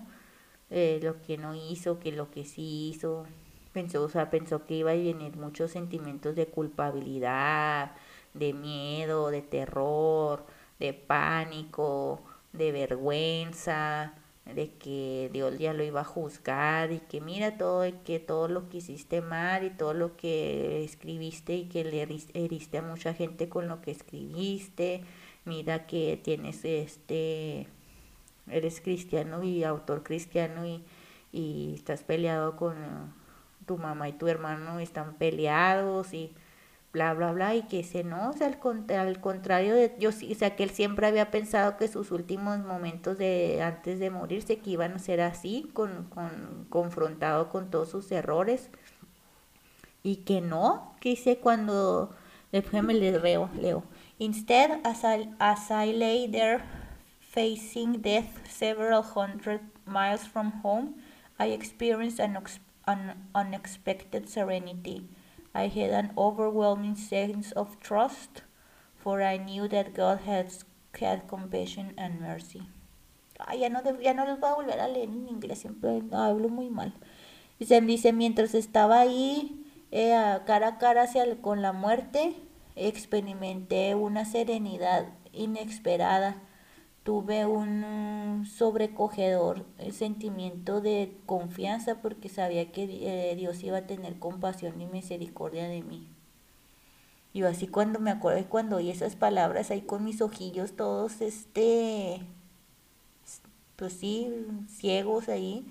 Eh, 0.71 0.99
lo 1.03 1.21
que 1.21 1.37
no 1.37 1.55
hizo, 1.55 1.99
que 1.99 2.11
lo 2.11 2.31
que 2.31 2.45
sí 2.45 2.89
hizo 2.89 3.27
pensó, 3.73 4.03
o 4.03 4.09
sea, 4.09 4.29
pensó 4.29 4.65
que 4.65 4.75
iba 4.75 4.91
a 4.91 4.95
venir 4.95 5.37
muchos 5.37 5.71
sentimientos 5.71 6.35
de 6.35 6.47
culpabilidad, 6.47 7.91
de 8.33 8.53
miedo, 8.53 9.31
de 9.31 9.41
terror, 9.41 10.45
de 10.79 10.93
pánico, 10.93 12.21
de 12.53 12.71
vergüenza, 12.71 14.13
de 14.45 14.71
que 14.73 15.29
Dios 15.31 15.57
ya 15.59 15.73
lo 15.73 15.83
iba 15.83 16.01
a 16.01 16.05
juzgar 16.05 16.91
y 16.91 16.99
que 16.99 17.21
mira 17.21 17.57
todo 17.57 17.85
que 18.03 18.19
todo 18.19 18.47
lo 18.47 18.69
que 18.69 18.77
hiciste 18.77 19.21
mal 19.21 19.63
y 19.63 19.69
todo 19.69 19.93
lo 19.93 20.15
que 20.17 20.83
escribiste 20.83 21.55
y 21.55 21.65
que 21.65 21.83
le 21.83 22.01
heriste 22.33 22.77
a 22.79 22.81
mucha 22.81 23.13
gente 23.13 23.49
con 23.49 23.67
lo 23.67 23.81
que 23.81 23.91
escribiste, 23.91 25.03
mira 25.45 25.85
que 25.87 26.19
tienes 26.23 26.65
este 26.65 27.67
eres 28.49 28.81
cristiano 28.81 29.43
y 29.43 29.63
autor 29.63 30.03
cristiano 30.03 30.65
y, 30.65 30.83
y 31.31 31.73
estás 31.75 32.03
peleado 32.03 32.55
con 32.55 32.75
tu 33.69 33.77
mamá 33.77 34.09
y 34.09 34.13
tu 34.13 34.27
hermano 34.27 34.79
están 34.79 35.13
peleados 35.13 36.11
y 36.15 36.33
bla, 36.91 37.13
bla, 37.13 37.31
bla, 37.33 37.53
y 37.53 37.61
que 37.61 37.81
ese 37.81 38.03
no, 38.03 38.31
o 38.31 38.33
sea, 38.33 38.47
al, 38.47 39.19
contrario 39.21 39.75
de, 39.75 39.95
yo 39.99 40.09
o 40.09 40.11
sea, 40.11 40.55
que 40.55 40.63
él 40.63 40.71
siempre 40.71 41.05
había 41.05 41.29
pensado 41.29 41.77
que 41.77 41.87
sus 41.87 42.09
últimos 42.09 42.57
momentos 42.65 43.15
de, 43.19 43.61
antes 43.61 43.99
de 43.99 44.09
morirse, 44.09 44.57
que 44.57 44.71
iban 44.71 44.93
a 44.93 44.99
ser 44.99 45.21
así, 45.21 45.69
con, 45.73 46.05
con, 46.05 46.65
confrontado 46.69 47.49
con 47.49 47.69
todos 47.69 47.89
sus 47.89 48.11
errores, 48.11 48.71
y 50.01 50.17
que 50.17 50.41
no, 50.41 50.95
que 50.99 51.09
dice 51.09 51.37
cuando, 51.37 52.15
déjame 52.51 52.95
le 52.95 53.19
leo, 53.19 53.51
leo. 53.53 53.83
Instead, 54.17 54.79
as 54.83 55.03
I, 55.03 55.29
as 55.37 55.69
I 55.69 55.93
lay 55.93 56.27
there 56.27 56.63
facing 57.19 58.01
death 58.01 58.49
several 58.49 59.03
hundred 59.03 59.61
miles 59.85 60.27
from 60.27 60.53
home, 60.63 60.95
I 61.37 61.51
experienced 61.51 62.19
an, 62.19 62.35
an 62.89 63.29
unexpected 63.35 64.27
serenity. 64.27 65.07
I 65.53 65.67
had 65.67 65.91
an 65.91 66.11
overwhelming 66.17 66.95
sense 66.95 67.51
of 67.51 67.79
trust, 67.79 68.41
for 68.97 69.21
I 69.21 69.37
knew 69.37 69.67
that 69.67 69.93
God 69.93 70.21
had, 70.25 70.51
had 70.99 71.27
compassion 71.27 71.93
and 71.97 72.19
mercy. 72.19 72.63
Ay, 73.39 73.61
ya 73.61 73.69
no, 73.69 73.81
ya 74.01 74.13
no 74.13 74.25
les 74.25 74.39
voy 74.39 74.49
a 74.49 74.55
volver 74.55 74.79
a 74.79 74.87
leer 74.87 75.07
en 75.07 75.29
inglés, 75.29 75.59
siempre 75.59 76.01
hablo 76.11 76.49
muy 76.49 76.69
mal. 76.69 76.93
Dice, 77.57 77.79
dice 77.81 78.11
mientras 78.11 78.53
estaba 78.53 78.99
ahí 78.99 79.65
eh, 79.91 80.39
cara 80.45 80.67
a 80.67 80.77
cara 80.77 81.03
hacia 81.03 81.23
con 81.41 81.61
la 81.61 81.71
muerte, 81.71 82.35
experimenté 82.75 83.95
una 83.95 84.25
serenidad 84.25 85.07
inesperada. 85.31 86.41
Tuve 87.09 87.47
un 87.47 88.45
sobrecogedor 88.45 89.65
sentimiento 89.91 90.79
de 90.79 91.17
confianza 91.25 92.03
porque 92.03 92.29
sabía 92.29 92.71
que 92.71 92.83
eh, 92.83 93.35
Dios 93.35 93.63
iba 93.63 93.79
a 93.79 93.87
tener 93.87 94.19
compasión 94.19 94.79
y 94.79 94.85
misericordia 94.85 95.67
de 95.67 95.81
mí. 95.81 96.07
Y 97.33 97.41
así 97.41 97.65
cuando 97.65 97.99
me 97.99 98.11
acuerdo 98.11 98.47
cuando 98.47 98.75
oí 98.75 98.91
esas 98.91 99.15
palabras 99.15 99.71
ahí 99.71 99.81
con 99.81 100.03
mis 100.03 100.21
ojillos 100.21 100.73
todos, 100.73 101.19
este, 101.21 102.21
pues 103.75 103.93
sí, 103.93 104.31
ciegos 104.67 105.29
ahí, 105.29 105.65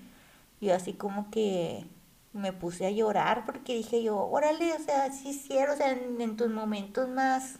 y 0.59 0.71
así 0.71 0.91
como 0.91 1.31
que 1.31 1.85
me 2.33 2.51
puse 2.51 2.85
a 2.85 2.91
llorar 2.91 3.45
porque 3.45 3.75
dije 3.75 4.03
yo, 4.03 4.17
órale, 4.27 4.73
o 4.73 4.79
sea, 4.79 5.09
sí 5.13 5.31
cierto, 5.31 5.75
o 5.75 5.77
sea, 5.77 5.91
en, 5.93 6.35
tus 6.35 6.49
momentos 6.49 7.07
más, 7.07 7.59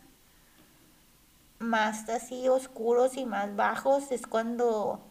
más 1.59 2.09
así 2.09 2.47
oscuros 2.47 3.17
y 3.17 3.25
más 3.25 3.55
bajos 3.55 4.11
es 4.11 4.25
cuando, 4.27 5.01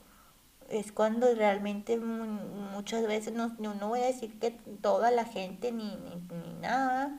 es 0.69 0.93
cuando 0.93 1.33
realmente 1.35 1.99
muchas 1.99 3.07
veces, 3.07 3.35
no, 3.35 3.55
no 3.59 3.89
voy 3.89 4.01
a 4.01 4.07
decir 4.07 4.39
que 4.39 4.51
toda 4.81 5.11
la 5.11 5.25
gente 5.25 5.73
ni, 5.73 5.97
ni, 5.97 6.55
nada, 6.61 7.19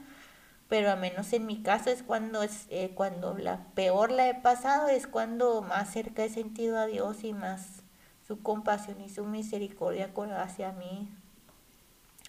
pero 0.68 0.92
al 0.92 1.00
menos 1.00 1.32
en 1.34 1.46
mi 1.46 1.64
caso 1.64 1.90
es 1.90 2.04
cuando 2.04 2.44
es 2.44 2.68
eh, 2.70 2.92
cuando 2.94 3.38
la 3.38 3.64
peor 3.76 4.12
la 4.12 4.30
he 4.30 4.36
pasado 4.36 4.88
es 4.88 5.08
cuando 5.08 5.62
más 5.62 5.92
cerca 5.92 6.24
he 6.24 6.30
sentido 6.30 6.78
a 6.78 6.86
Dios 6.86 7.24
y 7.24 7.34
más 7.34 7.84
su 8.28 8.44
compasión 8.44 9.02
y 9.02 9.10
su 9.10 9.26
misericordia 9.26 10.12
hacia 10.38 10.72
mí. 10.72 11.10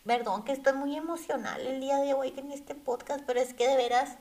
Perdón 0.07 0.45
que 0.45 0.53
estoy 0.53 0.73
muy 0.73 0.97
emocional 0.97 1.61
el 1.61 1.81
día 1.81 1.99
de 1.99 2.15
hoy 2.15 2.33
en 2.37 2.51
este 2.53 2.75
podcast, 2.75 3.23
pero 3.27 3.39
es 3.39 3.53
que 3.53 3.69
de 3.69 3.77
veras, 3.77 4.17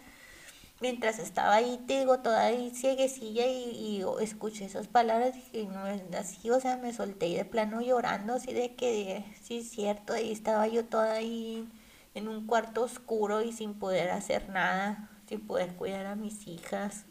mientras 0.82 1.20
estaba 1.20 1.56
ahí, 1.56 1.84
te 1.88 2.00
digo, 2.00 2.20
toda 2.20 2.44
ahí 2.46 2.72
cieguecilla 2.76 3.46
y, 3.48 4.04
escuché 4.22 4.66
esas 4.66 4.88
palabras 4.88 5.36
y 5.54 5.66
no 5.66 5.88
es 5.88 6.02
así, 6.16 6.50
o 6.50 6.60
sea, 6.60 6.78
me 6.78 6.94
solté 6.94 7.28
de 7.30 7.46
plano 7.46 7.82
llorando, 7.82 8.34
así 8.34 8.54
de 8.54 8.76
que 8.76 9.26
sí 9.42 9.60
es 9.60 9.70
cierto, 9.70 10.14
ahí 10.14 10.32
estaba 10.32 10.68
yo 10.68 10.86
toda 10.86 11.14
ahí 11.14 11.68
en 12.16 12.28
un 12.28 12.48
cuarto 12.48 12.84
oscuro 12.84 13.42
y 13.42 13.52
sin 13.54 13.74
poder 13.76 14.12
hacer 14.12 14.50
nada, 14.50 15.10
sin 15.28 15.46
poder 15.46 15.76
cuidar 15.76 16.06
a 16.06 16.16
mis 16.16 16.48
hijas. 16.48 17.06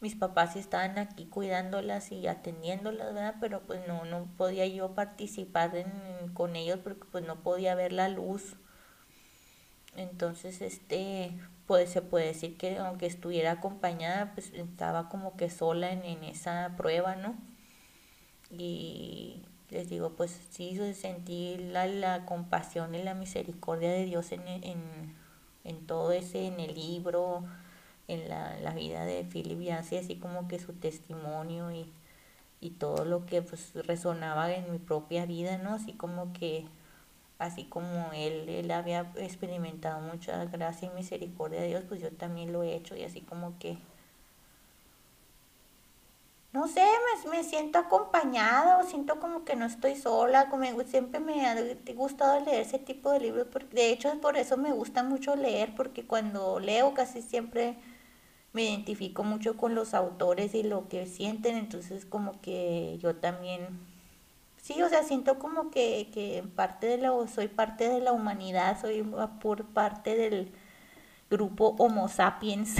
mis 0.00 0.14
papás 0.14 0.56
estaban 0.56 0.98
aquí 0.98 1.26
cuidándolas 1.26 2.12
y 2.12 2.26
atendiéndolas, 2.28 3.14
¿verdad? 3.14 3.36
Pero 3.40 3.62
pues 3.62 3.80
no, 3.88 4.04
no 4.04 4.28
podía 4.36 4.66
yo 4.66 4.94
participar 4.94 5.72
con 6.34 6.54
ellos 6.54 6.78
porque 6.82 7.06
pues 7.10 7.24
no 7.24 7.42
podía 7.42 7.74
ver 7.74 7.92
la 7.92 8.08
luz. 8.08 8.56
Entonces, 9.96 10.60
este, 10.62 11.32
pues 11.66 11.90
se 11.90 12.02
puede 12.02 12.26
decir 12.26 12.56
que 12.56 12.78
aunque 12.78 13.06
estuviera 13.06 13.52
acompañada, 13.52 14.32
pues 14.34 14.52
estaba 14.54 15.08
como 15.08 15.36
que 15.36 15.50
sola 15.50 15.90
en, 15.92 16.24
esa 16.24 16.74
prueba, 16.76 17.16
¿no? 17.16 17.36
Y 18.50 19.42
les 19.70 19.88
digo, 19.88 20.10
pues 20.16 20.38
sí, 20.50 20.78
sentí 20.94 21.56
la, 21.58 21.86
la 21.86 22.24
compasión 22.26 22.94
y 22.94 23.02
la 23.02 23.14
misericordia 23.14 23.90
de 23.90 24.04
Dios 24.04 24.32
en, 24.32 24.46
en, 24.46 25.14
en 25.64 25.86
todo 25.86 26.12
ese, 26.12 26.46
en 26.46 26.60
el 26.60 26.74
libro, 26.74 27.44
en 28.08 28.28
la, 28.28 28.58
la 28.60 28.72
vida 28.74 29.04
de 29.04 29.24
Philip 29.24 29.60
Yancey, 29.60 29.98
así 29.98 30.16
como 30.16 30.48
que 30.48 30.58
su 30.58 30.72
testimonio 30.74 31.72
y, 31.72 31.92
y 32.60 32.70
todo 32.70 33.04
lo 33.04 33.26
que 33.26 33.42
pues 33.42 33.72
resonaba 33.74 34.52
en 34.52 34.70
mi 34.72 34.78
propia 34.78 35.26
vida, 35.26 35.58
¿no? 35.58 35.74
Así 35.74 35.92
como 35.92 36.32
que, 36.32 36.66
así 37.38 37.64
como 37.64 38.12
él, 38.14 38.48
él 38.48 38.70
había 38.70 39.12
experimentado 39.16 40.00
mucha 40.00 40.44
gracia 40.46 40.88
y 40.88 40.96
misericordia 40.96 41.60
de 41.60 41.68
Dios, 41.68 41.84
pues 41.88 42.00
yo 42.00 42.10
también 42.12 42.52
lo 42.52 42.62
he 42.62 42.74
hecho 42.74 42.96
y 42.96 43.04
así 43.04 43.20
como 43.20 43.58
que, 43.58 43.78
no 46.52 46.68
sé, 46.68 46.80
me, 47.24 47.30
me 47.30 47.44
siento 47.44 47.78
acompañada 47.78 48.78
o 48.78 48.84
siento 48.84 49.20
como 49.20 49.44
que 49.44 49.56
no 49.56 49.66
estoy 49.66 49.94
sola, 49.96 50.48
como 50.48 50.64
siempre 50.84 51.20
me 51.20 51.46
ha 51.46 51.54
gustado 51.94 52.40
leer 52.44 52.62
ese 52.62 52.78
tipo 52.78 53.10
de 53.12 53.20
libros, 53.20 53.46
porque 53.52 53.76
de 53.76 53.90
hecho 53.92 54.18
por 54.20 54.36
eso 54.38 54.56
me 54.56 54.72
gusta 54.72 55.02
mucho 55.02 55.36
leer, 55.36 55.74
porque 55.76 56.06
cuando 56.06 56.58
leo 56.60 56.94
casi 56.94 57.20
siempre 57.22 57.76
me 58.54 58.64
identifico 58.64 59.22
mucho 59.22 59.56
con 59.58 59.74
los 59.74 59.92
autores 59.94 60.54
y 60.54 60.62
lo 60.62 60.88
que 60.88 61.06
sienten, 61.06 61.56
entonces 61.56 62.06
como 62.06 62.40
que 62.40 62.98
yo 63.02 63.16
también, 63.16 63.85
sí, 64.66 64.82
o 64.82 64.88
sea, 64.88 65.04
siento 65.04 65.38
como 65.38 65.70
que, 65.70 66.10
que 66.12 66.42
parte 66.56 66.88
de 66.88 66.98
la, 66.98 67.12
soy 67.32 67.46
parte 67.46 67.88
de 67.88 68.00
la 68.00 68.10
humanidad, 68.10 68.80
soy 68.80 69.04
por 69.40 69.64
parte 69.66 70.16
del 70.16 70.52
grupo 71.30 71.76
Homo 71.78 72.08
sapiens. 72.08 72.74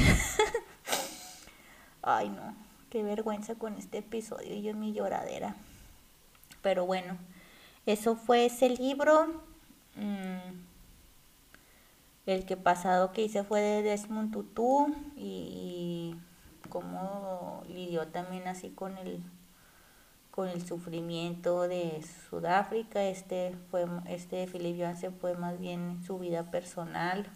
Ay, 2.02 2.28
no, 2.28 2.56
qué 2.90 3.04
vergüenza 3.04 3.54
con 3.54 3.74
este 3.74 3.98
episodio 3.98 4.52
y 4.52 4.62
yo 4.62 4.74
mi 4.74 4.92
lloradera. 4.92 5.54
Pero 6.60 6.86
bueno, 6.86 7.16
eso 7.86 8.16
fue 8.16 8.46
ese 8.46 8.68
libro. 8.68 9.44
Mm, 9.94 10.64
el 12.26 12.44
que 12.46 12.56
pasado 12.56 13.12
que 13.12 13.22
hice 13.22 13.44
fue 13.44 13.60
de 13.60 13.82
Desmond 13.82 14.32
Tutu 14.32 14.92
y, 15.16 16.16
cómo 16.68 17.62
lidió 17.68 18.08
también 18.08 18.48
así 18.48 18.70
con 18.70 18.98
el 18.98 19.22
con 20.36 20.48
el 20.48 20.64
sufrimiento 20.64 21.66
de 21.66 22.04
Sudáfrica. 22.28 23.02
Este 23.04 23.56
fue 23.70 23.86
este 24.06 24.46
Philip 24.46 24.78
Johansen 24.78 25.14
fue 25.14 25.34
más 25.34 25.58
bien 25.58 26.02
su 26.06 26.18
vida 26.18 26.50
personal 26.50 27.26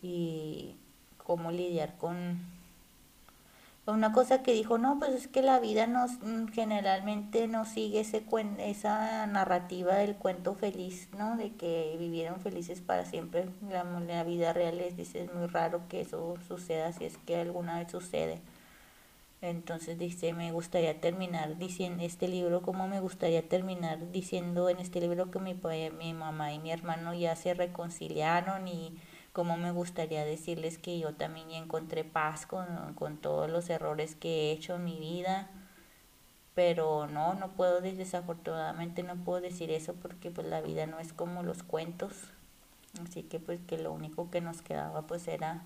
y 0.00 0.76
cómo 1.18 1.50
lidiar 1.50 1.98
con 1.98 2.38
una 3.86 4.12
cosa 4.12 4.42
que 4.42 4.52
dijo, 4.52 4.76
no, 4.76 4.98
pues 4.98 5.12
es 5.12 5.28
que 5.28 5.42
la 5.42 5.58
vida 5.60 5.86
nos 5.86 6.12
mm, 6.20 6.48
generalmente 6.48 7.48
no 7.48 7.64
sigue 7.64 8.00
ese 8.00 8.22
esa 8.58 9.26
narrativa 9.26 9.94
del 9.94 10.14
cuento 10.14 10.54
feliz, 10.54 11.08
¿no? 11.18 11.36
De 11.36 11.54
que 11.54 11.96
vivieron 11.98 12.40
felices 12.40 12.82
para 12.82 13.04
siempre. 13.06 13.48
La, 13.68 13.84
la 13.84 14.24
vida 14.24 14.52
real 14.52 14.78
es, 14.80 14.96
dice, 14.96 15.24
es 15.24 15.34
muy 15.34 15.46
raro 15.46 15.88
que 15.88 16.02
eso 16.02 16.36
suceda 16.46 16.92
si 16.92 17.04
es 17.06 17.16
que 17.18 17.36
alguna 17.40 17.78
vez 17.78 17.90
sucede. 17.90 18.40
Entonces 19.40 19.98
dice, 19.98 20.32
me 20.32 20.52
gustaría 20.52 21.00
terminar 21.00 21.58
diciendo 21.58 22.02
este 22.02 22.26
libro, 22.28 22.62
como 22.62 22.88
me 22.88 23.00
gustaría 23.00 23.48
terminar 23.48 24.10
diciendo 24.10 24.68
en 24.68 24.78
este 24.78 25.00
libro 25.00 25.30
que 25.30 25.38
mi, 25.38 25.54
mi 25.98 26.14
mamá 26.14 26.52
y 26.52 26.58
mi 26.58 26.72
hermano 26.72 27.14
ya 27.14 27.36
se 27.36 27.54
reconciliaron 27.54 28.66
y 28.66 28.96
como 29.32 29.56
me 29.56 29.70
gustaría 29.70 30.24
decirles 30.24 30.78
que 30.78 30.98
yo 30.98 31.14
también 31.14 31.52
encontré 31.52 32.02
paz 32.04 32.46
con, 32.46 32.94
con 32.94 33.16
todos 33.18 33.48
los 33.48 33.70
errores 33.70 34.16
que 34.16 34.50
he 34.50 34.52
hecho 34.52 34.74
en 34.76 34.84
mi 34.84 34.98
vida 34.98 35.48
pero 36.58 37.06
no, 37.06 37.34
no 37.34 37.52
puedo, 37.52 37.80
desafortunadamente 37.80 39.04
no 39.04 39.14
puedo 39.14 39.40
decir 39.40 39.70
eso 39.70 39.94
porque 39.94 40.32
pues 40.32 40.44
la 40.44 40.60
vida 40.60 40.86
no 40.86 40.98
es 40.98 41.12
como 41.12 41.44
los 41.44 41.62
cuentos, 41.62 42.32
así 43.00 43.22
que 43.22 43.38
pues 43.38 43.60
que 43.68 43.78
lo 43.78 43.92
único 43.92 44.28
que 44.32 44.40
nos 44.40 44.60
quedaba 44.60 45.02
pues 45.02 45.28
era, 45.28 45.62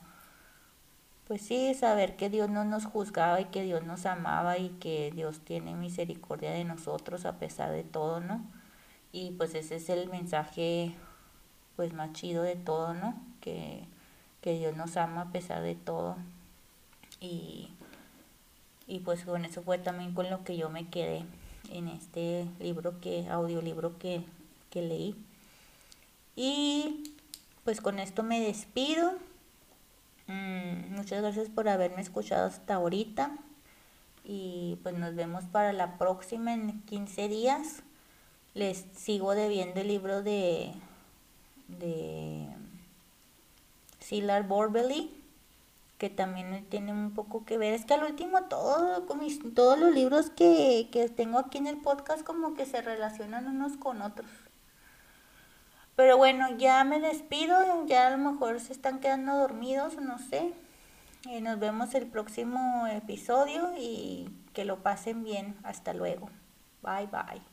pues 1.32 1.40
sí, 1.40 1.72
saber 1.72 2.14
que 2.16 2.28
Dios 2.28 2.50
no 2.50 2.62
nos 2.66 2.84
juzgaba 2.84 3.40
y 3.40 3.46
que 3.46 3.62
Dios 3.62 3.82
nos 3.84 4.04
amaba 4.04 4.58
y 4.58 4.68
que 4.68 5.10
Dios 5.14 5.40
tiene 5.40 5.74
misericordia 5.74 6.50
de 6.50 6.64
nosotros 6.64 7.24
a 7.24 7.38
pesar 7.38 7.72
de 7.72 7.84
todo, 7.84 8.20
¿no? 8.20 8.44
Y 9.12 9.30
pues 9.30 9.54
ese 9.54 9.76
es 9.76 9.88
el 9.88 10.10
mensaje 10.10 10.94
pues 11.74 11.94
más 11.94 12.12
chido 12.12 12.42
de 12.42 12.56
todo, 12.56 12.92
¿no? 12.92 13.14
Que, 13.40 13.82
Dios 14.42 14.76
nos 14.76 14.98
ama 14.98 15.22
a 15.22 15.32
pesar 15.32 15.62
de 15.62 15.74
todo. 15.74 16.16
Y, 17.18 17.70
y 18.86 18.98
pues 18.98 19.24
con 19.24 19.46
eso 19.46 19.62
fue 19.62 19.78
también 19.78 20.12
con 20.12 20.28
lo 20.28 20.44
que 20.44 20.58
yo 20.58 20.68
me 20.68 20.90
quedé 20.90 21.24
en 21.70 21.88
este 21.88 22.46
libro 22.60 23.00
que, 23.00 23.26
audiolibro 23.30 23.98
que, 23.98 24.22
que 24.68 24.82
leí. 24.82 25.16
Y 26.36 27.14
pues 27.64 27.80
con 27.80 27.98
esto 28.00 28.22
me 28.22 28.38
despido. 28.38 29.14
Mm, 30.26 30.94
muchas 30.94 31.20
gracias 31.22 31.48
por 31.48 31.68
haberme 31.68 32.02
escuchado 32.02 32.46
hasta 32.46 32.74
ahorita. 32.74 33.32
Y 34.24 34.78
pues 34.82 34.94
nos 34.96 35.14
vemos 35.14 35.44
para 35.44 35.72
la 35.72 35.98
próxima 35.98 36.54
en 36.54 36.82
15 36.82 37.28
días. 37.28 37.82
les 38.54 38.84
sigo 38.94 39.34
debiendo 39.34 39.80
el 39.80 39.88
libro 39.88 40.22
de 40.22 40.72
de 41.68 42.48
Silar 44.00 44.46
Borbely 44.46 45.22
que 46.02 46.10
también 46.10 46.66
tiene 46.68 46.92
un 46.92 47.14
poco 47.14 47.44
que 47.44 47.58
ver. 47.58 47.74
Es 47.74 47.84
que 47.84 47.94
al 47.94 48.02
último 48.02 48.42
todo, 48.48 49.06
con 49.06 49.20
todos 49.54 49.78
los 49.78 49.94
libros 49.94 50.30
que, 50.30 50.88
que 50.90 51.08
tengo 51.08 51.38
aquí 51.38 51.58
en 51.58 51.68
el 51.68 51.76
podcast 51.76 52.24
como 52.24 52.54
que 52.54 52.66
se 52.66 52.82
relacionan 52.82 53.46
unos 53.46 53.76
con 53.76 54.02
otros. 54.02 54.28
Pero 55.96 56.16
bueno, 56.16 56.56
ya 56.56 56.82
me 56.84 57.00
despido, 57.00 57.86
ya 57.86 58.06
a 58.06 58.16
lo 58.16 58.18
mejor 58.18 58.60
se 58.60 58.72
están 58.72 59.00
quedando 59.00 59.36
dormidos, 59.36 59.96
no 59.96 60.18
sé. 60.18 60.52
Y 61.24 61.40
nos 61.40 61.58
vemos 61.58 61.94
el 61.94 62.06
próximo 62.06 62.86
episodio 62.86 63.72
y 63.78 64.28
que 64.54 64.64
lo 64.64 64.82
pasen 64.82 65.22
bien. 65.22 65.56
Hasta 65.62 65.92
luego. 65.92 66.30
Bye 66.82 67.06
bye. 67.06 67.51